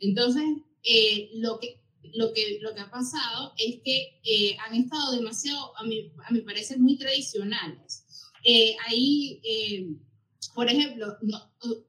Entonces, 0.00 0.44
eh, 0.82 1.30
lo, 1.34 1.58
que, 1.58 1.80
lo, 2.14 2.32
que, 2.32 2.58
lo 2.60 2.74
que 2.74 2.80
ha 2.80 2.90
pasado 2.90 3.52
es 3.56 3.80
que 3.84 4.20
eh, 4.24 4.56
han 4.66 4.74
estado 4.74 5.12
demasiado, 5.12 5.76
a 5.76 5.84
mi, 5.84 6.12
a 6.26 6.32
mi 6.32 6.40
parecer, 6.40 6.78
muy 6.78 6.96
tradicionales. 6.96 8.04
Eh, 8.44 8.76
ahí 8.86 9.40
por 10.54 10.68
ejemplo, 10.68 11.16
no, 11.22 11.38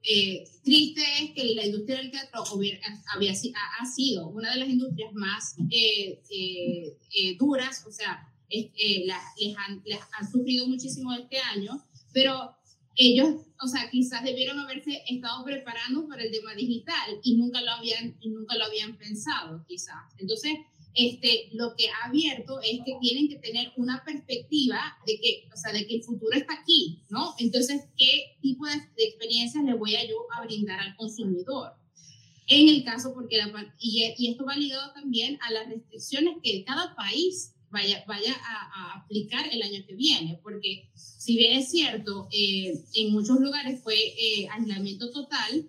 eh, 0.02 0.44
triste 0.62 1.02
es 1.20 1.30
que 1.32 1.54
la 1.54 1.66
industria 1.66 1.98
del 1.98 2.10
teatro 2.10 2.44
hubiera, 2.54 2.78
había, 3.14 3.32
ha, 3.32 3.86
sido 3.86 4.28
una 4.28 4.52
de 4.52 4.60
las 4.60 4.68
industrias 4.68 5.12
más 5.14 5.56
eh, 5.70 6.20
eh, 6.30 7.36
duras, 7.38 7.84
o 7.86 7.92
sea, 7.92 8.28
la, 8.48 9.20
les, 9.38 9.56
han, 9.56 9.82
les, 9.84 9.98
han, 10.18 10.30
sufrido 10.30 10.68
muchísimo 10.68 11.12
este 11.12 11.38
año, 11.38 11.82
pero 12.12 12.56
ellos, 12.94 13.42
o 13.62 13.68
sea, 13.68 13.90
quizás 13.90 14.24
debieron 14.24 14.58
haberse 14.58 15.02
estado 15.08 15.44
preparando 15.44 16.08
para 16.08 16.22
el 16.22 16.30
tema 16.30 16.54
digital 16.54 17.20
y 17.22 17.36
nunca 17.36 17.60
lo 17.60 17.72
habían, 17.72 18.16
nunca 18.24 18.56
lo 18.56 18.64
habían 18.64 18.96
pensado, 18.96 19.64
quizás. 19.68 20.14
Entonces, 20.18 20.52
este, 20.96 21.50
lo 21.52 21.76
que 21.76 21.88
ha 21.90 22.08
abierto 22.08 22.58
es 22.60 22.80
que 22.84 22.96
tienen 23.00 23.28
que 23.28 23.36
tener 23.36 23.70
una 23.76 24.02
perspectiva 24.02 24.80
de 25.06 25.20
que, 25.20 25.48
o 25.52 25.56
sea, 25.56 25.72
de 25.72 25.86
que 25.86 25.96
el 25.96 26.02
futuro 26.02 26.34
está 26.34 26.54
aquí, 26.54 27.02
¿no? 27.10 27.34
Entonces, 27.38 27.82
¿qué 27.98 28.38
tipo 28.40 28.64
de, 28.64 29.04
experiencias 29.04 29.62
le 29.62 29.74
voy 29.74 29.94
a 29.94 30.06
yo 30.06 30.26
a 30.34 30.44
brindar 30.46 30.80
al 30.80 30.96
consumidor? 30.96 31.72
En 32.48 32.68
el 32.68 32.82
caso, 32.82 33.12
porque 33.12 33.36
la, 33.36 33.74
y, 33.78 34.14
y, 34.16 34.30
esto 34.30 34.46
va 34.46 34.56
ligado 34.56 34.92
también 34.94 35.38
a 35.42 35.52
las 35.52 35.68
restricciones 35.68 36.36
que 36.42 36.64
cada 36.64 36.96
país 36.96 37.52
vaya, 37.70 38.02
vaya 38.06 38.32
a, 38.32 38.94
a 38.94 39.00
aplicar 39.00 39.46
el 39.52 39.62
año 39.62 39.84
que 39.86 39.94
viene, 39.94 40.40
porque 40.42 40.88
si 40.94 41.36
bien 41.36 41.58
es 41.58 41.70
cierto, 41.70 42.28
eh, 42.32 42.72
en 42.94 43.12
muchos 43.12 43.38
lugares 43.38 43.82
fue 43.82 43.96
eh, 43.96 44.48
aislamiento 44.50 45.10
total, 45.10 45.68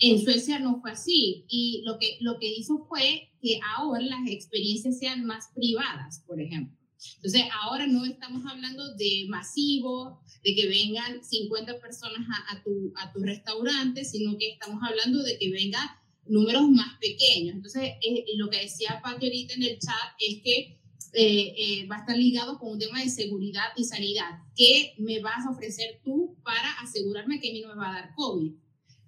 en 0.00 0.20
Suecia 0.20 0.58
no 0.58 0.80
fue 0.80 0.92
así 0.92 1.44
y 1.48 1.82
lo 1.84 1.98
que, 1.98 2.16
lo 2.20 2.38
que 2.38 2.48
hizo 2.48 2.86
fue 2.88 3.30
que 3.40 3.60
ahora 3.76 4.02
las 4.02 4.26
experiencias 4.28 4.98
sean 4.98 5.24
más 5.24 5.48
privadas, 5.54 6.22
por 6.26 6.40
ejemplo. 6.40 6.76
Entonces, 7.16 7.44
ahora 7.62 7.86
no 7.86 8.04
estamos 8.04 8.42
hablando 8.50 8.94
de 8.96 9.26
masivo, 9.28 10.20
de 10.44 10.54
que 10.54 10.68
vengan 10.68 11.24
50 11.24 11.80
personas 11.80 12.26
a, 12.28 12.56
a, 12.56 12.62
tu, 12.62 12.92
a 12.96 13.12
tu 13.12 13.20
restaurante, 13.20 14.04
sino 14.04 14.36
que 14.36 14.50
estamos 14.50 14.82
hablando 14.82 15.22
de 15.22 15.38
que 15.38 15.50
vengan 15.50 15.88
números 16.26 16.68
más 16.70 16.98
pequeños. 16.98 17.56
Entonces, 17.56 17.92
eh, 18.02 18.24
lo 18.36 18.50
que 18.50 18.60
decía 18.60 19.00
Pati 19.02 19.26
ahorita 19.26 19.54
en 19.54 19.62
el 19.62 19.78
chat 19.78 20.14
es 20.18 20.42
que 20.42 20.80
eh, 21.12 21.54
eh, 21.58 21.86
va 21.86 21.96
a 21.96 22.00
estar 22.00 22.16
ligado 22.16 22.58
con 22.58 22.72
un 22.72 22.78
tema 22.78 23.00
de 23.00 23.08
seguridad 23.08 23.72
y 23.76 23.84
sanidad. 23.84 24.30
¿Qué 24.54 24.94
me 24.98 25.20
vas 25.20 25.46
a 25.46 25.50
ofrecer 25.50 26.00
tú 26.04 26.36
para 26.44 26.70
asegurarme 26.80 27.40
que 27.40 27.50
a 27.50 27.52
mí 27.52 27.60
no 27.62 27.68
me 27.68 27.74
va 27.74 27.88
a 27.88 28.00
dar 28.00 28.14
COVID? 28.14 28.52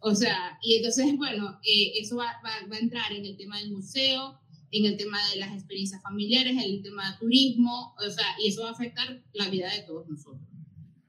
O 0.04 0.14
sea, 0.14 0.58
y 0.62 0.76
entonces, 0.76 1.16
bueno, 1.16 1.60
eh, 1.62 1.92
eso 2.00 2.16
va, 2.16 2.26
va, 2.44 2.50
va, 2.68 2.76
a 2.76 2.80
entrar 2.80 3.12
en 3.12 3.24
el 3.24 3.36
tema 3.36 3.58
del 3.60 3.70
museo, 3.70 4.40
en 4.72 4.86
el 4.86 4.96
tema 4.96 5.18
de 5.32 5.38
las 5.38 5.52
experiencias 5.54 6.02
familiares, 6.02 6.52
en 6.52 6.58
el 6.58 6.82
tema 6.82 7.10
del 7.10 7.20
turismo, 7.20 7.94
o 8.04 8.10
sea, 8.10 8.26
y 8.42 8.48
eso 8.48 8.62
va 8.62 8.70
a 8.70 8.72
afectar 8.72 9.22
la 9.32 9.48
vida 9.48 9.72
de 9.72 9.82
todos 9.82 10.08
nosotros. 10.08 10.42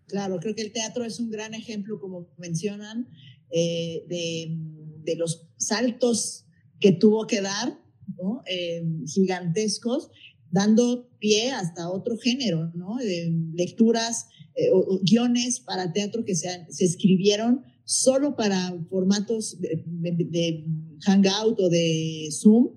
Claro, 0.05 0.37
creo 0.39 0.53
que 0.53 0.61
el 0.61 0.71
teatro 0.71 1.05
es 1.05 1.19
un 1.19 1.31
gran 1.31 1.55
ejemplo, 1.55 1.99
como 1.99 2.27
mencionan, 2.37 3.09
eh, 3.49 4.03
de, 4.07 4.55
de, 5.03 5.15
los 5.15 5.47
saltos 5.57 6.45
que 6.79 6.91
tuvo 6.91 7.25
que 7.25 7.41
dar, 7.41 7.79
¿no? 8.17 8.43
eh, 8.45 8.83
gigantescos, 9.07 10.11
dando 10.51 11.09
pie 11.17 11.51
hasta 11.51 11.89
otro 11.89 12.17
género, 12.17 12.71
¿no? 12.75 12.97
De 12.97 13.33
lecturas 13.53 14.27
eh, 14.55 14.69
o, 14.71 14.99
guiones 15.01 15.59
para 15.59 15.93
teatro 15.93 16.25
que 16.25 16.35
se, 16.35 16.67
se 16.69 16.85
escribieron 16.85 17.63
solo 17.85 18.35
para 18.35 18.73
formatos 18.89 19.59
de, 19.59 20.65
Hangout 21.05 21.59
o 21.59 21.69
de 21.69 22.29
Zoom, 22.31 22.69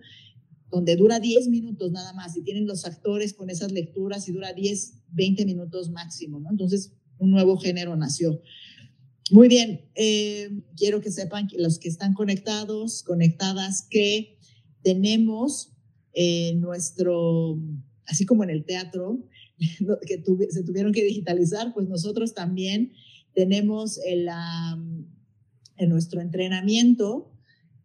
donde 0.71 0.97
dura 0.97 1.21
10 1.21 1.49
minutos 1.49 1.93
nada 1.93 2.13
más 2.13 2.37
y 2.37 2.43
tienen 2.43 2.67
los 2.67 2.85
actores 2.85 3.33
con 3.33 3.51
esas 3.51 3.73
lecturas 3.73 4.29
y 4.29 4.33
dura 4.33 4.53
10, 4.53 5.05
20 5.13 5.45
minutos 5.47 5.91
máximo, 5.91 6.41
¿no? 6.41 6.51
Entonces, 6.51 6.93
un 7.19 7.31
nuevo 7.31 7.57
género 7.57 7.97
nació. 7.97 8.43
Muy 9.31 9.49
bien, 9.49 9.89
eh, 9.95 10.51
quiero 10.77 11.01
que 11.01 11.11
sepan 11.11 11.49
los 11.57 11.79
que 11.79 11.89
están 11.89 12.15
conectados, 12.15 13.03
conectadas, 13.03 13.87
que 13.89 14.39
tenemos 14.83 15.73
eh, 16.13 16.55
nuestro, 16.57 17.61
así 18.07 18.25
como 18.25 18.45
en 18.45 18.51
el 18.51 18.65
teatro, 18.65 19.25
que 20.07 20.23
se 20.51 20.63
tuvieron 20.63 20.93
que 20.93 21.05
digitalizar, 21.05 21.73
pues 21.75 21.89
nosotros 21.89 22.35
también 22.35 22.93
tenemos 23.37 24.01
en, 24.05 24.25
nuestro 25.91 26.23
entrenamiento 26.23 27.31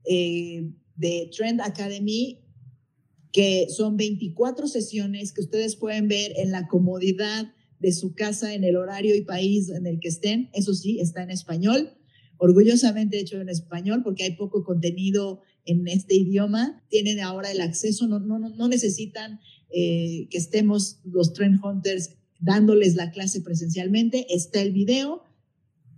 eh, 0.06 0.72
de 0.96 1.30
Trend 1.36 1.60
Academy, 1.60 2.40
que 3.34 3.68
son 3.70 3.98
24 3.98 4.68
sesiones 4.68 5.34
que 5.34 5.42
ustedes 5.42 5.76
pueden 5.76 6.08
ver 6.08 6.32
en 6.38 6.52
la 6.52 6.68
comodidad 6.68 7.54
de 7.80 7.92
su 7.92 8.16
casa, 8.16 8.54
en 8.54 8.64
el 8.64 8.78
horario 8.78 9.14
y 9.14 9.24
país 9.24 9.70
en 9.70 9.86
el 9.86 10.00
que 10.00 10.08
estén. 10.08 10.50
Eso 10.54 10.74
sí, 10.74 11.02
está 11.02 11.22
en 11.22 11.32
español, 11.32 11.98
orgullosamente 12.38 13.20
hecho 13.20 13.42
en 13.42 13.50
español, 13.50 14.04
porque 14.04 14.24
hay 14.24 14.36
poco 14.38 14.64
contenido 14.64 15.42
en 15.66 15.86
este 15.90 16.16
idioma. 16.16 16.82
Tienen 16.90 17.20
ahora 17.20 17.52
el 17.52 17.60
acceso, 17.60 18.08
no, 18.08 18.20
no, 18.20 18.40
no 18.40 18.68
necesitan 18.70 19.42
eh, 19.70 20.28
que 20.30 20.38
estemos 20.38 21.00
los 21.04 21.34
Trend 21.34 21.60
Hunters 21.62 22.12
dándoles 22.40 22.96
la 22.96 23.12
clase 23.12 23.42
presencialmente. 23.42 24.34
Está 24.34 24.62
el 24.62 24.72
video. 24.72 25.26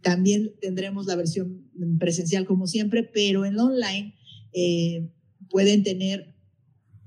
También 0.03 0.53
tendremos 0.61 1.07
la 1.07 1.15
versión 1.15 1.71
presencial 1.97 2.45
como 2.45 2.67
siempre, 2.67 3.03
pero 3.03 3.45
en 3.45 3.59
online 3.59 4.15
eh, 4.53 5.09
pueden 5.49 5.81
tener 5.83 6.35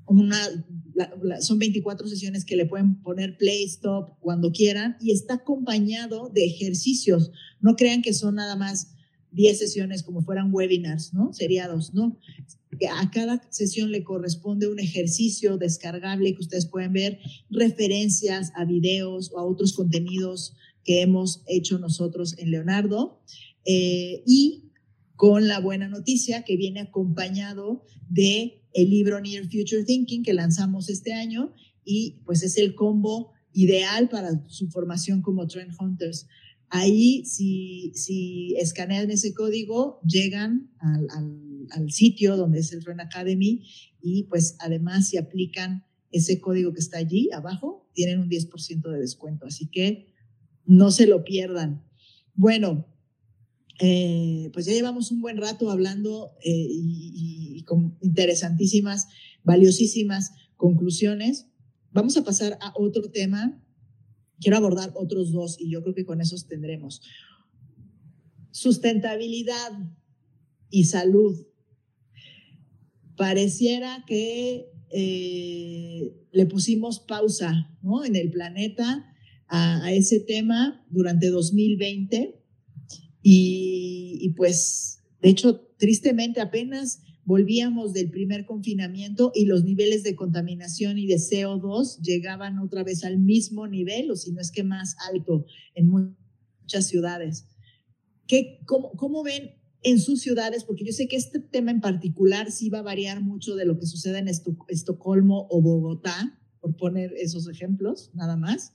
una, 0.07 0.39
son 1.41 1.59
24 1.59 2.09
sesiones 2.09 2.45
que 2.45 2.57
le 2.57 2.67
pueden 2.67 3.03
poner 3.03 3.37
play, 3.37 3.65
stop 3.65 4.19
cuando 4.21 4.51
quieran 4.53 4.97
y 5.01 5.13
está 5.13 5.35
acompañado 5.35 6.31
de 6.33 6.47
ejercicios. 6.47 7.31
No 7.61 7.77
crean 7.77 8.03
que 8.03 8.15
son 8.15 8.37
nada 8.37 8.57
más 8.57 8.95
10 9.33 9.59
sesiones 9.59 10.03
como 10.03 10.23
fueran 10.23 10.53
webinars, 10.53 11.13
¿no? 11.13 11.33
Seriados, 11.33 11.93
¿no? 11.93 12.19
A 12.91 13.11
cada 13.11 13.43
sesión 13.51 13.91
le 13.91 14.05
corresponde 14.05 14.69
un 14.69 14.79
ejercicio 14.79 15.59
descargable 15.59 16.35
que 16.35 16.41
ustedes 16.41 16.67
pueden 16.67 16.93
ver, 16.93 17.19
referencias 17.51 18.53
a 18.55 18.65
videos 18.65 19.31
o 19.33 19.39
a 19.39 19.45
otros 19.45 19.73
contenidos 19.73 20.55
que 20.87 21.03
hemos 21.03 21.43
hecho 21.47 21.79
nosotros 21.79 22.39
en 22.39 22.53
Leonardo. 22.53 23.21
Eh, 23.67 24.23
y 24.25 24.71
con 25.17 25.49
la 25.49 25.59
buena 25.61 25.89
noticia 25.89 26.45
que 26.45 26.57
viene 26.57 26.81
acompañado 26.81 27.83
de 28.09 28.63
el 28.73 28.91
libro 28.91 29.21
Near 29.21 29.45
Future 29.45 29.85
Thinking 29.85 30.23
que 30.23 30.35
lanzamos 30.35 30.89
este 30.89 31.13
año 31.13 31.55
y 31.85 32.21
pues 32.25 32.43
es 32.43 32.59
el 32.59 32.75
combo 32.75 33.33
ideal 33.53 34.09
para 34.09 34.47
su 34.49 34.69
formación 34.69 35.23
como 35.23 35.49
Trend 35.49 35.73
Hunters. 35.81 36.27
Ahí, 36.69 37.25
si, 37.25 37.93
si 37.95 38.55
escanean 38.57 39.11
ese 39.11 39.33
código, 39.33 40.01
llegan 40.05 40.71
al, 40.79 41.09
al, 41.71 41.91
sitio 41.91 42.37
donde 42.37 42.61
es 42.61 42.73
el 42.73 42.85
Trend 42.85 43.01
Academy 43.01 43.65
y 44.03 44.25
pues 44.25 44.57
además 44.61 45.09
si 45.09 45.17
aplican 45.17 45.85
ese 46.13 46.41
código 46.41 46.73
que 46.73 46.81
está 46.81 46.99
allí 46.99 47.31
abajo, 47.33 47.89
tienen 47.95 48.21
un 48.21 48.29
10% 48.29 48.91
de 48.91 48.99
descuento. 48.99 49.47
Así 49.47 49.69
que 49.69 50.16
no 50.67 50.91
se 50.91 51.07
lo 51.07 51.25
pierdan. 51.25 51.85
Bueno, 52.35 52.87
eh, 53.79 54.51
pues 54.53 54.67
ya 54.67 54.73
llevamos 54.73 55.11
un 55.11 55.21
buen 55.21 55.37
rato 55.37 55.71
hablando 55.71 56.33
eh, 56.43 56.53
y, 56.53 57.63
con 57.67 57.97
interesantísimas, 58.01 59.09
valiosísimas 59.43 60.33
conclusiones. 60.57 61.49
Vamos 61.93 62.17
a 62.17 62.25
pasar 62.25 62.59
a 62.61 62.73
otro 62.77 63.11
tema. 63.11 63.63
Quiero 64.41 64.57
abordar 64.57 64.93
otros 64.95 65.33
dos 65.33 65.57
y 65.59 65.71
yo 65.71 65.83
creo 65.83 65.95
que 65.95 66.05
con 66.05 66.21
esos 66.21 66.47
tendremos. 66.47 67.01
Sustentabilidad 68.51 69.73
y 70.71 70.85
salud. 70.85 71.47
Pareciera 73.17 74.05
que 74.07 74.71
eh, 74.91 76.15
le 76.33 76.47
pusimos 76.47 77.01
pausa 77.01 77.77
¿no? 77.83 78.05
en 78.05 78.17
el 78.17 78.31
planeta 78.31 79.16
a, 79.49 79.85
a 79.85 79.93
ese 79.93 80.21
tema 80.21 80.85
durante 80.91 81.29
2020 81.29 82.37
y, 83.29 84.35
pues, 84.37 85.03
de 85.21 85.31
hecho, 85.31 85.61
tristemente 85.79 86.41
apenas 86.41 87.01
volvíamos 87.25 87.93
del 87.93 88.09
primer 88.09 88.47
confinamiento 88.47 89.33
y 89.35 89.47
los 89.47 89.65
niveles 89.65 90.05
de 90.05 90.15
contaminación 90.15 90.97
y 90.97 91.09
de 91.09 91.17
CO2 91.17 92.01
llegaban 92.03 92.61
otra 92.61 92.85
vez 92.85 93.03
al 93.03 93.19
mismo 93.19 93.67
nivel, 93.67 94.13
o 94.13 94.15
si 94.15 94.31
no 94.31 94.41
es 94.41 94.53
que 94.53 94.63
más 94.63 94.95
alto, 95.11 95.45
en 95.75 95.89
muchas 95.89 96.87
ciudades. 96.87 97.49
¿Qué, 98.29 98.61
cómo, 98.65 98.93
cómo, 98.93 99.25
ven 99.25 99.57
en 99.83 99.99
sus 99.99 100.21
ciudades? 100.21 100.63
Porque 100.63 100.85
yo 100.85 100.93
sé 100.93 101.09
que 101.09 101.17
este 101.17 101.41
tema 101.41 101.73
en 101.73 101.81
particular 101.81 102.53
sí 102.53 102.71
va 102.71 102.79
a 102.79 102.83
variar 102.83 103.25
mucho 103.25 103.57
de 103.57 103.65
lo 103.65 103.77
que 103.77 103.87
sucede 103.87 104.19
en 104.19 104.29
Estocolmo 104.29 105.49
o 105.51 105.61
Bogotá, 105.61 106.41
por 106.61 106.77
poner 106.77 107.13
esos 107.17 107.49
ejemplos, 107.49 108.13
nada 108.15 108.37
más. 108.37 108.73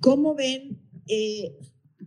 ¿Cómo 0.00 0.34
ven 0.34 0.78
eh, 1.08 1.56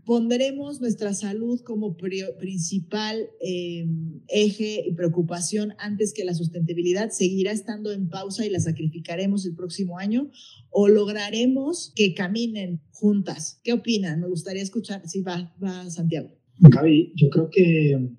pondremos 0.06 0.82
nuestra 0.82 1.14
salud 1.14 1.62
como 1.62 1.96
principal 1.96 3.30
em, 3.40 4.22
eje 4.28 4.84
y 4.86 4.94
preocupación 4.94 5.74
antes 5.78 6.14
que 6.14 6.26
la 6.26 6.34
sustentabilidad, 6.34 7.12
seguirá 7.12 7.52
estando 7.52 7.92
en 7.92 8.10
pausa 8.10 8.46
y 8.46 8.50
la 8.50 8.60
sacrificaremos 8.60 9.46
el 9.46 9.56
próximo 9.56 9.98
año 9.98 10.30
o 10.70 10.88
lograremos 10.88 11.94
que 11.96 12.14
caminen 12.14 12.82
juntas. 12.92 13.60
¿Qué 13.64 13.74
opinan? 13.74 14.20
Me 14.20 14.28
gustaría 14.28 14.64
escuchar. 14.64 15.08
Sí, 15.08 15.22
va, 15.22 15.54
va 15.64 15.90
Santiago. 15.90 16.32
Gaby, 16.60 17.14
yo 17.16 17.30
creo 17.30 17.50
que, 17.50 18.10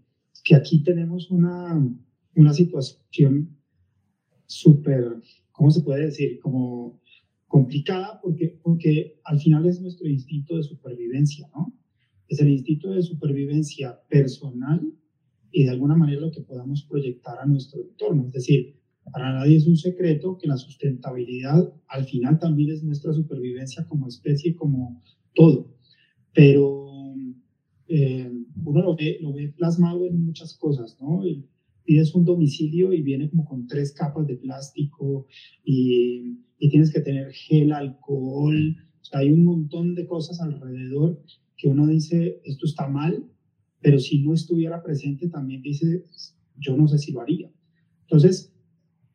que 0.45 0.55
aquí 0.55 0.83
tenemos 0.83 1.31
una, 1.31 1.83
una 2.35 2.55
situación 2.55 3.57
súper, 4.47 5.21
¿cómo 5.53 5.71
se 5.71 5.83
puede 5.83 6.07
decir? 6.07 6.39
Como 6.41 7.01
complicada 7.47 8.21
porque, 8.23 8.59
porque 8.63 9.21
al 9.25 9.39
final 9.39 9.67
es 9.67 9.81
nuestro 9.81 10.09
instinto 10.09 10.57
de 10.57 10.63
supervivencia, 10.63 11.49
¿no? 11.55 11.73
Es 12.29 12.41
el 12.41 12.49
instinto 12.49 12.91
de 12.91 13.03
supervivencia 13.03 14.01
personal 14.09 14.81
y 15.53 15.65
de 15.65 15.71
alguna 15.71 15.95
manera 15.95 16.21
lo 16.21 16.31
que 16.31 16.41
podamos 16.41 16.85
proyectar 16.85 17.39
a 17.39 17.47
nuestro 17.47 17.83
entorno. 17.83 18.27
Es 18.27 18.33
decir, 18.33 18.77
para 19.13 19.33
nadie 19.33 19.57
es 19.57 19.67
un 19.67 19.77
secreto 19.77 20.39
que 20.39 20.49
la 20.49 20.57
sustentabilidad 20.57 21.73
al 21.89 22.05
final 22.07 22.39
también 22.39 22.71
es 22.71 22.83
nuestra 22.83 23.13
supervivencia 23.13 23.87
como 23.87 24.09
especie, 24.09 24.55
como 24.55 25.03
todo. 25.35 25.77
Pero 26.33 27.15
eh, 27.89 28.33
uno 28.65 28.83
lo 28.83 28.97
ve, 28.97 29.19
lo 29.21 29.33
ve 29.33 29.53
plasmado 29.57 30.07
en 30.07 30.25
muchas 30.25 30.57
cosas, 30.57 30.97
¿no? 31.01 31.23
pides 31.85 32.15
un 32.15 32.25
domicilio 32.25 32.93
y 32.93 33.03
viene 33.03 33.29
como 33.29 33.45
con 33.45 33.67
tres 33.67 33.93
capas 33.93 34.27
de 34.27 34.37
plástico 34.37 35.27
y, 35.65 36.39
y 36.59 36.69
tienes 36.69 36.93
que 36.93 37.01
tener 37.01 37.33
gel, 37.33 37.73
alcohol, 37.73 38.77
o 39.01 39.05
sea, 39.05 39.21
hay 39.21 39.31
un 39.31 39.45
montón 39.45 39.95
de 39.95 40.07
cosas 40.07 40.41
alrededor 40.41 41.23
que 41.57 41.69
uno 41.69 41.87
dice, 41.87 42.41
esto 42.45 42.67
está 42.67 42.89
mal, 42.89 43.29
pero 43.81 43.99
si 43.99 44.23
no 44.23 44.33
estuviera 44.33 44.83
presente 44.83 45.29
también 45.29 45.63
dice, 45.63 46.05
yo 46.57 46.77
no 46.77 46.89
sé 46.89 46.99
si 46.99 47.13
lo 47.13 47.21
haría. 47.21 47.51
Entonces, 48.03 48.55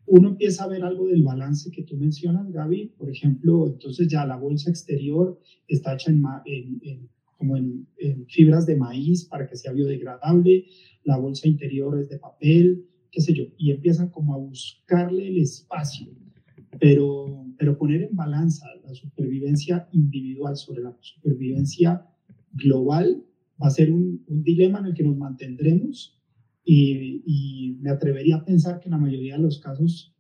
uno 0.06 0.30
empieza 0.30 0.64
a 0.64 0.68
ver 0.68 0.84
algo 0.84 1.08
del 1.08 1.24
balance 1.24 1.72
que 1.72 1.84
tú 1.84 1.96
mencionas, 1.96 2.52
Gaby. 2.52 2.94
Por 2.98 3.12
ejemplo, 3.12 3.68
entonces 3.68 4.08
ya 4.08 4.26
la 4.26 4.38
bolsa 4.38 4.70
exterior 4.70 5.40
está 5.68 5.94
hecha 5.94 6.12
en, 6.12 7.10
como 7.38 7.56
en, 7.58 7.88
fibras 8.28 8.66
de 8.66 8.76
maíz 8.76 9.26
para 9.26 9.48
que 9.48 9.56
sea 9.56 9.72
biodegradable, 9.72 10.66
la 11.04 11.18
bolsa 11.18 11.48
interior 11.48 12.00
es 12.00 12.10
de 12.10 12.18
papel, 12.18 12.86
qué 13.12 13.22
sé 13.22 13.34
yo, 13.34 13.46
y 13.58 13.72
empiezan 13.72 14.10
como 14.10 14.34
a 14.34 14.38
buscarle 14.38 15.28
el 15.28 15.38
espacio, 15.40 16.12
pero, 16.80 17.46
pero 17.58 17.78
poner 17.78 18.04
en 18.04 18.16
balanza 18.16 18.66
la 18.84 18.94
supervivencia 18.94 19.88
individual 19.92 20.56
sobre 20.56 20.84
la 20.84 20.96
supervivencia 21.02 22.06
global 22.54 23.24
va 23.62 23.68
a 23.68 23.72
ser 23.72 23.92
un, 23.92 24.24
dilema 24.28 24.80
en 24.80 24.86
el 24.88 24.94
que 24.94 25.04
nos 25.04 25.18
mantendremos 25.18 26.18
y, 26.64 27.78
me 27.82 27.92
atrevería 27.92 28.38
a 28.38 28.46
pensar 28.46 28.80
que 28.80 28.88
en 28.88 28.92
la 28.92 28.98
mayoría 28.98 29.38
de 29.38 29.44
los 29.44 29.60
casos 29.60 30.14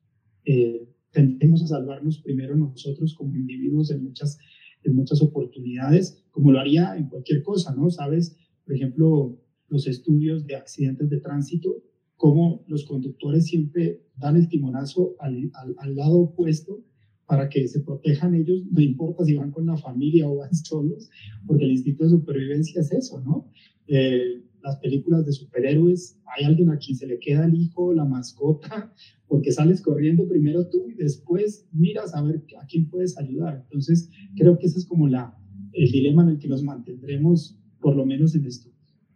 eh, 0.45 0.87
tendemos 1.11 1.61
a 1.61 1.67
salvarnos 1.67 2.19
primero 2.19 2.55
nosotros 2.55 3.13
como 3.15 3.35
individuos 3.35 3.91
en 3.91 4.03
muchas, 4.03 4.37
en 4.83 4.95
muchas 4.95 5.21
oportunidades, 5.21 6.23
como 6.31 6.53
lo 6.53 6.59
haría 6.59 6.95
en 6.95 7.09
cualquier 7.09 7.43
cosa, 7.43 7.75
¿no? 7.75 7.89
Sabes, 7.89 8.37
por 8.63 8.75
ejemplo, 8.75 9.37
los 9.67 9.87
estudios 9.87 10.47
de 10.47 10.55
accidentes 10.55 11.09
de 11.09 11.19
tránsito, 11.19 11.83
cómo 12.19 12.65
los 12.67 12.83
conductores 12.83 13.45
siempre 13.45 14.01
dan 14.17 14.35
el 14.35 14.49
timonazo 14.49 15.15
al, 15.19 15.49
al, 15.53 15.73
al 15.77 15.95
lado 15.95 16.19
opuesto 16.19 16.83
para 17.25 17.47
que 17.47 17.65
se 17.69 17.79
protejan 17.79 18.35
ellos, 18.35 18.63
no 18.69 18.81
importa 18.81 19.23
si 19.23 19.35
van 19.35 19.51
con 19.51 19.65
la 19.65 19.77
familia 19.77 20.27
o 20.27 20.35
van 20.35 20.53
solos, 20.53 21.09
porque 21.47 21.63
el 21.63 21.71
instinto 21.71 22.03
de 22.03 22.09
supervivencia 22.09 22.81
es 22.81 22.91
eso, 22.91 23.21
¿no? 23.21 23.49
Eh, 23.87 24.43
las 24.61 24.75
películas 24.79 25.25
de 25.25 25.31
superhéroes, 25.31 26.19
hay 26.35 26.43
alguien 26.43 26.69
a 26.71 26.77
quien 26.77 26.97
se 26.97 27.07
le 27.07 27.19
queda 27.19 27.45
el 27.45 27.55
hijo, 27.55 27.93
la 27.93 28.03
mascota, 28.03 28.93
porque 29.25 29.53
sales 29.53 29.81
corriendo 29.81 30.27
primero 30.27 30.67
tú 30.67 30.89
y 30.89 30.95
después 30.95 31.69
miras 31.71 32.13
a 32.13 32.21
ver 32.21 32.43
a 32.61 32.65
quién 32.65 32.89
puedes 32.89 33.17
ayudar. 33.17 33.61
Entonces, 33.63 34.09
creo 34.35 34.59
que 34.59 34.67
ese 34.67 34.79
es 34.79 34.85
como 34.85 35.07
la, 35.07 35.37
el 35.71 35.89
dilema 35.89 36.23
en 36.23 36.29
el 36.31 36.39
que 36.39 36.49
nos 36.49 36.63
mantendremos 36.63 37.57
por 37.79 37.95
lo 37.95 38.05
menos 38.05 38.35
en 38.35 38.43
esto. 38.43 38.69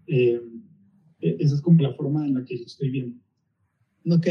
Eh, 0.07 0.39
esa 1.39 1.55
es 1.55 1.61
como 1.61 1.81
la 1.81 1.93
forma 1.93 2.25
en 2.25 2.35
la 2.35 2.45
que 2.45 2.57
lo 2.57 2.65
estoy 2.65 2.89
viendo. 2.89 3.17
Ok. 4.09 4.27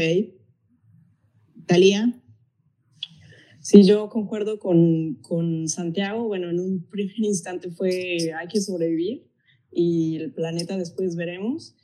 Talía. 1.65 2.19
Sí, 3.61 3.83
yo 3.83 4.09
concuerdo 4.09 4.59
con, 4.59 5.15
con 5.21 5.67
Santiago. 5.69 6.27
Bueno, 6.27 6.49
en 6.49 6.59
un 6.59 6.83
primer 6.89 7.17
instante 7.19 7.71
fue 7.71 8.33
hay 8.37 8.47
que 8.47 8.59
sobrevivir 8.59 9.25
y 9.71 10.17
el 10.17 10.33
planeta 10.33 10.77
después 10.77 11.15
veremos. 11.15 11.75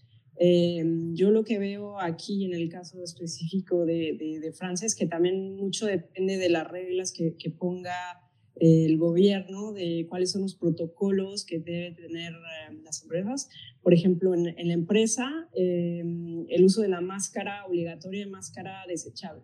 Eh, 0.41 0.83
yo 1.13 1.31
lo 1.31 1.43
que 1.43 1.59
veo 1.59 1.99
aquí 1.99 2.45
en 2.45 2.53
el 2.53 2.69
caso 2.69 3.03
específico 3.03 3.85
de, 3.85 4.39
de, 4.41 4.53
Francia 4.53 4.85
es 4.85 4.95
que 4.95 5.05
también 5.05 5.57
mucho 5.57 5.85
depende 5.85 6.37
de 6.37 6.47
las 6.47 6.65
reglas 6.65 7.11
que, 7.11 7.35
que 7.37 7.49
ponga 7.49 7.93
el 8.59 8.97
gobierno, 8.97 9.73
de 9.73 10.05
cuáles 10.09 10.31
son 10.31 10.43
los 10.43 10.55
protocolos 10.55 11.45
que 11.45 11.59
deben 11.59 11.95
tener 11.95 12.33
eh, 12.33 12.75
las 12.83 13.03
empresas. 13.03 13.49
Por 13.81 13.93
ejemplo, 13.93 14.33
en, 14.33 14.47
en 14.47 14.67
la 14.67 14.73
empresa, 14.73 15.49
eh, 15.53 16.03
el 16.49 16.63
uso 16.63 16.81
de 16.81 16.89
la 16.89 17.01
máscara 17.01 17.65
obligatoria 17.65 18.27
máscara 18.27 18.83
desechable. 18.87 19.43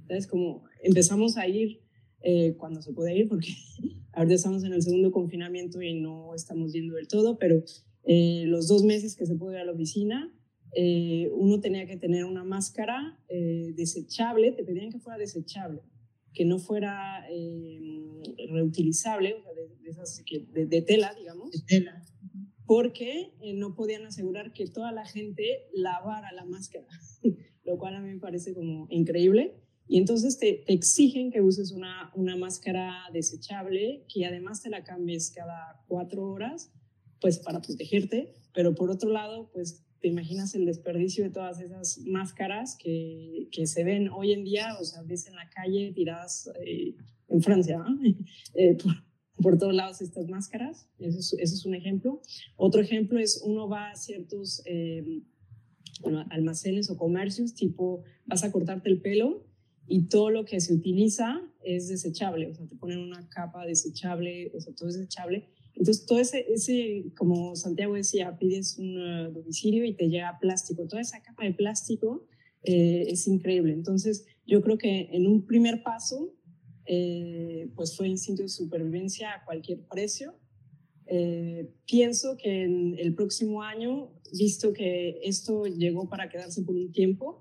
Entonces, 0.00 0.26
como 0.26 0.64
empezamos 0.82 1.36
a 1.36 1.46
ir 1.48 1.80
cuando 2.56 2.80
se 2.80 2.94
puede 2.94 3.14
ir, 3.14 3.28
porque 3.28 3.50
ahora 4.12 4.32
estamos 4.32 4.64
en 4.64 4.72
el 4.72 4.80
segundo 4.80 5.12
confinamiento 5.12 5.82
y 5.82 6.00
no 6.00 6.34
estamos 6.34 6.72
yendo 6.72 6.94
del 6.94 7.06
todo, 7.06 7.36
pero 7.38 7.62
eh, 8.04 8.44
los 8.46 8.68
dos 8.68 8.84
meses 8.84 9.16
que 9.16 9.26
se 9.26 9.34
pudo 9.34 9.52
ir 9.52 9.58
a 9.58 9.64
la 9.64 9.72
oficina, 9.72 10.32
eh, 10.76 11.30
uno 11.32 11.60
tenía 11.60 11.86
que 11.86 11.96
tener 11.96 12.24
una 12.24 12.44
máscara 12.44 13.18
eh, 13.28 13.72
desechable, 13.76 14.52
te 14.52 14.64
pedían 14.64 14.90
que 14.90 14.98
fuera 14.98 15.18
desechable, 15.18 15.80
que 16.34 16.44
no 16.44 16.58
fuera 16.58 17.24
reutilizable, 18.50 19.34
o 19.34 19.92
sea, 19.92 20.04
de, 20.52 20.66
de, 20.66 20.82
tela, 20.82 21.14
digamos. 21.14 21.50
De 21.50 21.60
tela. 21.60 22.02
Porque 22.66 23.32
no 23.56 23.74
podían 23.74 24.06
asegurar 24.06 24.52
que 24.52 24.66
toda 24.66 24.90
la 24.90 25.06
gente 25.06 25.68
lavara 25.72 26.32
la 26.32 26.44
máscara, 26.44 26.86
lo 27.64 27.78
cual 27.78 27.96
a 27.96 28.00
mí 28.00 28.12
me 28.14 28.20
parece 28.20 28.54
como 28.54 28.86
increíble. 28.90 29.60
Y 29.86 29.98
entonces 29.98 30.38
te, 30.38 30.64
te, 30.66 30.72
exigen 30.72 31.30
que 31.30 31.42
uses 31.42 31.70
una, 31.70 32.10
una 32.14 32.36
máscara 32.36 33.02
desechable, 33.12 34.04
que 34.08 34.24
además 34.24 34.62
te 34.62 34.70
la 34.70 34.82
cambies 34.82 35.30
cada 35.30 35.84
cuatro 35.86 36.24
horas 36.24 36.72
pues 37.20 37.38
para 37.38 37.60
protegerte, 37.60 38.34
pero 38.52 38.74
por 38.74 38.90
otro 38.90 39.10
lado, 39.10 39.50
pues 39.52 39.83
te 40.04 40.08
imaginas 40.08 40.54
el 40.54 40.66
desperdicio 40.66 41.24
de 41.24 41.30
todas 41.30 41.62
esas 41.62 41.96
máscaras 42.04 42.76
que, 42.76 43.48
que 43.50 43.66
se 43.66 43.84
ven 43.84 44.10
hoy 44.10 44.32
en 44.32 44.44
día, 44.44 44.76
o 44.78 44.84
sea, 44.84 45.02
ves 45.02 45.26
en 45.28 45.34
la 45.34 45.48
calle 45.48 45.94
tiradas 45.94 46.50
eh, 46.62 46.94
en 47.28 47.40
Francia, 47.40 47.82
eh, 48.54 48.76
por, 48.76 48.92
por, 49.42 49.58
todos 49.58 49.72
lados 49.72 50.02
estas 50.02 50.28
máscaras, 50.28 50.90
eso 50.98 51.20
es, 51.20 51.32
es, 51.40 51.64
un 51.64 51.74
ejemplo. 51.74 52.20
Otro 52.56 52.82
ejemplo 52.82 53.18
es 53.18 53.40
uno 53.46 53.66
va 53.66 53.92
a 53.92 53.96
ciertos 53.96 54.60
eh, 54.66 55.22
almacenes 56.28 56.90
o 56.90 56.98
comercios, 56.98 57.54
tipo 57.54 58.02
vas 58.26 58.44
a 58.44 58.52
cortarte 58.52 58.90
el 58.90 59.00
pelo 59.00 59.46
y 59.86 60.08
todo 60.08 60.28
lo 60.28 60.44
que 60.44 60.60
se 60.60 60.74
utiliza 60.74 61.40
es 61.62 61.88
desechable, 61.88 62.48
o 62.48 62.54
sea, 62.54 62.66
te 62.66 62.76
ponen 62.76 62.98
una 62.98 63.26
capa 63.30 63.64
desechable, 63.64 64.52
o 64.54 64.60
sea, 64.60 64.74
todo 64.74 64.90
es 64.90 64.98
desechable 64.98 65.48
entonces, 65.76 66.06
todo 66.06 66.20
ese, 66.20 66.46
ese, 66.52 67.04
como 67.16 67.56
Santiago 67.56 67.94
decía, 67.94 68.36
pides 68.38 68.78
un 68.78 68.96
uh, 68.96 69.32
domicilio 69.32 69.84
y 69.84 69.94
te 69.94 70.08
llega 70.08 70.38
plástico. 70.40 70.86
Toda 70.86 71.02
esa 71.02 71.20
capa 71.20 71.44
de 71.44 71.52
plástico 71.52 72.26
eh, 72.62 73.06
es 73.08 73.26
increíble. 73.26 73.72
Entonces, 73.72 74.24
yo 74.46 74.62
creo 74.62 74.78
que 74.78 75.08
en 75.12 75.26
un 75.26 75.46
primer 75.46 75.82
paso, 75.82 76.32
eh, 76.86 77.70
pues 77.74 77.96
fue 77.96 78.08
instinto 78.08 78.42
de 78.42 78.48
supervivencia 78.48 79.32
a 79.32 79.44
cualquier 79.44 79.84
precio. 79.86 80.34
Eh, 81.06 81.70
pienso 81.86 82.36
que 82.36 82.62
en 82.62 82.96
el 82.98 83.14
próximo 83.14 83.62
año, 83.62 84.12
visto 84.32 84.72
que 84.72 85.18
esto 85.24 85.66
llegó 85.66 86.08
para 86.08 86.28
quedarse 86.28 86.62
por 86.62 86.76
un 86.76 86.92
tiempo, 86.92 87.40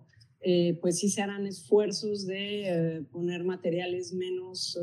pues 0.81 0.99
sí 0.99 1.07
se 1.07 1.21
harán 1.21 1.47
esfuerzos 1.47 2.25
de 2.25 3.05
poner 3.13 3.45
materiales 3.45 4.11
menos 4.11 4.77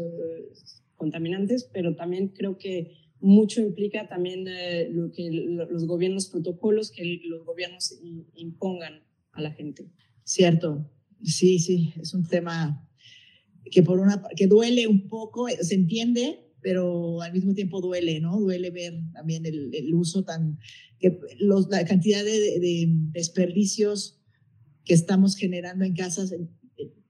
contaminantes, 0.97 1.69
pero 1.71 1.95
también 1.95 2.29
creo 2.29 2.57
que 2.57 3.00
mucho 3.21 3.61
implica 3.61 4.09
también 4.09 4.47
eh, 4.49 4.89
lo 4.91 5.11
que 5.13 5.31
los 5.31 5.87
gobiernos, 5.87 6.29
protocolos 6.29 6.91
que 6.91 7.21
los 7.25 7.45
gobiernos 7.45 8.01
impongan 8.35 9.05
a 9.33 9.43
la 9.43 9.53
gente. 9.53 9.91
Cierto, 10.25 10.91
sí, 11.23 11.59
sí, 11.59 11.93
es 12.01 12.15
un 12.15 12.27
tema 12.27 12.87
que 13.71 13.83
por 13.83 14.01
una 14.01 14.23
que 14.37 14.47
duele 14.47 14.87
un 14.87 15.09
poco, 15.09 15.47
se 15.49 15.75
entiende, 15.75 16.51
pero 16.63 17.21
al 17.23 17.33
mismo 17.33 17.55
tiempo 17.55 17.81
duele, 17.81 18.21
¿no? 18.21 18.39
Duele 18.39 18.71
ver 18.71 18.95
también 19.13 19.47
el, 19.47 19.75
el 19.75 19.95
uso 19.95 20.25
tan, 20.25 20.59
que 20.99 21.19
los, 21.39 21.69
la 21.69 21.85
cantidad 21.85 22.25
de, 22.25 22.61
de, 22.61 22.89
desperdicios 23.13 24.21
que 24.85 24.95
estamos 24.95 25.37
generando 25.37 25.85
en 25.85 25.95
casas. 25.95 26.33
En, 26.33 26.51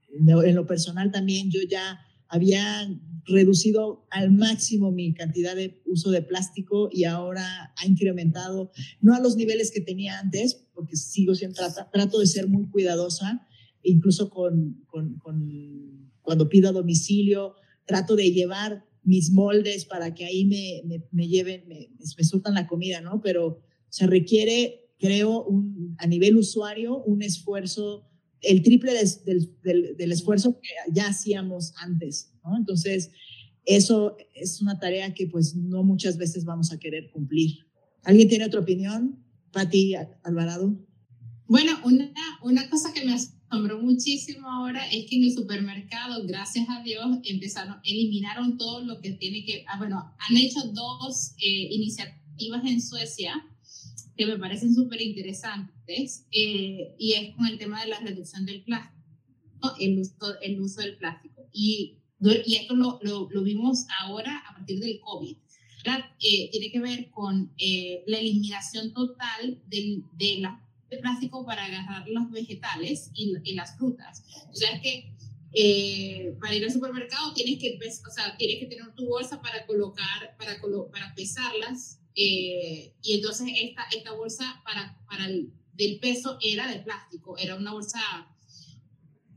en, 0.09 0.55
lo 0.55 0.67
personal 0.67 1.11
también, 1.11 1.51
yo 1.51 1.61
ya 1.69 2.01
había 2.31 2.89
reducido 3.27 4.07
al 4.11 4.31
máximo 4.31 4.93
mi 4.93 5.13
cantidad 5.13 5.55
de 5.55 5.83
uso 5.85 6.11
de 6.11 6.23
plástico 6.23 6.89
y 6.93 7.05
ahora 7.05 7.73
ha 7.77 7.87
incrementado, 7.87 8.71
no 9.01 9.15
a 9.15 9.21
los 9.21 9.37
niveles 9.37 9.71
que 9.71 9.81
tenía 9.81 10.19
antes, 10.19 10.67
porque 10.75 10.97
sigo 10.97 11.35
siempre, 11.35 11.63
trato 11.93 12.19
de 12.19 12.27
ser 12.27 12.49
muy 12.49 12.69
cuidadosa, 12.69 13.47
incluso 13.83 14.31
con, 14.31 14.85
con, 14.87 15.21
cuando 16.23 16.49
pido 16.49 16.69
a 16.69 16.73
domicilio, 16.73 17.55
trato 17.85 18.17
de 18.17 18.31
llevar 18.31 18.87
mis 19.03 19.33
moldes 19.33 19.85
para 19.85 20.15
que 20.15 20.25
ahí 20.25 20.45
me, 20.45 20.83
me, 20.85 21.05
me 21.11 21.27
lleven, 21.27 21.67
me, 21.67 21.91
me, 21.99 22.25
surtan 22.25 22.55
la 22.55 22.67
comida, 22.67 23.01
¿no? 23.01 23.21
Pero 23.21 23.61
se 23.89 24.07
requiere, 24.07 24.93
creo, 24.99 25.47
a 25.99 26.07
nivel 26.07 26.37
usuario, 26.37 27.03
un 27.03 27.23
esfuerzo 27.23 28.10
el 28.43 28.63
triple 28.63 28.93
del, 29.25 29.97
del, 29.97 30.13
esfuerzo 30.13 30.59
que 30.61 30.69
ya 30.93 31.09
hacíamos 31.09 31.75
antes. 31.77 32.33
Entonces, 32.57 33.11
eso 33.65 34.17
es 34.35 34.61
una 34.61 34.79
tarea 34.79 35.15
que 35.15 35.27
pues 35.27 35.55
no 35.55 35.83
muchas 35.83 36.17
veces 36.17 36.45
vamos 36.45 36.73
a 36.73 36.79
querer 36.79 37.11
cumplir. 37.11 37.67
¿Alguien 38.05 38.29
tiene 38.29 38.47
otra 38.47 38.61
opinión? 38.61 39.23
Pati 39.53 39.95
Alvarado. 40.23 40.75
Bueno, 41.47 41.73
una, 41.85 42.13
una 42.43 42.71
cosa 42.71 42.93
que 42.93 43.05
me 43.05 43.13
asombró 43.13 43.81
muchísimo 43.83 44.49
ahora 44.49 44.87
es 44.91 45.07
que 45.07 45.17
en 45.17 45.25
el 45.25 45.35
supermercado, 45.35 46.25
gracias 46.27 46.67
a 46.69 46.83
Dios, 46.83 47.19
empezaron, 47.25 47.77
eliminaron 47.85 48.57
todo 48.57 48.85
lo 48.85 49.01
que 49.01 49.11
tiene 49.13 49.45
que, 49.45 49.65
ah, 49.69 49.77
bueno, 49.79 50.15
han 50.19 50.37
hecho 50.37 50.61
dos 50.73 51.33
eh, 51.39 51.69
iniciativas 51.73 52.65
en 52.65 52.81
Suecia 52.81 53.45
que 54.17 54.27
me 54.27 54.39
parecen 54.39 54.75
súper 54.75 55.01
interesantes, 55.01 56.27
eh, 56.31 56.95
y 56.99 57.13
es 57.13 57.35
con 57.35 57.47
el 57.47 57.59
tema 57.59 57.81
de 57.83 57.89
la 57.89 58.01
reducción 58.01 58.45
del 58.45 58.63
plástico, 58.63 59.75
el 59.79 59.99
uso, 59.99 60.41
el 60.43 60.61
uso 60.61 60.81
del 60.81 60.97
plástico. 60.97 61.49
Y, 61.53 61.97
y 62.21 62.57
esto 62.57 62.75
lo, 62.75 62.99
lo, 63.03 63.43
vimos 63.43 63.87
ahora 64.01 64.43
a 64.49 64.55
partir 64.55 64.79
del 64.81 65.01
COVID. 65.01 65.37
Eh, 66.21 66.51
tiene 66.53 66.71
que 66.71 66.81
ver 66.81 67.11
con 67.11 67.51
eh, 67.57 68.05
la 68.07 68.19
eliminación 68.19 68.93
total 68.93 69.63
del, 69.69 70.05
de 70.19 70.39
la, 70.41 70.67
plástico 71.01 71.47
para 71.47 71.65
agarrar 71.65 72.09
los 72.09 72.31
vegetales 72.33 73.11
y, 73.15 73.33
y 73.45 73.55
las 73.55 73.77
frutas. 73.79 74.25
O 74.51 74.55
sea, 74.55 74.73
es 74.73 74.83
que 74.83 76.35
para 76.41 76.55
ir 76.55 76.65
al 76.65 76.73
supermercado 76.73 77.33
tienes 77.33 77.59
que, 77.59 77.79
o 77.79 78.11
sea, 78.11 78.37
tienes 78.37 78.59
que 78.59 78.67
tener 78.67 78.93
tu 78.95 79.07
bolsa 79.07 79.41
para 79.41 79.65
colocar, 79.67 80.37
para, 80.37 80.61
para 80.91 81.15
pesarlas 81.15 82.00
eh, 82.15 82.95
y 83.03 83.15
entonces 83.15 83.49
esta, 83.61 83.85
esta 83.97 84.13
bolsa 84.13 84.61
para, 84.65 84.99
para 85.07 85.27
el 85.27 85.53
del 85.73 85.99
peso 85.99 86.39
era 86.43 86.71
de 86.71 86.81
plástico, 86.81 87.39
era 87.39 87.57
una 87.57 87.73
bolsa 87.73 88.01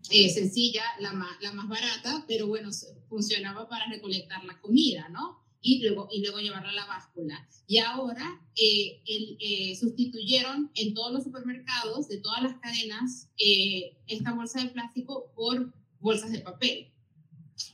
eh, 0.09 0.30
sencilla, 0.30 0.84
la 0.99 1.13
más, 1.13 1.41
la 1.41 1.53
más 1.53 1.69
barata, 1.69 2.26
pero 2.28 2.47
bueno, 2.47 2.69
funcionaba 3.07 3.69
para 3.69 3.88
recolectar 3.88 4.43
la 4.43 4.59
comida, 4.59 5.07
¿no? 5.09 5.41
Y 5.61 5.82
luego, 5.82 6.09
y 6.11 6.21
luego 6.21 6.39
llevarla 6.39 6.71
a 6.71 6.74
la 6.74 6.86
báscula. 6.86 7.47
Y 7.67 7.78
ahora 7.78 8.41
eh, 8.57 9.01
el, 9.05 9.78
sustituyeron 9.78 10.71
en 10.76 10.93
todos 10.93 11.13
los 11.13 11.24
supermercados 11.24 12.09
de 12.09 12.17
todas 12.17 12.43
las 12.43 12.59
cadenas 12.59 13.30
esta 13.38 14.34
bolsa 14.34 14.61
de 14.61 14.71
plástico 14.71 15.32
por 15.36 15.74
bolsas 16.01 16.32
de 16.34 16.39
papel. 16.39 16.91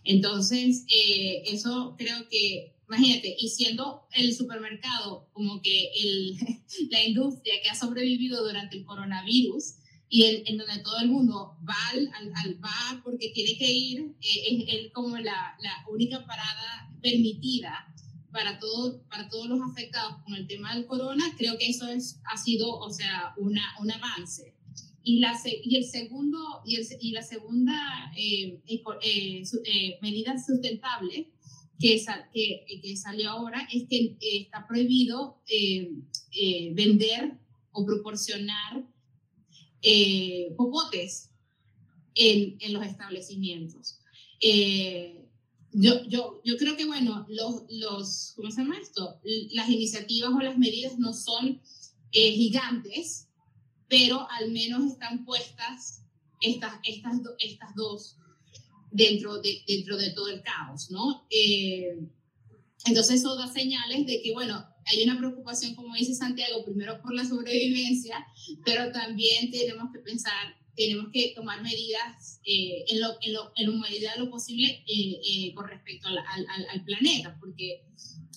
Entonces, 0.04 0.86
eso 0.88 1.96
creo 1.98 2.30
que 2.30 2.79
Imagínate, 2.90 3.36
y 3.40 3.50
siendo 3.50 4.08
el 4.14 4.34
supermercado 4.34 5.30
como 5.32 5.62
que 5.62 5.92
el, 5.96 6.36
la 6.90 7.04
industria 7.04 7.62
que 7.62 7.70
ha 7.70 7.76
sobrevivido 7.76 8.44
durante 8.44 8.78
el 8.78 8.86
coronavirus 8.86 9.76
y 10.10 10.24
en, 10.24 10.58
donde 10.58 10.80
todo 10.80 11.00
el 11.00 11.10
mundo 11.10 11.56
va 11.70 11.78
al, 11.92 12.10
al, 12.34 12.56
bar 12.56 13.04
porque 13.04 13.30
tiene 13.30 13.56
que 13.60 13.72
ir, 13.72 14.16
eh, 14.22 14.66
es, 14.68 14.92
como 14.92 15.16
la, 15.18 15.56
la, 15.62 15.86
única 15.88 16.26
parada 16.26 16.92
permitida 17.00 17.94
para, 18.32 18.58
todo, 18.58 19.04
para 19.04 19.30
todos 19.30 19.48
los 19.48 19.62
afectados 19.62 20.24
con 20.24 20.34
el 20.34 20.48
tema 20.48 20.74
del 20.74 20.88
corona, 20.88 21.24
creo 21.38 21.60
que 21.60 21.70
eso 21.70 21.88
es, 21.88 22.20
ha 22.34 22.38
sido, 22.38 22.72
o 22.72 22.90
sea, 22.92 23.36
una, 23.38 23.62
un 23.80 23.92
avance. 23.92 24.56
Y, 25.04 25.20
la, 25.20 25.40
y 25.64 25.76
el 25.76 25.86
segundo, 25.86 26.62
y, 26.66 26.78
el, 26.78 26.88
y 27.00 27.12
la 27.12 27.22
segunda 27.22 28.12
eh, 28.18 28.60
eh, 28.68 30.00
medida 30.02 30.36
sustentable 30.40 31.30
que, 31.80 32.04
que, 32.34 32.82
que 32.82 32.98
salió 32.98 33.32
ahora 33.32 33.68
es 33.72 33.88
que 33.90 34.18
eh, 34.20 34.42
está 34.42 34.68
prohibido 34.68 35.42
eh, 35.48 35.92
eh, 36.32 36.72
vender 36.74 37.38
o 37.72 37.86
proporcionar 37.86 38.86
popotes 40.58 41.30
en, 42.16 42.58
en, 42.60 42.74
los 42.74 42.86
establecimientos. 42.86 44.00
yo, 45.72 46.04
yo, 46.06 46.42
yo 46.44 46.58
creo 46.58 46.76
que, 46.76 46.86
bueno, 46.86 47.26
los, 47.30 47.64
los, 47.70 48.34
¿cómo 48.36 48.52
se 48.52 48.62
llama 48.62 48.78
esto? 48.78 49.22
Las 49.52 49.70
iniciativas 49.70 50.32
o 50.32 50.40
las 50.42 50.58
medidas 50.58 51.00
no 51.00 51.14
son 51.14 51.62
gigantes, 52.12 53.30
pero 53.88 54.28
al 54.30 54.52
menos 54.52 54.92
están 54.92 55.24
puestas 55.24 56.04
estas, 56.42 56.74
estas, 56.84 57.22
estas 57.40 57.74
dos 57.76 58.18
dentro 58.92 59.40
de, 59.42 59.64
dentro 59.68 59.98
de 59.98 60.12
todo 60.12 60.30
el 60.30 60.42
caos, 60.42 60.90
¿no? 60.92 61.28
Eh, 61.30 62.00
entonces 62.86 63.20
eso 63.20 63.36
da 63.36 63.48
señales 63.52 64.06
de 64.06 64.22
que, 64.22 64.32
bueno, 64.32 64.66
hay 64.86 65.04
una 65.04 65.18
preocupación, 65.18 65.76
como 65.76 65.96
dice 65.96 66.16
Santiago, 66.16 66.64
primero 66.66 67.02
por 67.02 67.14
la 67.14 67.26
sobrevivencia, 67.26 68.26
pero 68.66 68.92
también 68.92 69.52
tenemos 69.52 69.92
que 69.94 70.00
pensar, 70.00 70.56
tenemos 70.76 71.08
que 71.12 71.34
tomar 71.36 71.62
medidas 71.62 72.40
eh, 72.46 72.86
en, 72.88 73.02
lo, 73.02 73.10
en, 73.22 73.34
lo, 73.34 73.52
en 73.56 73.80
medida 73.80 74.14
de 74.14 74.20
lo 74.20 74.30
posible 74.32 74.84
eh, 74.88 75.54
con 75.54 75.68
respecto 75.68 76.08
al, 76.08 76.18
al, 76.18 76.66
al, 76.74 76.84
planeta, 76.86 77.38
porque 77.40 77.84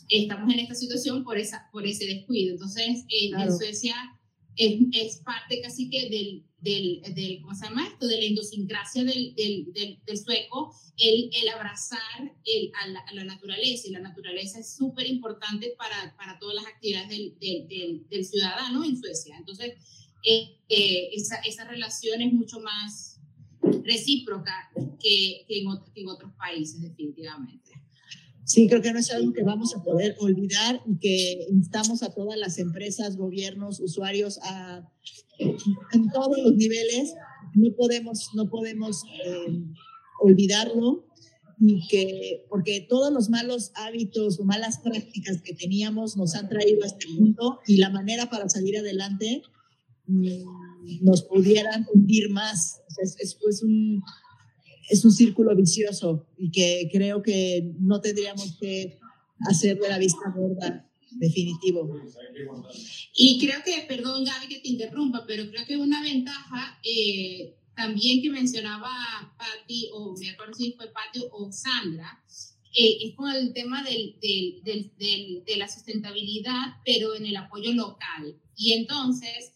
estamos 0.08 0.52
en 0.52 0.60
esta 0.60 0.74
situación 0.74 1.24
por, 1.24 1.38
esa, 1.38 1.68
por 1.70 1.86
ese 1.86 2.04
descuido. 2.06 2.54
Entonces, 2.54 3.04
en 3.08 3.56
Suecia 3.56 3.94
es, 4.56 4.80
es, 4.92 5.16
parte 5.18 5.60
casi 5.62 5.88
que 5.88 6.10
del, 6.10 6.44
del, 6.62 7.02
del, 7.14 7.40
¿cómo 7.40 7.54
se 7.54 7.66
llama 7.66 7.86
esto? 7.86 8.06
De 8.06 8.16
la 8.16 8.24
idiosincrasia 8.24 9.04
del, 9.04 9.34
del, 9.34 9.98
del, 10.06 10.18
sueco, 10.18 10.74
el, 10.96 11.28
el 11.32 11.48
abrazar 11.48 12.00
a, 12.22 13.14
la, 13.14 13.24
naturaleza. 13.24 13.88
Y 13.88 13.90
la 13.90 14.00
naturaleza 14.00 14.60
es 14.60 14.74
súper 14.74 15.06
importante 15.08 15.74
para, 15.76 16.16
para 16.16 16.38
todas 16.38 16.54
las 16.54 16.66
actividades 16.66 17.08
del, 17.08 18.24
ciudadano 18.24 18.84
en 18.84 18.96
Suecia. 18.96 19.36
Entonces, 19.36 19.74
eh, 20.24 20.56
eh, 20.68 21.10
esa, 21.14 21.36
esa 21.40 21.64
relación 21.64 22.22
es 22.22 22.32
mucho 22.32 22.60
más 22.60 23.20
recíproca 23.84 24.70
que 25.00 25.44
en 25.48 26.08
otros 26.08 26.32
países, 26.34 26.80
definitivamente. 26.80 27.81
Sí, 28.52 28.68
creo 28.68 28.82
que 28.82 28.92
no 28.92 28.98
es 28.98 29.10
algo 29.10 29.32
que 29.32 29.44
vamos 29.44 29.74
a 29.74 29.82
poder 29.82 30.14
olvidar 30.20 30.82
y 30.84 30.98
que 30.98 31.46
instamos 31.48 32.02
a 32.02 32.12
todas 32.12 32.38
las 32.38 32.58
empresas, 32.58 33.16
gobiernos, 33.16 33.80
usuarios 33.80 34.38
a 34.42 34.86
en 35.38 36.10
todos 36.12 36.36
los 36.36 36.54
niveles. 36.54 37.14
No 37.54 37.74
podemos, 37.74 38.28
no 38.34 38.50
podemos 38.50 39.04
eh, 39.24 39.58
olvidarlo 40.20 41.06
y 41.60 41.86
que 41.88 42.44
porque 42.50 42.86
todos 42.86 43.10
los 43.10 43.30
malos 43.30 43.72
hábitos 43.74 44.38
o 44.38 44.44
malas 44.44 44.80
prácticas 44.80 45.40
que 45.40 45.54
teníamos 45.54 46.18
nos 46.18 46.34
han 46.34 46.50
traído 46.50 46.82
a 46.82 46.88
este 46.88 47.06
punto 47.16 47.60
y 47.66 47.78
la 47.78 47.88
manera 47.88 48.28
para 48.28 48.50
salir 48.50 48.76
adelante 48.76 49.40
mm, 50.08 51.00
nos 51.00 51.22
pudieran 51.22 51.86
hundir 51.94 52.28
más. 52.28 52.82
Es, 53.02 53.16
es, 53.18 53.38
es 53.48 53.62
un 53.62 54.02
es 54.92 55.04
un 55.06 55.10
círculo 55.10 55.56
vicioso 55.56 56.26
y 56.36 56.50
que 56.50 56.90
creo 56.92 57.22
que 57.22 57.72
no 57.80 58.00
tendríamos 58.00 58.58
que 58.60 58.98
hacer 59.48 59.78
de 59.78 59.88
la 59.88 59.98
vista 59.98 60.30
gorda, 60.36 60.86
definitivo. 61.12 61.90
Y 63.14 63.40
creo 63.40 63.60
que, 63.64 63.86
perdón 63.88 64.24
Gaby 64.24 64.48
que 64.48 64.60
te 64.60 64.68
interrumpa, 64.68 65.24
pero 65.26 65.48
creo 65.50 65.64
que 65.66 65.78
una 65.78 66.02
ventaja 66.02 66.78
eh, 66.84 67.54
también 67.74 68.20
que 68.20 68.28
mencionaba 68.28 68.90
Patti, 69.38 69.88
o 69.94 70.14
me 70.18 70.30
acuerdo 70.30 70.54
si 70.54 70.72
fue 70.72 70.88
Patti 70.88 71.24
o 71.30 71.50
Sandra, 71.50 72.22
eh, 72.74 72.98
es 73.02 73.14
con 73.14 73.30
el 73.30 73.54
tema 73.54 73.82
del, 73.82 74.18
del, 74.20 74.92
del, 74.98 75.44
de 75.44 75.56
la 75.56 75.68
sustentabilidad, 75.68 76.76
pero 76.84 77.14
en 77.14 77.24
el 77.24 77.36
apoyo 77.36 77.72
local. 77.72 78.36
Y 78.56 78.74
entonces, 78.74 79.52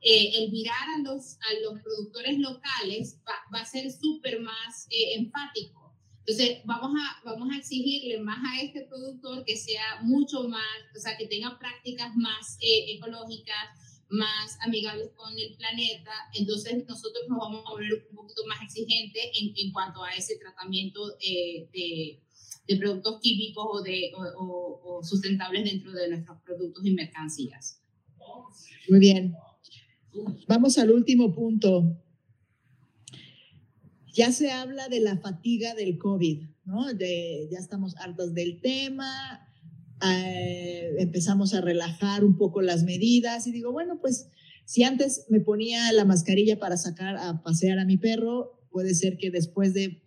eh, 0.00 0.30
el 0.36 0.52
mirar 0.52 0.88
a 0.96 0.98
los, 1.02 1.34
a 1.34 1.60
los 1.64 1.82
productores 1.82 2.38
locales 2.38 3.20
va, 3.26 3.60
a 3.60 3.64
ser 3.64 3.90
súper 3.90 4.40
más 4.40 4.86
eh, 4.90 5.14
enfático. 5.14 5.92
Entonces, 6.20 6.58
vamos 6.64 6.92
a, 7.00 7.24
vamos 7.24 7.48
a 7.52 7.56
exigirle 7.56 8.20
más 8.20 8.38
a 8.44 8.60
este 8.62 8.82
productor 8.82 9.44
que 9.44 9.56
sea 9.56 10.00
mucho 10.02 10.46
más, 10.48 10.62
o 10.96 11.00
sea, 11.00 11.16
que 11.16 11.26
tenga 11.26 11.58
prácticas 11.58 12.14
más 12.16 12.58
eh, 12.60 12.92
ecológicas, 12.92 14.04
más 14.10 14.58
amigables 14.60 15.10
con 15.16 15.36
el 15.38 15.56
planeta. 15.56 16.12
Entonces, 16.34 16.86
nosotros 16.86 17.24
nos 17.28 17.38
vamos 17.38 17.64
a 17.66 17.70
volver 17.70 18.06
un 18.10 18.16
poquito 18.16 18.42
más 18.46 18.62
exigentes 18.62 19.22
en, 19.40 19.52
en 19.56 19.72
cuanto 19.72 20.04
a 20.04 20.10
ese 20.10 20.36
tratamiento 20.36 21.08
de, 21.16 21.68
de, 21.72 22.76
productos 22.76 23.20
químicos 23.20 23.66
o, 23.66 23.82
de, 23.82 24.12
o 24.14 25.00
sustentables 25.02 25.64
dentro 25.64 25.90
de 25.92 26.08
nuestros 26.10 26.38
productos 26.42 26.84
y 26.84 26.92
mercancías. 26.92 27.82
Muy 28.88 29.00
bien. 29.00 29.34
Vamos 30.46 30.78
al 30.78 30.90
último 30.90 31.34
punto. 31.34 32.02
Ya 34.14 34.32
se 34.32 34.50
habla 34.50 34.88
de 34.88 35.00
la 35.00 35.18
fatiga 35.18 35.74
del 35.74 35.98
COVID, 35.98 36.48
¿no? 36.64 36.90
Ya 36.90 37.58
estamos 37.58 37.96
hartos 37.96 38.34
del 38.34 38.60
tema, 38.60 39.48
eh, 40.04 40.94
empezamos 40.98 41.54
a 41.54 41.60
relajar 41.60 42.24
un 42.24 42.36
poco 42.36 42.62
las 42.62 42.84
medidas 42.84 43.46
y 43.46 43.52
digo, 43.52 43.72
bueno, 43.72 44.00
pues 44.00 44.28
si 44.64 44.82
antes 44.82 45.26
me 45.28 45.40
ponía 45.40 45.92
la 45.92 46.04
mascarilla 46.04 46.58
para 46.58 46.76
sacar 46.76 47.16
a 47.16 47.42
pasear 47.42 47.78
a 47.78 47.84
mi 47.84 47.96
perro, 47.96 48.66
puede 48.70 48.94
ser 48.94 49.18
que 49.18 49.30
después 49.30 49.72
de 49.72 50.02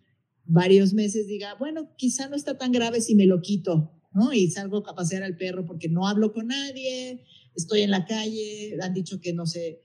varios 0.45 0.93
meses 0.93 1.27
diga, 1.27 1.55
bueno, 1.55 1.95
quizá 1.97 2.29
no 2.29 2.35
está 2.35 2.57
tan 2.57 2.71
grave 2.71 3.01
si 3.01 3.15
me 3.15 3.25
lo 3.25 3.41
quito, 3.41 3.93
¿no? 4.13 4.33
Y 4.33 4.49
salgo 4.51 4.85
a 4.87 4.95
pasear 4.95 5.23
al 5.23 5.37
perro 5.37 5.65
porque 5.65 5.89
no 5.89 6.07
hablo 6.07 6.33
con 6.33 6.47
nadie, 6.47 7.23
estoy 7.55 7.81
en 7.81 7.91
la 7.91 8.05
calle, 8.05 8.77
han 8.81 8.93
dicho 8.93 9.19
que 9.19 9.33
no 9.33 9.45
sé, 9.45 9.81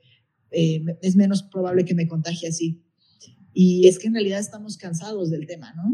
eh, 0.59 0.83
es 1.03 1.17
menos 1.17 1.43
probable 1.43 1.85
que 1.85 1.95
me 1.95 2.09
contagie 2.09 2.49
así. 2.49 2.83
Y 3.53 3.89
es 3.89 3.99
que 3.99 4.07
en 4.07 4.15
realidad 4.15 4.41
estamos 4.41 4.79
cansados 4.79 5.29
del 5.29 5.47
tema, 5.47 5.75
¿no? 5.75 5.93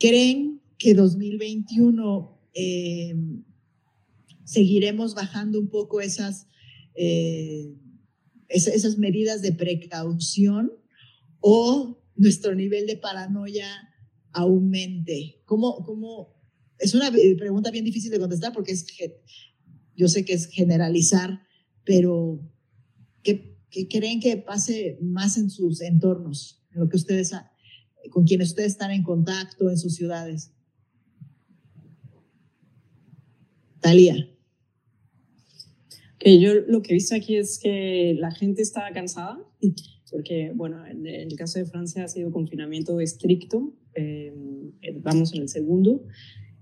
¿Creen 0.00 0.60
que 0.78 0.94
2021 0.94 2.40
eh, 2.54 3.14
seguiremos 4.42 5.14
bajando 5.14 5.60
un 5.60 5.68
poco 5.68 6.00
esas, 6.00 6.48
eh, 6.96 7.72
esas 8.48 8.98
medidas 8.98 9.42
de 9.42 9.52
precaución 9.52 10.72
o 11.38 12.02
nuestro 12.16 12.56
nivel 12.56 12.88
de 12.88 12.96
paranoia 12.96 13.68
aumente? 14.32 15.40
¿Cómo, 15.44 15.84
cómo? 15.84 16.34
Es 16.80 16.94
una 16.94 17.12
pregunta 17.12 17.70
bien 17.70 17.84
difícil 17.84 18.10
de 18.10 18.18
contestar 18.18 18.52
porque 18.52 18.72
es, 18.72 18.84
yo 19.94 20.08
sé 20.08 20.24
que 20.24 20.32
es 20.32 20.46
generalizar, 20.46 21.42
pero 21.84 22.40
¿qué, 23.22 23.57
¿Qué 23.70 23.86
creen 23.88 24.20
que 24.20 24.36
pase 24.36 24.98
más 25.00 25.36
en 25.36 25.50
sus 25.50 25.80
entornos, 25.80 26.62
en 26.72 26.80
lo 26.80 26.88
que 26.88 26.96
ustedes, 26.96 27.32
con 28.10 28.24
quienes 28.24 28.48
ustedes 28.48 28.72
están 28.72 28.90
en 28.90 29.02
contacto 29.02 29.68
en 29.68 29.76
sus 29.76 29.94
ciudades? 29.94 30.52
Talía. 33.80 34.28
Que 36.18 36.40
yo 36.40 36.54
lo 36.54 36.82
que 36.82 36.92
he 36.92 36.94
visto 36.94 37.14
aquí 37.14 37.36
es 37.36 37.58
que 37.58 38.16
la 38.18 38.30
gente 38.32 38.62
está 38.62 38.90
cansada, 38.92 39.38
porque, 40.10 40.52
bueno, 40.54 40.84
en 40.86 41.06
el 41.06 41.36
caso 41.36 41.58
de 41.58 41.66
Francia 41.66 42.04
ha 42.04 42.08
sido 42.08 42.32
confinamiento 42.32 42.98
estricto, 43.00 43.74
eh, 43.94 44.32
vamos 45.02 45.34
en 45.34 45.42
el 45.42 45.48
segundo, 45.48 46.04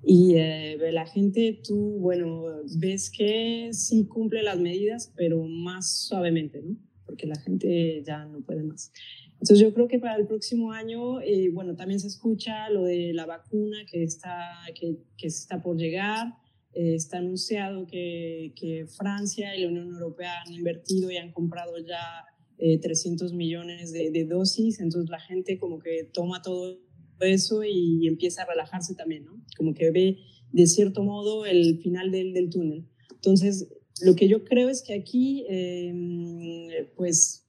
y 0.02 0.34
eh, 0.34 0.76
la 0.92 1.06
gente, 1.06 1.60
tú, 1.66 1.98
bueno, 1.98 2.44
ves 2.78 3.10
que 3.10 3.70
sí 3.72 4.06
cumple 4.06 4.42
las 4.42 4.58
medidas, 4.58 5.12
pero 5.16 5.42
más 5.48 6.06
suavemente, 6.06 6.62
¿no? 6.62 6.76
Porque 7.06 7.26
la 7.26 7.36
gente 7.36 8.02
ya 8.04 8.24
no 8.24 8.40
puede 8.40 8.62
más. 8.62 8.92
Entonces 9.40 9.60
yo 9.60 9.72
creo 9.72 9.86
que 9.86 9.98
para 9.98 10.16
el 10.16 10.26
próximo 10.26 10.72
año, 10.72 11.20
eh, 11.20 11.50
bueno, 11.52 11.76
también 11.76 12.00
se 12.00 12.08
escucha 12.08 12.68
lo 12.70 12.84
de 12.84 13.12
la 13.12 13.26
vacuna 13.26 13.78
que 13.90 14.02
está, 14.02 14.50
que, 14.74 14.96
que 15.16 15.26
está 15.26 15.62
por 15.62 15.76
llegar. 15.76 16.34
Eh, 16.72 16.94
está 16.94 17.18
anunciado 17.18 17.86
que, 17.86 18.52
que, 18.56 18.86
Francia 18.86 19.54
y 19.56 19.62
la 19.62 19.68
Unión 19.68 19.92
Europea 19.92 20.42
han 20.44 20.52
invertido 20.52 21.10
y 21.10 21.16
han 21.16 21.32
comprado 21.32 21.78
ya 21.78 22.24
300 22.58 23.32
eh, 23.32 23.34
millones 23.34 23.92
de, 23.92 24.10
de, 24.10 24.24
dosis. 24.24 24.80
Entonces 24.80 25.10
la 25.10 25.20
gente 25.20 25.58
como 25.58 25.78
que 25.78 26.10
toma 26.12 26.42
todo 26.42 26.78
eso 27.20 27.62
y 27.64 28.06
empieza 28.06 28.42
a 28.42 28.46
relajarse 28.46 28.94
también, 28.94 29.24
¿no? 29.24 29.42
Como 29.56 29.74
que 29.74 29.90
ve 29.90 30.18
de 30.52 30.66
cierto 30.66 31.02
modo 31.02 31.44
el 31.44 31.78
final 31.78 32.10
del, 32.10 32.32
del 32.32 32.50
túnel. 32.50 32.86
Entonces 33.10 33.68
lo 34.02 34.14
que 34.14 34.28
yo 34.28 34.44
creo 34.44 34.68
es 34.68 34.82
que 34.82 34.94
aquí, 34.94 35.44
em, 35.48 36.68
pues, 36.96 37.46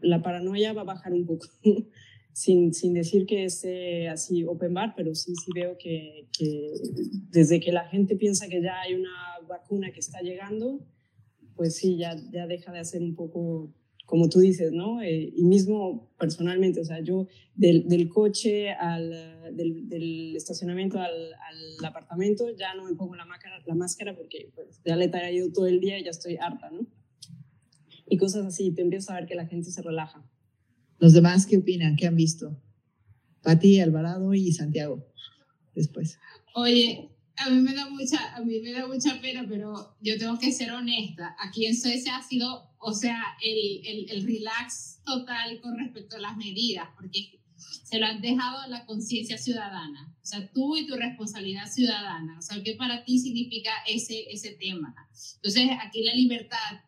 la 0.00 0.22
paranoia 0.22 0.72
va 0.72 0.82
a 0.82 0.84
bajar 0.84 1.12
un 1.12 1.26
poco, 1.26 1.46
sin, 2.32 2.74
sin, 2.74 2.92
decir 2.94 3.26
que 3.26 3.44
esté 3.44 4.08
así 4.08 4.44
open 4.44 4.74
bar, 4.74 4.94
pero 4.96 5.14
sí, 5.14 5.34
sí 5.34 5.50
veo 5.54 5.76
que, 5.78 6.28
que, 6.36 6.72
desde 7.30 7.60
que 7.60 7.72
la 7.72 7.88
gente 7.88 8.16
piensa 8.16 8.48
que 8.48 8.62
ya 8.62 8.80
hay 8.80 8.94
una 8.94 9.10
vacuna 9.48 9.90
que 9.90 10.00
está 10.00 10.20
llegando, 10.20 10.80
pues 11.54 11.76
sí, 11.76 11.96
ya, 11.96 12.14
ya 12.30 12.46
deja 12.46 12.72
de 12.72 12.80
hacer 12.80 13.02
un 13.02 13.14
poco 13.14 13.72
como 14.06 14.28
tú 14.28 14.38
dices, 14.38 14.72
¿no? 14.72 15.02
Eh, 15.02 15.32
y 15.34 15.44
mismo 15.44 16.08
personalmente, 16.16 16.80
o 16.80 16.84
sea, 16.84 17.00
yo 17.00 17.26
del, 17.56 17.88
del 17.88 18.08
coche 18.08 18.70
al, 18.70 19.10
del, 19.54 19.88
del 19.88 20.36
estacionamiento 20.36 20.98
al, 21.00 21.10
al, 21.10 21.84
apartamento 21.84 22.46
ya 22.56 22.74
no 22.74 22.84
me 22.84 22.94
pongo 22.94 23.16
la 23.16 23.26
máscara, 23.26 23.60
la 23.66 23.74
máscara 23.74 24.16
porque 24.16 24.50
pues, 24.54 24.80
ya 24.84 24.96
le 24.96 25.06
he 25.06 25.08
traído 25.08 25.52
todo 25.52 25.66
el 25.66 25.80
día 25.80 25.98
y 25.98 26.04
ya 26.04 26.10
estoy 26.10 26.36
harta, 26.36 26.70
¿no? 26.70 26.86
Y 28.08 28.16
cosas 28.16 28.46
así, 28.46 28.70
te 28.70 28.82
empiezas 28.82 29.10
a 29.10 29.14
ver 29.14 29.26
que 29.26 29.34
la 29.34 29.46
gente 29.46 29.72
se 29.72 29.82
relaja. 29.82 30.24
¿Los 30.98 31.12
demás 31.12 31.44
qué 31.44 31.58
opinan? 31.58 31.96
¿Qué 31.96 32.06
han 32.06 32.14
visto? 32.14 32.56
Pati, 33.42 33.80
Alvarado 33.80 34.32
y 34.34 34.52
Santiago, 34.52 35.04
después. 35.74 36.18
Oye, 36.54 37.10
a 37.36 37.50
mí 37.50 37.60
me 37.60 37.74
da 37.74 37.88
mucha, 37.88 38.34
a 38.34 38.40
mí 38.40 38.60
me 38.60 38.72
da 38.72 38.86
mucha 38.86 39.20
pena, 39.20 39.44
pero 39.48 39.96
yo 40.00 40.18
tengo 40.18 40.38
que 40.38 40.52
ser 40.52 40.72
honesta. 40.72 41.36
Aquí 41.38 41.66
en 41.66 41.76
Suecia 41.76 42.16
ha 42.16 42.22
sido, 42.22 42.70
o 42.78 42.92
sea, 42.92 43.22
el, 43.42 43.86
el, 43.86 44.10
el 44.10 44.26
relax 44.26 45.00
total 45.04 45.60
con 45.60 45.78
respecto 45.78 46.16
a 46.16 46.20
las 46.20 46.36
medidas, 46.36 46.88
porque 46.96 47.40
se 47.56 47.98
lo 47.98 48.06
han 48.06 48.20
dejado 48.20 48.58
a 48.58 48.68
la 48.68 48.86
conciencia 48.86 49.38
ciudadana. 49.38 50.14
O 50.22 50.26
sea, 50.26 50.50
tú 50.52 50.76
y 50.76 50.86
tu 50.86 50.96
responsabilidad 50.96 51.70
ciudadana. 51.70 52.38
O 52.38 52.42
sea, 52.42 52.62
¿qué 52.62 52.74
para 52.74 53.04
ti 53.04 53.18
significa 53.18 53.70
ese, 53.86 54.24
ese 54.30 54.52
tema? 54.52 54.94
Entonces, 55.36 55.70
aquí 55.82 56.02
la 56.02 56.14
libertad, 56.14 56.80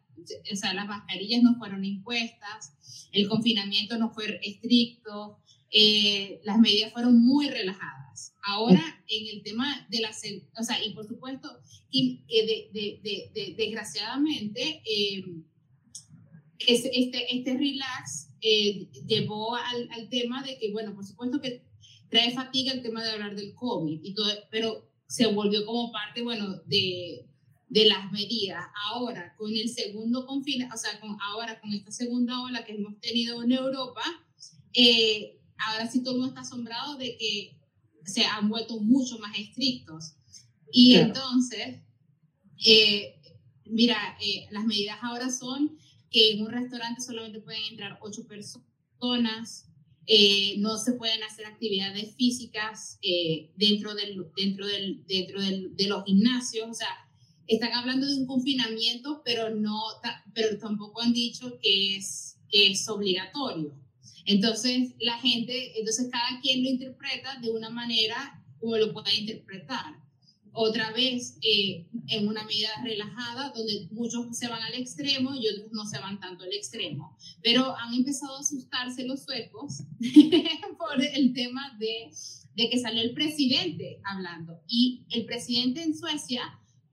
o 0.52 0.56
sea, 0.56 0.74
las 0.74 0.86
mascarillas 0.86 1.42
no 1.42 1.56
fueron 1.56 1.84
impuestas, 1.84 2.74
el 3.12 3.28
confinamiento 3.28 3.96
no 3.98 4.10
fue 4.10 4.40
estricto, 4.42 5.38
eh, 5.70 6.40
las 6.44 6.58
medidas 6.58 6.92
fueron 6.92 7.20
muy 7.20 7.48
relajadas. 7.48 8.07
Ahora, 8.42 8.82
en 9.08 9.36
el 9.36 9.42
tema 9.42 9.86
de 9.90 10.00
la, 10.00 10.10
o 10.10 10.62
sea, 10.62 10.84
y 10.84 10.94
por 10.94 11.06
supuesto, 11.06 11.48
y, 11.90 12.24
de, 12.28 12.70
de, 12.72 13.30
de, 13.34 13.54
desgraciadamente, 13.56 14.82
eh, 14.84 15.24
este, 16.58 17.36
este 17.36 17.56
relax 17.56 18.30
eh, 18.40 18.88
llevó 19.06 19.54
al, 19.56 19.88
al, 19.90 20.08
tema 20.08 20.42
de 20.42 20.58
que, 20.58 20.72
bueno, 20.72 20.94
por 20.94 21.04
supuesto 21.04 21.40
que 21.40 21.64
trae 22.10 22.32
fatiga 22.32 22.72
el 22.72 22.82
tema 22.82 23.02
de 23.02 23.10
hablar 23.10 23.34
del 23.34 23.54
COVID, 23.54 24.00
y 24.02 24.14
todo, 24.14 24.28
pero 24.50 24.88
se 25.06 25.26
volvió 25.26 25.64
como 25.66 25.90
parte, 25.90 26.22
bueno, 26.22 26.56
de, 26.66 27.26
de 27.68 27.86
las 27.86 28.10
medidas. 28.12 28.64
Ahora, 28.86 29.34
con 29.36 29.54
el 29.54 29.68
segundo 29.68 30.26
confinamiento, 30.26 30.74
o 30.74 30.78
sea, 30.78 31.00
con, 31.00 31.16
ahora 31.20 31.60
con 31.60 31.72
esta 31.72 31.90
segunda 31.90 32.40
ola 32.40 32.64
que 32.64 32.74
hemos 32.74 32.98
tenido 33.00 33.42
en 33.42 33.52
Europa, 33.52 34.02
eh, 34.72 35.38
ahora 35.58 35.90
sí 35.90 36.02
todo 36.02 36.14
el 36.14 36.20
mundo 36.20 36.34
está 36.34 36.42
asombrado 36.42 36.96
de 36.96 37.16
que 37.16 37.57
se 38.08 38.24
han 38.24 38.48
vuelto 38.48 38.80
mucho 38.80 39.18
más 39.18 39.38
estrictos. 39.38 40.14
Y 40.72 40.94
entonces, 40.94 41.80
eh, 42.64 43.14
mira, 43.64 44.16
eh, 44.20 44.46
las 44.50 44.64
medidas 44.64 44.98
ahora 45.02 45.30
son 45.30 45.78
que 46.10 46.32
en 46.32 46.42
un 46.42 46.50
restaurante 46.50 47.02
solamente 47.02 47.40
pueden 47.40 47.62
entrar 47.70 47.98
ocho 48.02 48.26
personas, 48.26 49.66
eh, 50.06 50.56
no 50.58 50.78
se 50.78 50.92
pueden 50.92 51.22
hacer 51.22 51.44
actividades 51.44 52.14
físicas 52.16 52.98
dentro, 53.56 53.94
del, 53.94 54.26
dentro, 54.34 54.66
del, 54.66 55.04
dentro 55.06 55.40
del, 55.42 55.76
de 55.76 55.86
los 55.86 56.04
gimnasios, 56.04 56.68
o 56.70 56.74
sea, 56.74 56.88
están 57.46 57.72
hablando 57.72 58.06
de 58.06 58.14
un 58.14 58.26
confinamiento, 58.26 59.22
pero, 59.24 59.54
no, 59.54 59.82
pero 60.34 60.58
tampoco 60.58 61.02
han 61.02 61.12
dicho 61.12 61.58
que 61.60 61.96
es, 61.96 62.38
que 62.50 62.72
es 62.72 62.88
obligatorio. 62.88 63.74
Entonces, 64.28 64.94
la 65.00 65.18
gente, 65.20 65.78
entonces 65.78 66.10
cada 66.12 66.38
quien 66.42 66.62
lo 66.62 66.68
interpreta 66.68 67.38
de 67.40 67.50
una 67.50 67.70
manera 67.70 68.44
como 68.60 68.76
lo 68.76 68.92
pueda 68.92 69.10
interpretar. 69.14 69.96
Otra 70.52 70.92
vez, 70.92 71.38
eh, 71.40 71.86
en 72.08 72.28
una 72.28 72.44
medida 72.44 72.68
relajada, 72.84 73.54
donde 73.56 73.88
muchos 73.90 74.36
se 74.36 74.48
van 74.48 74.60
al 74.60 74.74
extremo 74.74 75.34
y 75.34 75.48
otros 75.48 75.72
no 75.72 75.86
se 75.86 75.98
van 75.98 76.20
tanto 76.20 76.44
al 76.44 76.52
extremo. 76.52 77.16
Pero 77.42 77.74
han 77.74 77.94
empezado 77.94 78.36
a 78.36 78.40
asustarse 78.40 79.06
los 79.06 79.24
suecos 79.24 79.84
por 80.78 81.02
el 81.02 81.32
tema 81.32 81.74
de, 81.78 82.10
de 82.54 82.68
que 82.68 82.78
salió 82.78 83.00
el 83.00 83.14
presidente 83.14 83.98
hablando. 84.04 84.60
Y 84.68 85.06
el 85.08 85.24
presidente 85.24 85.82
en 85.82 85.96
Suecia, 85.96 86.42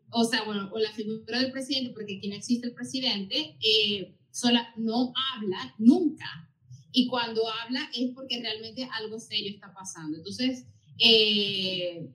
o 0.10 0.24
sea, 0.24 0.44
bueno, 0.44 0.70
o 0.72 0.80
la 0.80 0.94
figura 0.94 1.42
del 1.42 1.52
presidente, 1.52 1.92
porque 1.92 2.16
aquí 2.16 2.30
no 2.30 2.36
existe 2.36 2.68
el 2.68 2.74
presidente, 2.74 3.58
eh, 3.62 4.16
sola, 4.32 4.74
no 4.78 5.12
habla 5.34 5.76
nunca 5.80 6.46
y 6.96 7.08
cuando 7.08 7.44
habla 7.50 7.90
es 7.94 8.12
porque 8.16 8.42
realmente 8.42 8.88
algo 8.94 9.20
serio 9.20 9.52
está 9.52 9.74
pasando. 9.74 10.18
Entonces, 10.18 10.66
eh, 10.98 12.10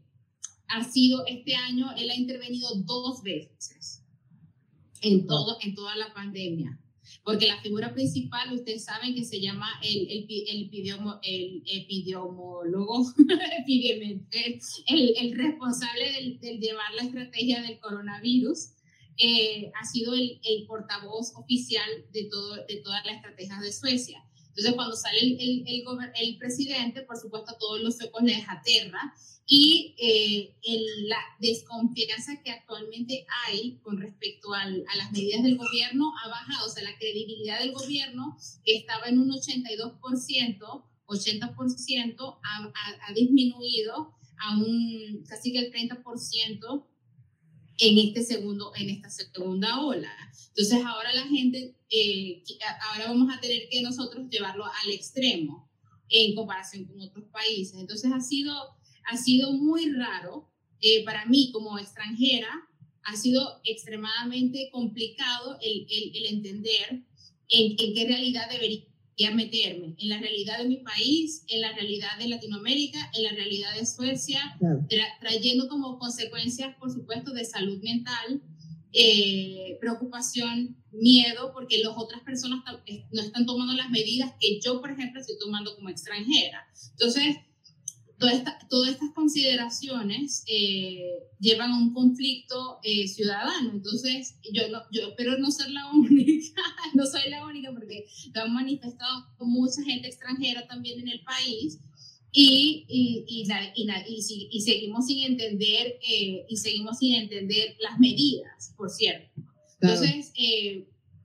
ha 0.68 0.84
sido 0.84 1.26
este 1.26 1.54
año, 1.54 1.92
él 1.98 2.08
ha 2.10 2.16
intervenido 2.16 2.74
dos 2.86 3.22
veces 3.22 4.02
en, 5.02 5.26
todo, 5.26 5.58
en 5.60 5.74
toda 5.74 5.94
la 5.96 6.14
pandemia. 6.14 6.80
Porque 7.24 7.46
la 7.46 7.60
figura 7.60 7.92
principal, 7.92 8.54
ustedes 8.54 8.84
saben 8.84 9.14
que 9.14 9.24
se 9.24 9.40
llama 9.40 9.68
el, 9.82 10.10
el, 10.10 10.26
el, 10.30 10.48
el 10.48 11.62
epidemiólogo, 11.82 13.04
el, 14.86 15.14
el, 15.18 15.36
responsable 15.36 16.12
del, 16.12 16.40
del, 16.40 16.58
llevar 16.58 16.94
la 16.94 17.02
estrategia 17.02 17.60
del 17.60 17.78
coronavirus. 17.80 18.70
Eh, 19.18 19.70
ha 19.78 19.84
sido 19.84 20.14
el, 20.14 20.40
portavoz 20.66 21.34
oficial 21.34 21.90
de, 22.12 22.24
todo, 22.24 22.56
de 22.64 22.76
todas 22.76 23.04
las 23.04 23.16
estrategias 23.16 23.60
de 23.60 23.72
Suecia. 23.72 24.24
Entonces, 24.50 24.74
cuando 24.74 24.96
sale 24.96 25.20
el, 25.20 25.64
el, 25.66 25.84
el, 26.14 26.38
presidente, 26.38 27.02
por 27.02 27.16
supuesto, 27.16 27.52
a 27.52 27.58
todos 27.58 27.80
los 27.80 27.96
suecos 27.96 28.22
les 28.22 28.48
aterra 28.48 29.14
y 29.46 29.94
eh, 29.98 30.54
la 31.06 31.18
desconfianza 31.40 32.40
que 32.42 32.50
actualmente 32.50 33.26
hay 33.46 33.78
con 33.82 34.00
respecto 34.00 34.52
al, 34.52 34.84
a 34.88 34.96
las 34.96 35.12
medidas 35.12 35.42
del 35.42 35.56
gobierno 35.56 36.12
ha 36.22 36.28
bajado, 36.28 36.66
o 36.66 36.68
sea, 36.68 36.82
la 36.82 36.96
credibilidad 36.98 37.60
del 37.60 37.72
gobierno, 37.72 38.36
que 38.64 38.76
estaba 38.76 39.06
en 39.06 39.18
un 39.18 39.30
82%, 39.30 40.84
80%, 41.06 42.38
ha, 42.42 42.64
ha, 42.64 43.08
ha 43.08 43.12
disminuido 43.14 44.14
a 44.38 44.56
un 44.56 45.24
casi 45.28 45.52
que 45.52 45.58
el 45.58 45.72
30% 45.72 46.89
en, 47.80 47.98
este 47.98 48.22
segundo, 48.22 48.72
en 48.76 48.90
esta 48.90 49.10
segunda 49.10 49.80
ola. 49.80 50.12
Entonces 50.48 50.84
ahora 50.84 51.12
la 51.12 51.26
gente, 51.26 51.74
eh, 51.90 52.42
ahora 52.90 53.08
vamos 53.08 53.34
a 53.34 53.40
tener 53.40 53.68
que 53.70 53.82
nosotros 53.82 54.28
llevarlo 54.28 54.64
al 54.66 54.90
extremo 54.92 55.70
en 56.08 56.34
comparación 56.34 56.84
con 56.84 57.00
otros 57.00 57.24
países. 57.32 57.80
Entonces 57.80 58.10
ha 58.12 58.20
sido, 58.20 58.52
ha 59.10 59.16
sido 59.16 59.52
muy 59.52 59.90
raro 59.92 60.50
eh, 60.80 61.04
para 61.04 61.24
mí 61.26 61.50
como 61.52 61.78
extranjera, 61.78 62.50
ha 63.02 63.16
sido 63.16 63.60
extremadamente 63.64 64.68
complicado 64.70 65.58
el, 65.62 65.86
el, 65.90 66.16
el 66.16 66.26
entender 66.34 67.02
en, 67.48 67.72
en, 67.78 67.94
qué 67.94 68.06
realidad 68.06 68.50
debería 68.50 68.84
meterme 69.30 69.94
en 69.98 70.08
la 70.08 70.18
realidad 70.18 70.58
de 70.58 70.64
mi 70.64 70.78
país, 70.78 71.44
en 71.48 71.60
la 71.60 71.72
realidad 71.72 72.18
de 72.18 72.28
Latinoamérica, 72.28 72.98
en 73.14 73.24
la 73.24 73.32
realidad 73.32 73.74
de 73.74 73.84
Suecia, 73.84 74.40
trayendo 75.20 75.68
como 75.68 75.98
consecuencias, 75.98 76.74
por 76.76 76.90
supuesto, 76.90 77.32
de 77.32 77.44
salud 77.44 77.82
mental, 77.82 78.42
eh, 78.92 79.76
preocupación, 79.80 80.76
miedo, 80.90 81.52
porque 81.52 81.78
las 81.78 81.92
otras 81.96 82.22
personas 82.22 82.64
no 83.12 83.20
están 83.22 83.46
tomando 83.46 83.74
las 83.74 83.90
medidas 83.90 84.32
que 84.40 84.58
yo, 84.60 84.80
por 84.80 84.90
ejemplo, 84.90 85.20
estoy 85.20 85.36
tomando 85.38 85.76
como 85.76 85.90
extranjera. 85.90 86.66
Entonces, 86.92 87.36
todas 88.20 88.90
estas 88.90 89.10
consideraciones 89.14 90.44
eh, 90.46 91.24
llevan 91.38 91.70
a 91.70 91.78
un 91.78 91.94
conflicto 91.94 92.78
eh, 92.82 93.08
ciudadano. 93.08 93.72
Entonces, 93.72 94.36
yo, 94.52 94.62
yo 94.92 95.08
espero 95.08 95.38
no 95.38 95.50
ser 95.50 95.70
la 95.70 95.90
única, 95.92 96.62
no 96.94 97.06
soy 97.06 97.30
la 97.30 97.46
única 97.46 97.72
porque 97.72 98.06
lo 98.34 98.42
han 98.42 98.52
manifestado 98.52 99.26
con 99.38 99.50
mucha 99.50 99.82
gente 99.82 100.08
extranjera 100.08 100.66
también 100.66 101.00
en 101.00 101.08
el 101.08 101.22
país 101.22 101.78
y, 102.32 102.84
y, 102.88 103.24
y, 103.26 104.48
y 104.50 104.60
seguimos 104.60 105.06
sin 105.06 105.24
entender 105.24 105.98
eh, 106.08 106.44
y 106.48 106.56
seguimos 106.58 106.98
sin 106.98 107.14
entender 107.14 107.74
las 107.80 107.98
medidas, 107.98 108.74
por 108.76 108.90
cierto. 108.90 109.30
Entonces, 109.80 110.32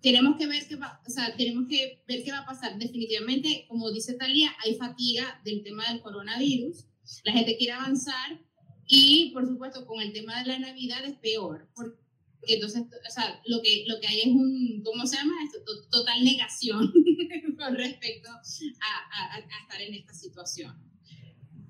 tenemos 0.06 0.38
que 0.38 0.45
ver 0.45 0.68
qué 0.68 0.76
va, 0.76 1.01
o 1.03 1.10
sea, 1.10 1.36
tenemos 1.36 1.68
que 1.68 2.03
ver 2.08 2.24
qué 2.24 2.32
va 2.32 2.41
a 2.41 2.45
pasar. 2.45 2.78
Definitivamente, 2.78 3.66
como 3.68 3.91
dice 3.91 4.14
Talia, 4.14 4.51
hay 4.64 4.76
fatiga 4.76 5.41
del 5.43 5.64
tema 5.64 5.89
del 5.89 5.99
coronavirus. 5.99 6.86
La 7.24 7.32
gente 7.32 7.58
quiere 7.58 7.74
avanzar 7.74 8.39
y, 8.86 9.32
por 9.34 9.47
supuesto, 9.47 9.88
con 9.88 9.99
el 9.99 10.14
tema 10.14 10.38
de 10.38 10.45
la 10.45 10.60
Navidad 10.60 11.03
es 11.03 11.18
peor. 11.18 11.68
Porque 11.74 11.97
entonces, 12.43 12.84
o 12.84 13.12
sea, 13.12 13.41
lo 13.47 13.64
que, 13.64 13.86
lo 13.88 13.99
que 13.99 14.06
hay 14.06 14.20
es 14.20 14.28
un, 14.28 14.84
¿cómo 14.86 15.08
se 15.08 15.16
llama 15.16 15.34
esto? 15.43 15.58
Total 15.89 16.24
negación 16.24 16.93
con 17.58 17.74
respecto 17.74 18.30
a, 18.30 18.34
a, 18.36 19.36
a, 19.38 19.39
estar 19.39 19.82
en 19.82 19.95
esta 19.95 20.14
situación. 20.14 20.72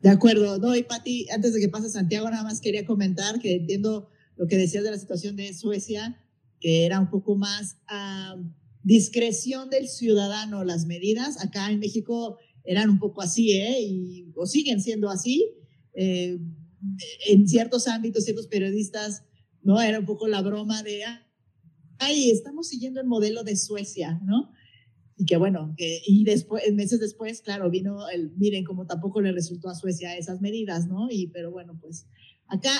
De 0.02 0.10
acuerdo, 0.10 0.60
no, 0.60 0.76
y 0.76 0.84
Pati, 0.84 1.30
antes 1.30 1.54
de 1.54 1.62
que 1.62 1.70
pase 1.70 1.90
Santiago, 1.90 2.30
nada 2.30 2.44
más 2.44 2.60
quería 2.60 2.86
comentar 2.86 3.40
que 3.40 3.56
entiendo 3.56 4.10
lo 4.36 4.46
que 4.48 4.58
decías 4.58 4.84
de 4.84 4.92
la 4.92 4.98
situación 4.98 5.38
de 5.38 5.54
Suecia 5.54 6.22
que 6.66 6.84
era 6.84 6.99
un 6.99 7.11
poco 7.11 7.36
más 7.36 7.78
a 7.88 8.36
discreción 8.82 9.70
del 9.70 9.88
ciudadano 9.88 10.63
las 10.63 10.88
medidas. 10.88 11.39
Acá 11.39 11.70
en 11.70 11.78
México 11.78 12.39
eran 12.63 12.89
un 12.89 12.97
poco 12.97 13.22
así, 13.22 13.51
¿eh? 13.51 13.80
Y, 13.82 14.34
o 14.36 14.47
siguen 14.47 14.82
siendo 14.82 15.11
así. 15.11 15.47
Eh, 15.93 16.39
en 17.28 17.47
ciertos 17.47 17.88
ámbitos, 17.88 18.24
ciertos 18.24 18.47
periodistas, 18.47 19.26
¿no? 19.61 19.80
Era 19.80 19.99
un 19.99 20.07
poco 20.07 20.26
la 20.26 20.41
broma 20.41 20.82
de, 20.82 21.03
ay, 21.99 22.32
estamos 22.32 22.68
siguiendo 22.68 22.99
el 22.99 23.05
modelo 23.05 23.43
de 23.43 23.57
Suecia, 23.57 24.20
¿no? 24.26 24.49
y 25.18 25.26
que 25.26 25.38
bueno, 25.38 25.76
y 25.78 26.24
después, 26.24 26.63
meses 26.74 26.99
después, 26.99 27.41
claro, 27.41 27.70
vino 27.70 28.09
el, 28.09 28.32
miren, 28.38 28.66
como 28.66 28.88
tampoco 28.88 29.22
le 29.22 29.32
resultó 29.32 29.70
a 29.70 29.76
Suecia 29.76 30.18
esas 30.18 30.41
medidas, 30.41 30.88
¿no? 30.88 31.09
Y, 31.11 31.28
pero 31.28 31.51
bueno, 31.51 31.78
pues 31.80 32.07
acá 32.47 32.72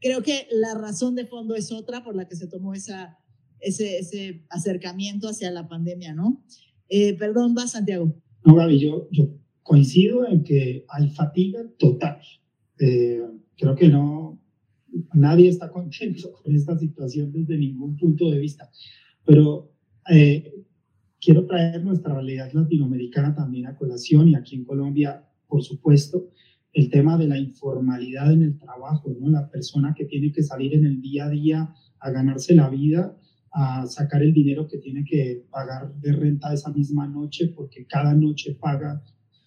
creo 0.00 0.22
que 0.22 0.48
la 0.50 0.74
razón 0.74 1.14
de 1.14 1.24
fondo 1.24 1.54
es 1.54 1.72
otra 1.72 2.04
por 2.04 2.14
la 2.14 2.28
que 2.28 2.36
se 2.36 2.46
tomó 2.46 2.74
esa, 2.74 3.16
ese, 3.60 3.98
ese 3.98 4.44
acercamiento 4.50 5.28
hacia 5.28 5.50
la 5.50 5.68
pandemia, 5.68 6.14
¿no? 6.14 6.44
Eh, 6.88 7.14
perdón, 7.14 7.54
va 7.56 7.66
Santiago. 7.66 8.14
No, 8.44 8.54
Gaby, 8.54 8.78
yo, 8.78 9.08
yo 9.10 9.28
coincido 9.62 10.26
en 10.26 10.42
que 10.42 10.84
hay 10.88 11.10
fatiga 11.10 11.60
total. 11.78 12.20
Eh, 12.78 13.22
creo 13.56 13.74
que 13.74 13.88
no, 13.88 14.40
nadie 15.12 15.48
está 15.48 15.70
contento 15.70 16.32
con 16.42 16.54
esta 16.54 16.78
situación 16.78 17.32
desde 17.32 17.58
ningún 17.58 17.96
punto 17.96 18.30
de 18.30 18.38
vista, 18.38 18.70
pero 19.24 19.72
eh, 20.10 20.64
quiero 21.20 21.46
traer 21.46 21.84
nuestra 21.84 22.14
realidad 22.14 22.50
latinoamericana 22.52 23.34
también 23.34 23.66
a 23.66 23.76
colación 23.76 24.28
y 24.28 24.34
aquí 24.34 24.56
en 24.56 24.64
Colombia, 24.64 25.24
por 25.46 25.62
supuesto, 25.62 26.30
el 26.72 26.90
tema 26.90 27.18
de 27.18 27.26
la 27.26 27.38
informalidad 27.38 28.32
en 28.32 28.42
el 28.42 28.58
trabajo, 28.58 29.14
¿no? 29.18 29.28
La 29.28 29.50
persona 29.50 29.94
que 29.96 30.04
tiene 30.04 30.32
que 30.32 30.42
salir 30.42 30.74
en 30.74 30.86
el 30.86 31.00
día 31.00 31.26
a 31.26 31.30
día 31.30 31.74
a 31.98 32.10
ganarse 32.10 32.54
la 32.54 32.68
vida, 32.68 33.18
a 33.52 33.86
sacar 33.86 34.22
el 34.22 34.32
dinero 34.32 34.66
que 34.66 34.78
tiene 34.78 35.04
que 35.04 35.44
pagar 35.50 35.94
de 35.94 36.12
renta 36.12 36.52
esa 36.52 36.72
misma 36.72 37.06
noche, 37.06 37.48
porque 37.48 37.86
cada 37.86 38.14
noche 38.14 38.54
paga 38.54 39.02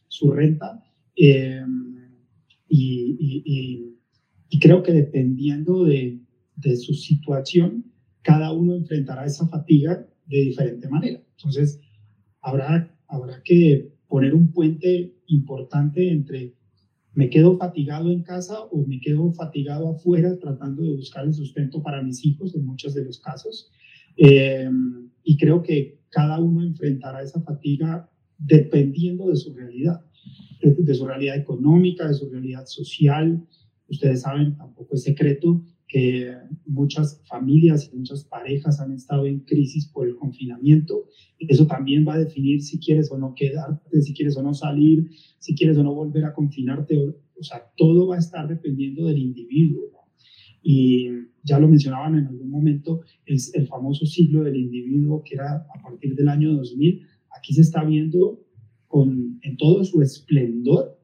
su 0.07 0.31
renta. 0.31 0.83
Eh, 1.15 1.63
y, 2.67 3.95
y, 4.49 4.59
creo 4.59 4.83
que 4.83 4.93
dependiendo 4.93 5.83
de, 5.85 6.21
de 6.55 6.75
su 6.77 6.93
situación, 6.93 7.91
cada 8.21 8.53
uno 8.53 8.75
enfrentará 8.75 9.25
esa 9.25 9.47
fatiga 9.47 10.07
de 10.27 10.37
diferente 10.37 10.87
manera. 10.87 11.21
Entonces, 11.37 11.79
habrá, 12.41 12.95
habrá 13.07 13.41
que 13.43 13.91
poner 14.07 14.33
un 14.33 14.51
puente 14.51 15.15
importante 15.27 16.11
entre 16.11 16.55
me 17.14 17.30
quedo 17.30 17.57
fatigado 17.57 18.12
en 18.12 18.24
casa 18.24 18.62
o 18.72 18.86
me 18.86 18.99
quedo 18.99 19.32
fatigado 19.34 19.89
afuera 19.89 20.38
tratando 20.39 20.84
de 20.84 20.95
buscar 20.95 21.26
el 21.26 21.34
sustento 21.34 21.84
para 21.84 22.01
mis 22.01 22.26
hijos 22.26 22.55
en 22.55 22.66
muchos 22.66 22.93
de 22.93 23.03
los 23.03 23.20
casos. 23.20 23.70
Eh, 24.18 24.70
y 25.24 25.38
creo 25.38 25.62
que 25.62 25.99
cada 26.09 26.39
uno 26.39 26.64
enfrentará 26.64 27.22
esa 27.22 27.41
fatiga 27.41 28.09
dependiendo 28.38 29.28
de 29.30 29.36
su 29.36 29.53
realidad, 29.53 30.01
de, 30.62 30.74
de, 30.74 30.93
su 30.93 31.05
realidad 31.05 31.38
económica, 31.38 32.07
de 32.07 32.14
su 32.14 32.30
realidad 32.30 32.66
social. 32.66 33.45
Ustedes 33.88 34.22
saben, 34.22 34.55
tampoco 34.55 34.95
es 34.95 35.03
secreto 35.03 35.64
que 35.91 36.33
muchas 36.65 37.21
familias 37.27 37.91
y 37.91 37.97
muchas 37.97 38.23
parejas 38.23 38.79
han 38.79 38.93
estado 38.93 39.25
en 39.25 39.41
crisis 39.41 39.89
por 39.89 40.07
el 40.07 40.15
confinamiento. 40.15 41.09
Eso 41.37 41.67
también 41.67 42.07
va 42.07 42.13
a 42.13 42.19
definir 42.19 42.61
si 42.61 42.79
quieres 42.79 43.11
o 43.11 43.17
no 43.17 43.35
quedarte, 43.35 44.01
si 44.01 44.13
quieres 44.13 44.37
o 44.37 44.41
no 44.41 44.53
salir, 44.53 45.09
si 45.39 45.53
quieres 45.53 45.77
o 45.77 45.83
no 45.83 45.93
volver 45.93 46.23
a 46.23 46.33
confinarte. 46.33 46.97
O, 46.97 47.43
sea, 47.43 47.69
todo 47.75 48.07
va 48.07 48.15
a 48.15 48.19
estar 48.19 48.47
dependiendo 48.47 49.05
del 49.07 49.17
individuo. 49.17 49.81
Y 50.63 51.09
ya 51.43 51.59
lo 51.59 51.67
mencionaban 51.67 52.17
en 52.17 52.27
algún 52.27 52.49
momento, 52.49 53.01
es 53.25 53.53
el 53.53 53.67
famoso 53.67 54.05
ciclo 54.05 54.45
del 54.45 54.55
individuo 54.55 55.23
que 55.23 55.35
era 55.35 55.67
a 55.75 55.81
partir 55.81 56.15
del 56.15 56.29
año 56.29 56.53
2000. 56.53 57.01
Aquí 57.37 57.53
se 57.53 57.61
está 57.61 57.83
viendo 57.83 58.45
con, 58.87 59.39
en 59.41 59.57
todo 59.57 59.83
su 59.83 60.01
esplendor, 60.01 60.97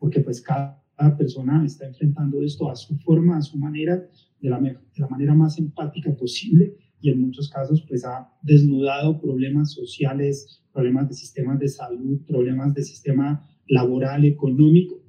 porque 0.00 0.18
pues 0.18 0.42
cada 0.42 0.82
persona 1.16 1.64
está 1.64 1.86
enfrentando 1.86 2.42
esto 2.42 2.68
a 2.68 2.74
su 2.74 2.96
forma, 2.96 3.36
a 3.36 3.42
su 3.42 3.56
manera, 3.56 4.02
de 4.42 4.50
la, 4.50 4.60
de 4.60 4.76
la 4.96 5.08
manera 5.08 5.34
más 5.34 5.58
empática 5.58 6.14
posible 6.14 6.76
y 7.00 7.10
en 7.10 7.20
muchos 7.20 7.48
casos 7.48 7.84
pues 7.88 8.04
ha 8.04 8.28
desnudado 8.42 9.20
problemas 9.20 9.72
sociales, 9.72 10.62
problemas 10.72 11.08
de 11.08 11.14
sistemas 11.14 11.58
de 11.58 11.68
salud, 11.68 12.20
problemas 12.26 12.74
de 12.74 12.82
sistema 12.82 13.48
laboral, 13.68 14.24
económico 14.24 15.00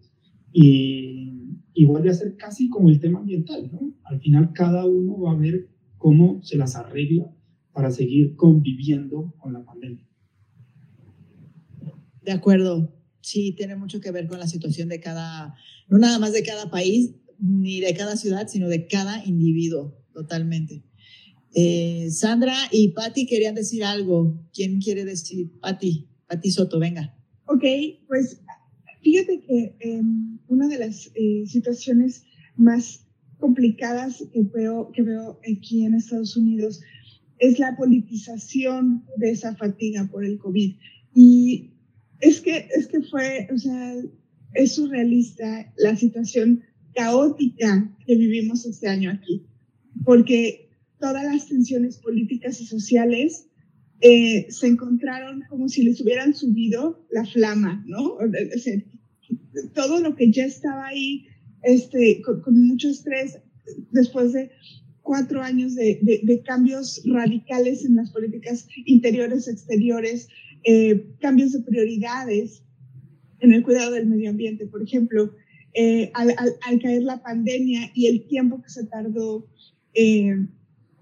y, 0.51 1.57
y 1.73 1.86
vuelve 1.86 2.11
a 2.11 2.13
ser 2.13 2.38
casi 2.38 2.69
como 2.69 2.89
el 2.89 2.99
tema 2.99 3.19
ambiental, 3.19 3.69
¿no? 3.71 3.93
Al 4.03 4.19
final 4.19 4.51
cada 4.53 4.86
uno 4.86 5.19
va 5.19 5.31
a 5.31 5.38
ver 5.38 5.69
cómo 5.97 6.41
se 6.43 6.57
las 6.57 6.75
arregla 6.75 7.34
para 7.73 7.89
seguir 7.89 8.36
conviviendo 8.36 9.34
con 9.38 9.53
la 9.53 9.65
pandemia. 9.65 10.07
De 12.21 12.31
acuerdo, 12.31 12.93
sí, 13.21 13.53
tiene 13.53 13.75
mucho 13.75 13.99
que 13.99 14.11
ver 14.11 14.27
con 14.27 14.39
la 14.39 14.47
situación 14.47 14.89
de 14.89 14.99
cada, 14.99 15.55
no 15.89 15.97
nada 15.97 16.19
más 16.19 16.34
de 16.34 16.43
cada 16.43 16.69
país, 16.69 17.15
ni 17.43 17.81
de 17.81 17.93
cada 17.93 18.15
ciudad, 18.15 18.47
sino 18.47 18.69
de 18.69 18.87
cada 18.87 19.23
individuo, 19.25 19.93
totalmente. 20.13 20.81
Eh, 21.53 22.07
Sandra 22.09 22.55
y 22.71 22.89
Patti 22.89 23.25
querían 23.25 23.53
decir 23.53 23.83
algo. 23.83 24.41
¿Quién 24.53 24.79
quiere 24.79 25.03
decir? 25.03 25.51
Patti, 25.59 26.07
Patti 26.27 26.51
Soto, 26.51 26.79
venga. 26.79 27.13
Ok, 27.45 27.63
pues 28.07 28.39
fíjate 29.01 29.41
que 29.41 29.75
em, 29.81 30.39
una 30.47 30.69
de 30.69 30.79
las 30.79 31.11
eh, 31.15 31.43
situaciones 31.45 32.23
más 32.55 33.05
complicadas 33.39 34.23
que 34.31 34.41
veo, 34.43 34.91
que 34.93 35.01
veo 35.01 35.39
aquí 35.51 35.83
en 35.83 35.95
Estados 35.95 36.37
Unidos 36.37 36.79
es 37.39 37.59
la 37.59 37.75
politización 37.75 39.03
de 39.17 39.31
esa 39.31 39.53
fatiga 39.57 40.07
por 40.09 40.23
el 40.23 40.37
COVID. 40.37 40.75
Y 41.13 41.73
es 42.21 42.39
que, 42.39 42.69
es 42.73 42.87
que 42.87 43.01
fue, 43.01 43.49
o 43.53 43.57
sea, 43.57 43.95
es 44.53 44.71
surrealista 44.71 45.73
la 45.77 45.97
situación 45.97 46.63
caótica 46.93 47.95
que 48.05 48.15
vivimos 48.15 48.65
este 48.65 48.87
año 48.87 49.11
aquí, 49.11 49.45
porque 50.03 50.69
todas 50.99 51.23
las 51.23 51.47
tensiones 51.47 51.97
políticas 51.97 52.61
y 52.61 52.65
sociales 52.65 53.47
eh, 54.01 54.47
se 54.49 54.67
encontraron 54.67 55.43
como 55.49 55.69
si 55.69 55.83
les 55.83 56.01
hubieran 56.01 56.33
subido 56.33 57.05
la 57.11 57.25
flama, 57.25 57.83
¿no? 57.87 58.17
todo 59.73 59.99
lo 59.99 60.15
que 60.15 60.31
ya 60.31 60.45
estaba 60.45 60.87
ahí 60.87 61.27
este, 61.63 62.21
con, 62.21 62.67
mucho 62.67 62.89
estrés 62.89 63.39
después 63.91 64.33
de 64.33 64.51
cuatro 65.01 65.41
años 65.41 65.75
de, 65.75 65.99
de, 66.01 66.41
cambios 66.43 67.01
radicales 67.05 67.85
en 67.85 67.95
las 67.95 68.11
políticas 68.11 68.67
interiores, 68.85 69.47
exteriores, 69.47 70.27
eh, 70.63 71.05
cambios 71.19 71.51
de 71.51 71.61
prioridades 71.61 72.63
en 73.39 73.53
el 73.53 73.63
cuidado 73.63 73.91
del 73.91 74.07
medio 74.07 74.29
ambiente, 74.29 74.65
por 74.67 74.81
ejemplo, 74.81 75.33
eh, 75.74 76.11
al, 76.13 76.80
caer 76.82 77.03
la 77.03 77.21
pandemia 77.24 77.91
y 77.95 78.07
el 78.07 78.28
tiempo 78.28 78.61
que 78.61 78.69
se 78.69 78.86
tardó 78.86 79.47
eh, 79.93 80.36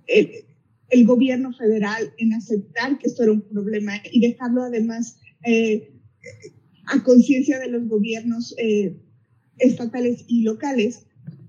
el, 0.07 1.05
gobierno 1.05 1.53
federal 1.53 2.13
en 2.17 2.33
aceptar 2.33 2.97
que 2.97 3.07
esto 3.07 3.23
era 3.23 3.31
un 3.31 3.41
problema 3.41 3.93
y 4.11 4.21
dejarlo 4.21 4.63
además 4.63 5.19
eh, 5.45 5.93
a 6.85 7.03
conciencia 7.03 7.59
de 7.59 7.69
los 7.69 7.87
gobiernos 7.87 8.53
eh, 8.57 8.97
estatales 9.57 10.25
y 10.27 10.43
locales, 10.43 11.05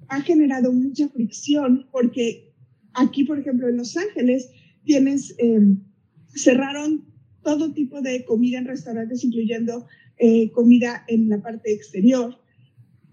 ha 0.08 0.20
generado 0.22 0.72
mucha 0.72 1.08
fricción 1.08 1.88
porque 1.90 2.52
aquí, 2.94 3.24
por 3.24 3.38
ejemplo, 3.38 3.68
en 3.68 3.78
Los 3.78 3.96
Ángeles, 3.96 4.50
tienes, 4.84 5.34
eh, 5.38 5.76
cerraron 6.34 7.04
todo 7.42 7.72
tipo 7.72 8.00
de 8.00 8.24
comida 8.24 8.58
en 8.58 8.66
restaurantes, 8.66 9.24
incluyendo 9.24 9.86
comida 10.52 11.04
en 11.08 11.28
la 11.28 11.42
parte 11.42 11.72
exterior 11.72 12.41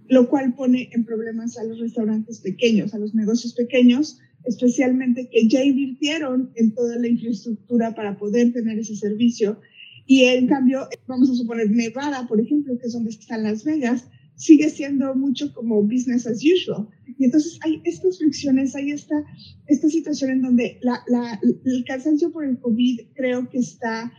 lo 0.10 0.28
cual 0.28 0.56
pone 0.56 0.90
en 0.92 1.06
problemas 1.06 1.58
a 1.58 1.64
los 1.64 1.80
restaurantes 1.80 2.40
pequeños, 2.40 2.94
a 2.94 2.98
los 2.98 3.14
negocios 3.14 3.54
pequeños, 3.54 4.20
especialmente 4.44 5.30
que 5.30 5.48
ya 5.48 5.64
invirtieron 5.64 6.52
en 6.56 6.74
toda 6.74 6.96
la 6.98 7.08
infraestructura 7.08 7.94
para 7.94 8.18
poder 8.18 8.52
tener 8.52 8.80
ese 8.80 8.96
servicio. 8.96 9.60
Y 10.08 10.24
en 10.24 10.48
cambio, 10.48 10.88
vamos 11.08 11.30
a 11.30 11.36
suponer 11.36 11.70
Nevada, 11.70 12.28
por 12.28 12.42
ejemplo, 12.42 12.78
que 12.80 12.88
es 12.88 12.94
donde 12.94 13.12
están 13.12 13.44
Las 13.44 13.64
Vegas, 13.64 14.08
sigue 14.36 14.70
siendo 14.70 15.14
mucho 15.16 15.54
como 15.54 15.84
business 15.84 16.26
as 16.26 16.42
usual. 16.44 16.88
Y 17.20 17.26
entonces 17.26 17.60
hay 17.62 17.82
estas 17.84 18.18
fricciones, 18.18 18.76
hay 18.76 18.92
esta, 18.92 19.24
esta 19.68 19.90
situación 19.90 20.32
en 20.32 20.42
donde 20.42 20.80
la, 20.82 21.04
la, 21.08 21.40
el 21.44 21.84
cansancio 21.86 22.32
por 22.32 22.46
el 22.46 22.58
COVID 22.60 23.02
creo 23.14 23.48
que 23.50 23.60
está 23.60 24.12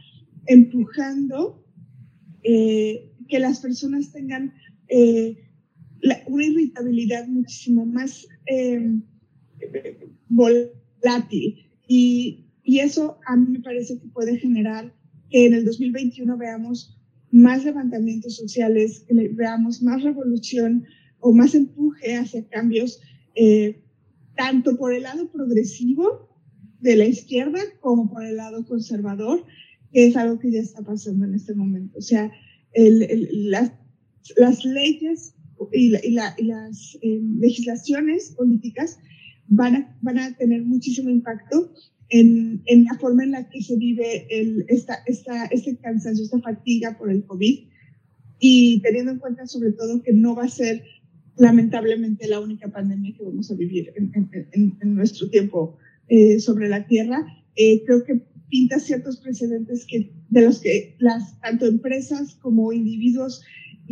empujando 0.46 1.64
eh, 2.44 3.10
que 3.28 3.38
las 3.40 3.60
personas 3.60 4.12
tengan 4.12 4.52
eh, 4.88 5.49
una 6.26 6.44
irritabilidad 6.44 7.26
muchísimo 7.28 7.84
más 7.86 8.26
eh, 8.46 9.00
volátil. 10.28 11.66
Y, 11.86 12.46
y 12.62 12.78
eso 12.80 13.18
a 13.26 13.36
mí 13.36 13.46
me 13.50 13.60
parece 13.60 13.98
que 13.98 14.08
puede 14.08 14.38
generar 14.38 14.94
que 15.28 15.46
en 15.46 15.54
el 15.54 15.64
2021 15.64 16.36
veamos 16.36 16.96
más 17.30 17.64
levantamientos 17.64 18.36
sociales, 18.36 19.04
que 19.06 19.14
veamos 19.32 19.82
más 19.82 20.02
revolución 20.02 20.84
o 21.20 21.32
más 21.32 21.54
empuje 21.54 22.16
hacia 22.16 22.48
cambios, 22.48 23.00
eh, 23.34 23.82
tanto 24.36 24.76
por 24.76 24.92
el 24.92 25.04
lado 25.04 25.30
progresivo 25.30 26.28
de 26.80 26.96
la 26.96 27.04
izquierda 27.04 27.60
como 27.80 28.10
por 28.10 28.24
el 28.24 28.36
lado 28.36 28.64
conservador, 28.64 29.44
que 29.92 30.06
es 30.06 30.16
algo 30.16 30.38
que 30.38 30.50
ya 30.50 30.60
está 30.60 30.82
pasando 30.82 31.26
en 31.26 31.34
este 31.34 31.54
momento. 31.54 31.98
O 31.98 32.02
sea, 32.02 32.32
el, 32.72 33.02
el, 33.02 33.50
las, 33.50 33.72
las 34.36 34.64
leyes 34.64 35.34
y, 35.72 35.90
las 35.90 36.98
eh, 37.02 37.20
legislaciones 37.38 38.34
políticas 38.36 38.98
van 39.48 39.76
a, 39.76 39.98
van 40.00 40.18
a 40.18 40.36
tener 40.36 40.62
muchísimo 40.62 41.10
impacto 41.10 41.72
en, 42.08 42.62
en, 42.66 42.84
la 42.84 42.94
forma 42.98 43.24
en 43.24 43.32
la 43.32 43.48
que 43.48 43.62
se 43.62 43.76
vive 43.76 44.26
el, 44.30 44.64
esta, 44.68 44.98
esta, 45.06 45.46
este 45.46 45.76
cansancio, 45.76 46.24
esta 46.24 46.40
fatiga 46.40 46.96
por 46.98 47.10
el 47.10 47.24
COVID. 47.24 47.68
Y 48.38 48.80
teniendo 48.80 49.12
en 49.12 49.18
cuenta 49.18 49.46
sobre 49.46 49.72
todo 49.72 50.02
que 50.02 50.12
no 50.12 50.34
va 50.34 50.44
a 50.44 50.48
ser 50.48 50.82
lamentablemente 51.36 52.26
la 52.26 52.40
única 52.40 52.68
pandemia 52.68 53.14
que 53.16 53.24
vamos 53.24 53.50
a 53.50 53.54
vivir 53.54 53.92
en, 53.96 54.12
en, 54.52 54.78
en 54.80 54.94
nuestro 54.94 55.28
tiempo 55.30 55.78
eh, 56.08 56.40
sobre 56.40 56.68
la 56.68 56.86
Tierra, 56.86 57.24
eh, 57.54 57.84
creo 57.84 58.04
que 58.04 58.20
pinta 58.48 58.80
ciertos 58.80 59.18
precedentes 59.18 59.86
que, 59.86 60.12
de 60.28 60.42
los 60.42 60.60
que 60.60 60.96
las 60.98 61.40
tanto 61.40 61.66
empresas 61.66 62.34
como 62.34 62.72
individuos 62.72 63.42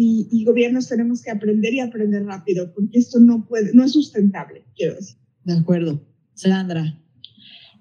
y, 0.01 0.29
y, 0.31 0.45
gobiernos 0.45 0.89
tenemos 0.89 1.23
que 1.23 1.33
aprender 1.33 1.75
y 1.75 1.81
aprender 1.81 2.25
rápido, 2.25 2.73
porque 2.73 2.99
esto 2.99 3.19
no 3.19 3.45
puede, 3.49 3.75
no 3.75 3.83
es 3.83 3.93
sustentable, 3.93 4.65
quiero 4.77 4.95
decir. 4.95 5.17
De 5.43 5.55
acuerdo. 5.55 6.01
Sandra. 6.35 7.01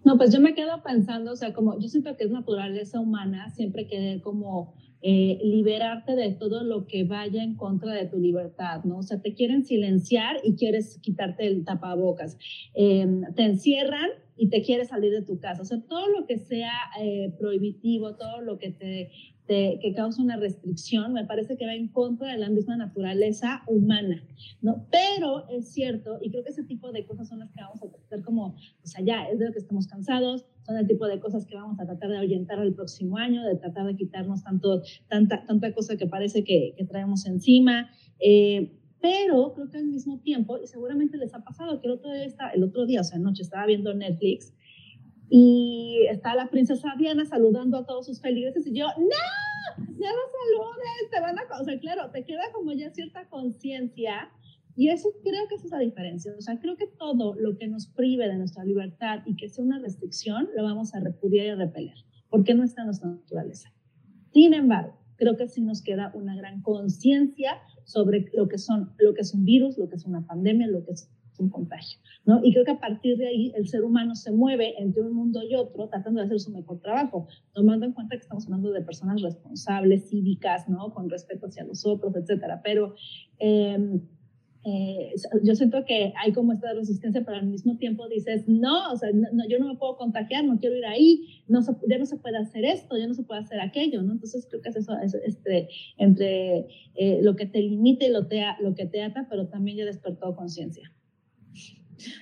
No, 0.04 0.18
pues 0.18 0.34
yo 0.34 0.42
me 0.42 0.56
quedo 0.56 0.82
pensando, 0.84 1.34
o 1.34 1.36
sea, 1.36 1.54
como 1.54 1.80
yo 1.80 1.88
siento 1.90 2.18
que 2.18 2.24
es 2.24 2.32
naturaleza 2.32 3.00
humana 3.00 3.52
siempre 3.52 3.88
querer 3.88 4.22
como 4.22 4.74
eh, 5.02 5.38
liberarte 5.44 6.16
de 6.16 6.32
todo 6.32 6.64
lo 6.64 6.88
que 6.88 7.04
vaya 7.04 7.44
en 7.44 7.56
contra 7.56 7.94
de 7.94 8.08
tu 8.08 8.18
libertad, 8.18 8.84
¿no? 8.84 8.98
O 8.98 9.04
sea, 9.04 9.22
te 9.22 9.36
quieren 9.36 9.64
silenciar 9.64 10.38
y 10.44 10.56
quieres 10.56 10.98
quitarte 11.04 11.46
el 11.46 11.66
tapabocas. 11.66 12.38
Eh, 12.74 13.06
te 13.36 13.44
encierran 13.44 14.10
y 14.36 14.50
te 14.50 14.64
quieres 14.64 14.88
salir 14.88 15.12
de 15.12 15.22
tu 15.22 15.40
casa. 15.40 15.62
O 15.62 15.66
sea, 15.66 15.82
todo 15.88 16.08
lo 16.10 16.26
que 16.26 16.40
sea 16.40 16.74
eh, 17.00 17.32
prohibitivo, 17.38 18.16
todo 18.16 18.42
lo 18.42 18.58
que 18.58 18.72
te 18.72 19.12
que 19.48 19.94
causa 19.96 20.22
una 20.22 20.38
restricción, 20.38 21.14
me 21.14 21.26
parece 21.26 21.58
que 21.58 21.66
va 21.66 21.74
en 21.74 21.88
contra 21.88 22.32
de 22.32 22.38
la 22.38 22.50
misma 22.50 22.76
naturaleza 22.76 23.64
humana, 23.68 24.24
¿no? 24.62 24.86
Pero 24.92 25.48
es 25.50 25.70
cierto, 25.72 26.20
y 26.22 26.30
creo 26.30 26.44
que 26.44 26.50
ese 26.50 26.64
tipo 26.64 26.92
de 26.92 27.06
cosas 27.06 27.30
son 27.30 27.40
las 27.40 27.52
que 27.52 27.62
vamos 27.62 27.82
a 27.82 27.90
tratar 27.90 28.24
como, 28.24 28.48
o 28.48 28.88
sea, 28.88 29.04
ya 29.04 29.24
es 29.30 29.40
de 29.40 29.46
lo 29.46 29.54
que 29.54 29.60
estamos 29.60 29.88
cansados, 29.88 30.46
son 30.64 30.78
el 30.78 30.86
tipo 30.86 31.08
de 31.08 31.20
cosas 31.20 31.46
que 31.46 31.56
vamos 31.56 31.80
a 31.80 31.86
tratar 31.86 32.10
de 32.10 32.18
orientar 32.18 32.60
el 32.60 32.74
próximo 32.74 33.18
año, 33.18 33.44
de 33.44 33.56
tratar 33.56 33.86
de 33.88 33.96
quitarnos 33.96 34.44
tanto, 34.44 34.82
tanta, 35.08 35.46
tanta 35.46 35.74
cosa 35.74 35.96
que 35.96 36.08
parece 36.08 36.44
que, 36.44 36.74
que 36.78 36.86
traemos 36.86 37.26
encima. 37.26 37.90
Eh, 38.20 38.74
pero 39.00 39.54
creo 39.54 39.70
que 39.70 39.78
al 39.78 39.86
mismo 39.86 40.20
tiempo, 40.20 40.58
y 40.62 40.68
seguramente 40.68 41.18
les 41.18 41.34
ha 41.34 41.44
pasado 41.44 41.80
que 41.80 41.88
el 41.88 41.94
otro 41.94 42.12
día, 42.12 42.26
el 42.54 42.64
otro 42.64 42.86
día 42.86 43.02
o 43.02 43.04
sea, 43.04 43.18
anoche 43.18 43.44
estaba 43.44 43.66
viendo 43.66 43.94
Netflix 43.94 44.54
y 45.30 46.08
está 46.10 46.36
la 46.36 46.50
princesa 46.50 46.94
Diana 46.98 47.26
saludando 47.26 47.78
a 47.78 47.86
todos 47.86 48.06
sus 48.06 48.22
feligreses 48.22 48.66
y 48.68 48.74
yo, 48.74 48.86
no, 48.86 49.86
ya 50.00 50.10
no 50.12 50.22
saludes, 50.32 51.12
te 51.12 51.20
van 51.20 51.38
a... 51.38 51.42
O 51.60 51.64
sea, 51.66 51.80
claro, 51.80 52.12
te 52.12 52.24
queda 52.24 52.44
como 52.54 52.72
ya 52.74 52.90
cierta 52.92 53.28
conciencia 53.28 54.32
y 54.78 54.90
eso 54.90 55.10
creo 55.24 55.48
que 55.50 55.56
es 55.56 55.66
la 55.66 55.80
diferencia. 55.80 56.32
O 56.38 56.42
sea, 56.42 56.60
creo 56.60 56.78
que 56.78 56.86
todo 56.86 57.34
lo 57.36 57.58
que 57.58 57.68
nos 57.68 57.88
prive 57.88 58.28
de 58.28 58.38
nuestra 58.38 58.64
libertad 58.64 59.24
y 59.26 59.36
que 59.36 59.50
sea 59.50 59.66
una 59.66 59.80
restricción, 59.80 60.50
lo 60.56 60.64
vamos 60.64 60.94
a 60.94 61.00
repudiar 61.00 61.48
y 61.48 61.56
repeler, 61.56 61.96
porque 62.30 62.54
no 62.54 62.64
está 62.64 62.82
en 62.82 62.88
nuestra 62.88 63.10
naturaleza. 63.10 63.74
Sin 64.32 64.54
embargo, 64.54 64.96
creo 65.16 65.36
que 65.36 65.48
sí 65.48 65.62
nos 65.62 65.82
queda 65.82 66.12
una 66.14 66.36
gran 66.36 66.62
conciencia 66.62 67.60
sobre 67.86 68.30
lo 68.34 68.48
que, 68.48 68.60
son, 68.60 68.94
lo 69.00 69.16
que 69.16 69.22
es 69.22 69.34
un 69.34 69.46
virus, 69.46 69.80
lo 69.80 69.90
que 69.90 69.96
es 69.96 70.06
una 70.06 70.28
pandemia, 70.28 70.68
lo 70.68 70.86
que 70.86 70.92
es 70.92 71.10
un 71.40 71.50
contagio, 71.50 72.00
¿no? 72.26 72.40
Y 72.44 72.54
creo 72.54 72.66
que 72.66 72.72
a 72.72 72.80
partir 72.80 73.18
de 73.18 73.28
ahí 73.28 73.52
el 73.56 73.68
ser 73.68 73.84
humano 73.84 74.16
se 74.16 74.32
mueve 74.32 74.76
entre 74.82 75.04
un 75.04 75.14
mundo 75.14 75.42
y 75.44 75.56
otro 75.56 75.88
tratando 75.88 76.20
de 76.20 76.26
hacer 76.26 76.40
su 76.40 76.52
mejor 76.52 76.80
trabajo, 76.80 77.28
tomando 77.54 77.86
en 77.86 77.94
cuenta 77.94 78.16
que 78.16 78.22
estamos 78.22 78.46
hablando 78.46 78.72
de 78.72 78.82
personas 78.82 79.22
responsables, 79.22 80.10
cívicas, 80.10 80.68
¿no? 80.70 80.94
Con 80.94 81.10
respeto 81.10 81.48
hacia 81.48 81.64
los 81.64 81.86
otros, 81.86 82.16
etcétera. 82.16 82.62
Pero 82.64 82.96
eh, 83.40 84.00
eh, 84.70 85.14
yo 85.44 85.56
siento 85.56 85.86
que 85.86 86.12
hay 86.22 86.34
como 86.34 86.52
esta 86.52 86.74
resistencia, 86.74 87.24
pero 87.24 87.38
al 87.38 87.48
mismo 87.48 87.78
tiempo 87.78 88.10
dices, 88.10 88.50
no, 88.50 88.92
o 88.92 88.98
sea, 88.98 89.10
no, 89.14 89.48
yo 89.48 89.60
no 89.60 89.68
me 89.68 89.78
puedo 89.78 89.96
contagiar, 89.96 90.44
no 90.44 90.60
quiero 90.60 90.76
ir 90.76 90.86
ahí, 90.86 91.44
no 91.48 91.62
ya 91.88 91.98
no 91.98 92.06
se 92.06 92.18
puede 92.18 92.38
hacer 92.38 92.66
esto, 92.66 92.98
ya 92.98 93.08
no 93.08 93.14
se 93.14 93.24
puede 93.24 93.40
hacer 93.40 93.62
aquello, 93.62 94.02
¿no? 94.02 94.12
Entonces 94.12 94.46
creo 94.50 94.62
que 94.62 94.68
es 94.68 94.76
eso, 94.76 94.94
es, 95.02 95.14
este, 95.14 95.70
entre 95.98 96.68
eh, 96.96 97.20
lo 97.22 97.38
que 97.38 97.46
te 97.46 97.62
limita 97.62 98.06
y 98.06 98.10
lo, 98.10 98.28
te, 98.28 98.44
lo 98.60 98.76
que 98.76 98.86
te 98.86 99.04
ata, 99.04 99.28
pero 99.30 99.48
también 99.48 99.78
ya 99.78 99.86
despertó 99.86 100.36
conciencia. 100.36 100.92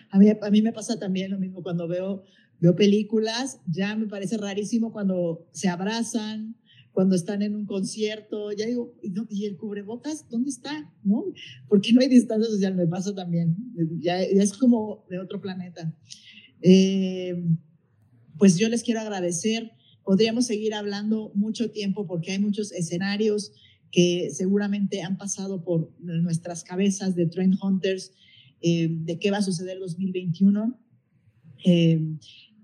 A 0.10 0.20
mí, 0.20 0.28
a 0.30 0.50
mí 0.50 0.62
me 0.62 0.74
pasa 0.74 1.00
también 1.00 1.32
lo 1.32 1.40
mismo 1.40 1.64
cuando 1.64 1.88
veo, 1.88 2.24
veo 2.60 2.76
películas, 2.76 3.60
ya 3.68 3.96
me 3.96 4.08
parece 4.08 4.38
rarísimo 4.38 4.92
cuando 4.92 5.48
se 5.52 5.68
abrazan, 5.68 6.56
cuando 6.96 7.16
están 7.16 7.42
en 7.42 7.56
un 7.56 7.66
concierto, 7.66 8.54
ya 8.54 8.66
digo, 8.66 8.96
¿y 9.30 9.46
el 9.46 9.58
cubrebocas 9.58 10.28
dónde 10.30 10.50
está? 10.50 10.92
¿No? 11.04 11.26
¿Por 11.68 11.82
qué 11.82 11.92
no 11.92 12.00
hay 12.00 12.08
distancia 12.08 12.50
social? 12.50 12.74
Me 12.74 12.88
pasa 12.88 13.14
también, 13.14 13.56
ya, 14.00 14.22
es 14.22 14.54
como 14.54 15.06
de 15.10 15.20
otro 15.20 15.42
planeta. 15.42 15.94
Eh, 16.62 17.36
pues 18.38 18.58
yo 18.58 18.70
les 18.70 18.82
quiero 18.82 19.02
agradecer, 19.02 19.74
podríamos 20.04 20.46
seguir 20.46 20.74
hablando 20.74 21.32
mucho 21.36 21.70
tiempo 21.70 22.08
porque 22.08 22.32
hay 22.32 22.40
muchos 22.40 22.72
escenarios 22.72 23.52
que 23.92 24.30
seguramente 24.32 25.02
han 25.02 25.18
pasado 25.18 25.64
por 25.64 25.92
nuestras 26.00 26.64
cabezas 26.64 27.16
de 27.16 27.28
Trend 27.28 27.58
Hunters 27.62 28.14
eh, 28.68 28.88
de 28.90 29.20
qué 29.20 29.30
va 29.30 29.38
a 29.38 29.42
suceder 29.44 29.74
el 29.74 29.82
2021. 29.82 30.76
Eh, 31.66 32.02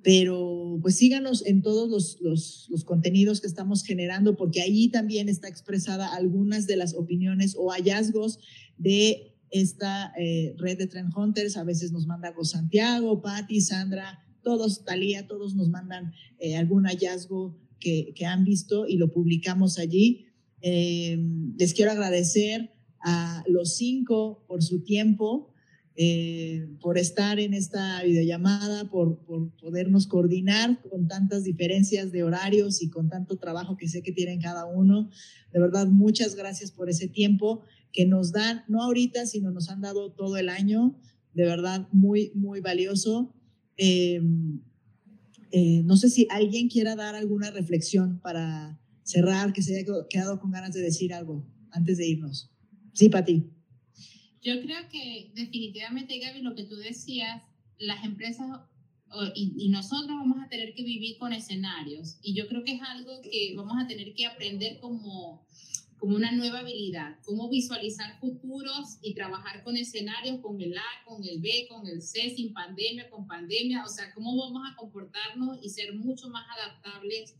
pero 0.01 0.79
pues 0.81 0.95
síganos 0.95 1.45
en 1.45 1.61
todos 1.61 1.91
los, 1.91 2.67
los, 2.71 2.83
contenidos 2.85 3.39
que 3.39 3.45
estamos 3.45 3.83
generando, 3.83 4.35
porque 4.35 4.63
ahí 4.63 4.89
también 4.89 5.29
está 5.29 5.47
expresada 5.47 6.15
algunas 6.15 6.65
de 6.65 6.75
las 6.75 6.95
opiniones 6.95 7.55
o 7.55 7.69
hallazgos 7.69 8.39
de 8.79 9.35
esta 9.51 10.11
eh, 10.17 10.55
red 10.57 10.79
de 10.79 10.87
Trend 10.87 11.15
Hunters. 11.15 11.55
A 11.55 11.63
veces 11.63 11.91
nos 11.91 12.07
manda 12.07 12.31
Go 12.31 12.45
Santiago, 12.45 13.21
Patti, 13.21 13.61
Sandra, 13.61 14.25
todos, 14.41 14.83
Talía, 14.83 15.27
todos 15.27 15.53
nos 15.53 15.69
mandan 15.69 16.13
algún 16.57 16.85
hallazgo 16.85 17.59
que, 17.79 18.11
que, 18.15 18.25
han 18.25 18.43
visto 18.43 18.87
y 18.87 18.97
lo 18.97 19.11
publicamos 19.11 19.77
allí. 19.77 20.25
les 20.63 21.75
quiero 21.75 21.91
agradecer 21.91 22.71
a 23.03 23.43
los 23.47 23.75
cinco 23.75 24.43
por 24.47 24.63
su 24.63 24.83
tiempo. 24.83 25.50
Eh, 25.97 26.69
por 26.79 26.97
estar 26.97 27.39
en 27.39 27.53
esta 27.53 28.01
videollamada, 28.03 28.89
por, 28.89 29.19
por, 29.25 29.51
podernos 29.57 30.07
coordinar 30.07 30.81
con 30.89 31.07
tantas 31.07 31.43
diferencias 31.43 32.13
de 32.13 32.23
horarios 32.23 32.81
y 32.81 32.89
con 32.89 33.09
tanto 33.09 33.37
trabajo 33.37 33.75
que 33.75 33.89
sé 33.89 34.01
que 34.01 34.13
tienen 34.13 34.39
cada 34.39 34.65
uno. 34.65 35.09
De 35.51 35.59
verdad, 35.59 35.87
muchas 35.87 36.35
gracias 36.35 36.71
por 36.71 36.89
ese 36.89 37.09
tiempo 37.09 37.61
que 37.91 38.05
nos 38.05 38.31
dan, 38.31 38.63
no 38.69 38.81
ahorita, 38.81 39.25
sino 39.25 39.51
nos 39.51 39.69
han 39.69 39.81
dado 39.81 40.13
todo 40.13 40.37
el 40.37 40.47
año. 40.47 40.95
De 41.33 41.43
verdad, 41.43 41.87
muy, 41.91 42.31
muy 42.35 42.61
valioso. 42.61 43.33
Eh, 43.75 44.21
eh, 45.51 45.83
no 45.83 45.97
sé 45.97 46.09
si 46.09 46.25
alguien 46.29 46.69
quiera 46.69 46.95
dar 46.95 47.15
alguna 47.15 47.51
reflexión 47.51 48.19
para 48.21 48.79
cerrar, 49.03 49.51
que 49.51 49.61
se 49.61 49.75
haya 49.75 49.85
quedado 50.09 50.39
con 50.39 50.51
ganas 50.51 50.73
de 50.73 50.81
decir 50.81 51.13
algo 51.13 51.45
antes 51.71 51.97
de 51.97 52.07
irnos. 52.07 52.49
Sí, 52.93 53.09
Pati. 53.09 53.51
Yo 54.41 54.59
creo 54.61 54.89
que 54.89 55.31
definitivamente, 55.35 56.17
Gaby, 56.19 56.41
lo 56.41 56.55
que 56.55 56.63
tú 56.63 56.75
decías, 56.75 57.43
las 57.77 58.03
empresas 58.03 58.47
y, 59.35 59.53
y, 59.57 59.69
nosotros 59.69 60.07
vamos 60.07 60.37
a 60.43 60.47
tener 60.47 60.73
que 60.73 60.83
vivir 60.83 61.17
con 61.17 61.33
escenarios. 61.33 62.17
Y 62.21 62.33
yo 62.33 62.47
creo 62.47 62.63
que 62.63 62.73
es 62.75 62.81
algo 62.81 63.21
que 63.21 63.53
vamos 63.55 63.75
a 63.77 63.87
tener 63.87 64.13
que 64.13 64.25
aprender 64.25 64.79
como, 64.79 65.45
como 65.97 66.15
una 66.15 66.31
nueva 66.31 66.59
habilidad, 66.59 67.19
cómo 67.25 67.49
visualizar 67.49 68.19
futuros 68.19 68.97
y 69.01 69.13
trabajar 69.13 69.63
con 69.63 69.75
escenarios, 69.75 70.39
con 70.39 70.61
el 70.61 70.77
A, 70.77 71.05
con 71.05 71.23
el 71.25 71.39
B, 71.41 71.67
con 71.69 71.85
el 71.87 72.01
C, 72.01 72.29
sin 72.35 72.53
pandemia, 72.53 73.09
con 73.09 73.27
pandemia. 73.27 73.83
O 73.83 73.89
sea, 73.89 74.13
cómo 74.13 74.35
vamos 74.37 74.63
a 74.67 74.75
comportarnos 74.75 75.59
y 75.61 75.69
ser 75.69 75.93
mucho 75.93 76.29
más 76.29 76.45
adaptables 76.57 77.35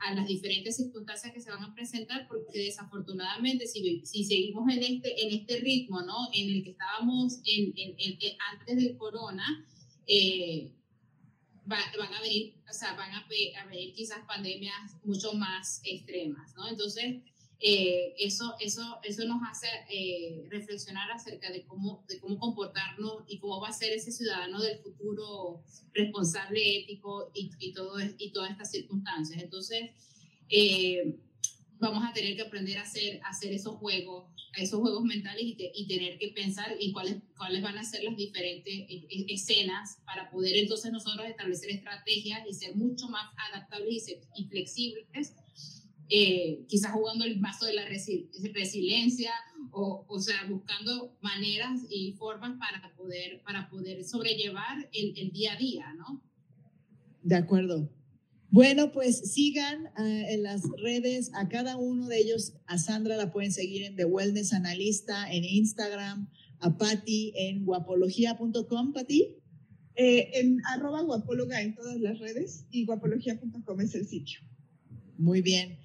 a 0.00 0.14
las 0.14 0.26
diferentes 0.26 0.76
circunstancias 0.76 1.32
que 1.32 1.40
se 1.40 1.50
van 1.50 1.62
a 1.62 1.74
presentar, 1.74 2.26
porque 2.26 2.58
desafortunadamente 2.58 3.66
si, 3.66 4.04
seguimos 4.04 4.70
en 4.72 4.82
este, 4.82 5.22
en 5.22 5.40
este 5.40 5.58
ritmo, 5.60 6.02
¿no? 6.02 6.28
En 6.32 6.50
el 6.50 6.64
que 6.64 6.70
estábamos 6.70 7.40
en, 7.44 7.74
antes 8.52 8.76
del 8.76 8.96
corona, 8.96 9.66
eh, 10.06 10.72
van 11.66 12.14
a 12.14 12.20
venir, 12.20 12.54
o 12.68 12.72
sea, 12.72 12.94
van 12.94 13.12
a 13.12 13.26
venir 13.68 13.92
quizás 13.94 14.24
pandemias 14.26 14.96
mucho 15.04 15.34
más 15.34 15.80
extremas, 15.84 16.54
¿no? 16.56 16.68
Entonces, 16.68 17.22
eh, 17.62 18.14
eso, 18.18 18.54
eso, 18.58 19.00
eso 19.02 19.26
nos 19.26 19.42
hace 19.46 19.66
eh, 19.90 20.46
reflexionar 20.48 21.10
acerca 21.10 21.52
de 21.52 21.66
cómo, 21.66 22.06
de 22.08 22.18
cómo 22.18 22.38
comportarnos 22.38 23.24
y 23.28 23.38
cómo 23.38 23.60
va 23.60 23.68
a 23.68 23.72
ser 23.72 23.92
ese 23.92 24.12
ciudadano 24.12 24.62
del 24.62 24.78
futuro 24.78 25.62
responsable, 25.92 26.78
ético 26.78 27.30
y, 27.34 27.50
y, 27.58 27.74
todo, 27.74 27.96
y 28.16 28.32
todas 28.32 28.50
estas 28.52 28.70
circunstancias. 28.70 29.42
Entonces, 29.42 29.90
eh, 30.48 31.18
vamos 31.78 32.02
a 32.02 32.14
tener 32.14 32.34
que 32.34 32.42
aprender 32.42 32.78
a 32.78 32.82
hacer, 32.82 33.20
a 33.24 33.28
hacer 33.28 33.52
esos 33.52 33.76
juegos, 33.76 34.24
esos 34.56 34.80
juegos 34.80 35.04
mentales 35.04 35.42
y, 35.42 35.70
y, 35.74 35.86
tener 35.86 36.18
que 36.18 36.28
pensar 36.28 36.74
en 36.80 36.92
cuáles, 36.92 37.16
cuáles 37.36 37.60
van 37.60 37.76
a 37.76 37.84
ser 37.84 38.04
las 38.04 38.16
diferentes 38.16 38.86
escenas 39.28 39.98
para 40.06 40.30
poder 40.30 40.56
entonces 40.56 40.90
nosotros 40.90 41.26
establecer 41.28 41.70
estrategias 41.70 42.40
y 42.48 42.54
ser 42.54 42.74
mucho 42.74 43.06
más 43.08 43.30
adaptables 43.50 44.06
y 44.34 44.44
flexibles 44.46 45.34
eh, 46.10 46.64
quizás 46.68 46.92
jugando 46.92 47.24
el 47.24 47.38
mazo 47.38 47.66
de 47.66 47.74
la 47.74 47.84
resiliencia 47.86 49.32
o, 49.70 50.04
o 50.08 50.20
sea, 50.20 50.44
buscando 50.48 51.16
maneras 51.20 51.82
y 51.88 52.12
formas 52.12 52.58
para 52.58 52.94
poder, 52.96 53.42
para 53.42 53.70
poder 53.70 54.04
sobrellevar 54.04 54.88
el, 54.92 55.16
el 55.16 55.30
día 55.30 55.52
a 55.52 55.56
día, 55.56 55.94
¿no? 55.94 56.22
De 57.22 57.36
acuerdo. 57.36 57.88
Bueno, 58.52 58.90
pues 58.90 59.32
sigan 59.32 59.84
uh, 59.96 60.02
en 60.02 60.42
las 60.42 60.62
redes 60.82 61.30
a 61.34 61.48
cada 61.48 61.76
uno 61.76 62.08
de 62.08 62.18
ellos. 62.18 62.54
A 62.66 62.78
Sandra 62.78 63.16
la 63.16 63.30
pueden 63.30 63.52
seguir 63.52 63.84
en 63.84 63.94
The 63.94 64.04
Wellness 64.04 64.52
Analista 64.52 65.30
en 65.30 65.44
Instagram, 65.44 66.28
a 66.58 66.76
Patti 66.76 67.32
en 67.36 67.64
guapología.com, 67.64 68.92
Patti. 68.92 69.36
Eh, 69.94 70.30
en 70.40 70.60
arroba 70.66 71.02
guapóloga 71.02 71.60
en 71.62 71.74
todas 71.74 72.00
las 72.00 72.18
redes 72.18 72.64
y 72.70 72.86
guapología.com 72.86 73.80
es 73.80 73.94
el 73.94 74.08
sitio. 74.08 74.40
Muy 75.16 75.42
bien. 75.42 75.78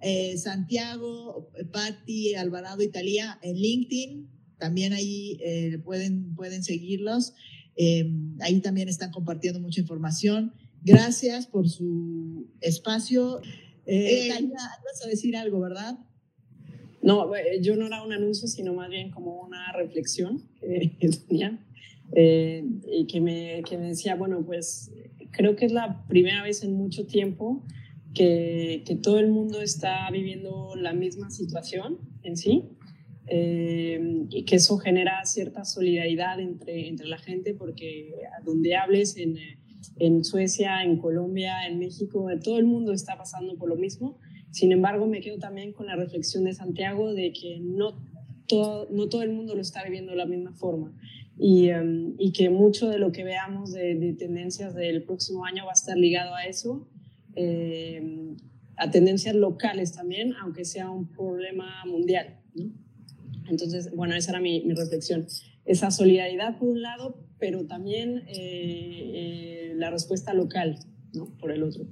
Eh, 0.00 0.36
Santiago, 0.38 1.50
Patti, 1.72 2.34
Alvarado 2.34 2.82
Italia 2.82 3.38
en 3.42 3.56
LinkedIn. 3.56 4.28
También 4.58 4.92
ahí 4.92 5.38
eh, 5.42 5.78
pueden, 5.84 6.34
pueden 6.34 6.62
seguirlos. 6.62 7.34
Eh, 7.76 8.10
ahí 8.40 8.60
también 8.60 8.88
están 8.88 9.10
compartiendo 9.10 9.60
mucha 9.60 9.80
información. 9.80 10.52
Gracias 10.82 11.46
por 11.46 11.68
su 11.68 12.48
espacio. 12.60 13.40
Eh, 13.86 14.28
vas 14.52 15.04
a 15.04 15.08
decir 15.08 15.36
algo, 15.36 15.60
¿verdad? 15.60 15.98
No, 17.02 17.30
yo 17.60 17.76
no 17.76 17.86
era 17.86 18.02
un 18.02 18.12
anuncio, 18.12 18.48
sino 18.48 18.74
más 18.74 18.90
bien 18.90 19.10
como 19.10 19.40
una 19.40 19.72
reflexión 19.72 20.42
que 20.60 21.08
tenía. 21.28 21.64
Eh, 22.12 22.64
y 22.90 23.06
que 23.06 23.20
me, 23.20 23.62
que 23.68 23.76
me 23.76 23.88
decía, 23.88 24.14
bueno, 24.14 24.44
pues 24.44 24.90
creo 25.30 25.56
que 25.56 25.66
es 25.66 25.72
la 25.72 26.06
primera 26.06 26.42
vez 26.42 26.62
en 26.62 26.72
mucho 26.72 27.06
tiempo 27.06 27.64
que, 28.18 28.98
todo 29.02 29.18
el 29.18 29.30
mundo 29.30 29.60
está 29.62 30.10
viviendo 30.10 30.74
la 30.76 30.92
misma 30.92 31.30
situación 31.30 31.98
en 32.22 32.36
sí 32.36 32.64
eh, 33.26 34.26
y 34.30 34.44
que 34.44 34.56
eso 34.56 34.78
genera 34.78 35.24
cierta 35.24 35.64
solidaridad 35.64 36.40
entre, 36.40 36.88
entre 36.88 37.06
la 37.06 37.18
gente 37.18 37.54
porque 37.54 38.12
a 38.38 38.42
donde 38.42 38.76
hables 38.76 39.16
en, 39.16 39.36
en 39.98 40.24
Suecia, 40.24 40.82
en 40.82 40.98
Colombia, 40.98 41.66
en 41.66 41.78
México, 41.78 42.28
todo 42.42 42.58
el 42.58 42.66
mundo 42.66 42.92
está 42.92 43.16
pasando 43.16 43.56
por 43.56 43.68
lo 43.68 43.76
mismo. 43.76 44.18
Sin 44.50 44.72
embargo, 44.72 45.06
me 45.06 45.20
quedo 45.20 45.38
también 45.38 45.72
con 45.72 45.86
la 45.86 45.96
reflexión 45.96 46.44
de 46.44 46.54
Santiago 46.54 47.12
de 47.12 47.32
que 47.32 47.60
no 47.60 48.02
todo, 48.46 48.88
no 48.90 49.08
todo 49.08 49.22
el 49.22 49.32
mundo 49.32 49.54
lo 49.54 49.60
está 49.60 49.84
viviendo 49.84 50.12
de 50.12 50.18
la 50.18 50.26
misma 50.26 50.52
forma 50.54 50.94
y, 51.38 51.70
um, 51.70 52.14
y 52.18 52.32
que 52.32 52.50
mucho 52.50 52.88
de 52.88 52.98
lo 52.98 53.12
que 53.12 53.24
veamos 53.24 53.72
de, 53.72 54.14
tendencias 54.18 54.74
del 54.74 55.04
próximo 55.04 55.44
año 55.44 55.64
va 55.64 55.70
a 55.70 55.74
estar 55.74 55.96
ligado 55.96 56.34
a 56.34 56.44
eso, 56.44 56.88
eh, 57.40 58.36
a 58.76 58.90
tendencias 58.90 59.36
locales 59.36 59.92
también, 59.92 60.34
aunque 60.40 60.64
sea 60.64 60.90
un 60.90 61.08
problema 61.08 61.84
mundial. 61.86 62.40
¿no? 62.54 62.72
Entonces, 63.48 63.90
bueno, 63.94 64.16
esa 64.16 64.32
era 64.32 64.40
mi, 64.40 64.64
mi, 64.64 64.74
reflexión. 64.74 65.26
Esa 65.64 65.90
solidaridad 65.92 66.58
por 66.58 66.68
un 66.68 66.82
lado, 66.82 67.24
pero 67.38 67.64
también 67.66 68.24
eh, 68.26 68.32
eh, 68.34 69.72
la 69.76 69.90
respuesta 69.90 70.34
local 70.34 70.80
¿no? 71.14 71.26
por 71.38 71.52
el 71.52 71.62
otro. 71.62 71.86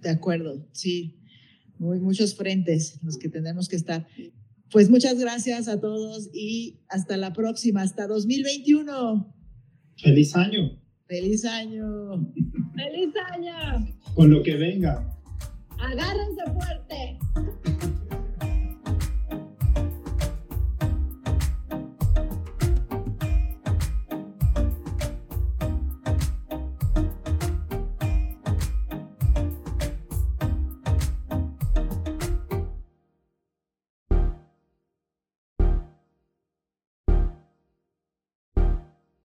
De 0.00 0.10
acuerdo, 0.10 0.64
sí. 0.72 1.18
Muy, 1.78 1.98
muchos 1.98 2.36
frentes 2.36 3.00
los 3.02 3.18
que 3.18 3.28
tenemos 3.28 3.68
que 3.68 3.76
estar. 3.76 4.06
Pues 4.70 4.88
muchas 4.88 5.18
gracias 5.18 5.66
a 5.66 5.80
todos 5.80 6.30
y 6.32 6.78
hasta 6.88 7.16
la 7.16 7.32
próxima, 7.32 7.82
hasta 7.82 8.06
2021. 8.06 9.34
Feliz 9.96 10.36
año. 10.36 10.80
Feliz 11.06 11.44
año. 11.44 12.32
Feliz 12.76 13.12
año 13.32 13.93
con 14.14 14.30
lo 14.30 14.42
que 14.42 14.56
venga. 14.56 15.02
Agárrense 15.78 16.42
fuerte. 16.52 17.18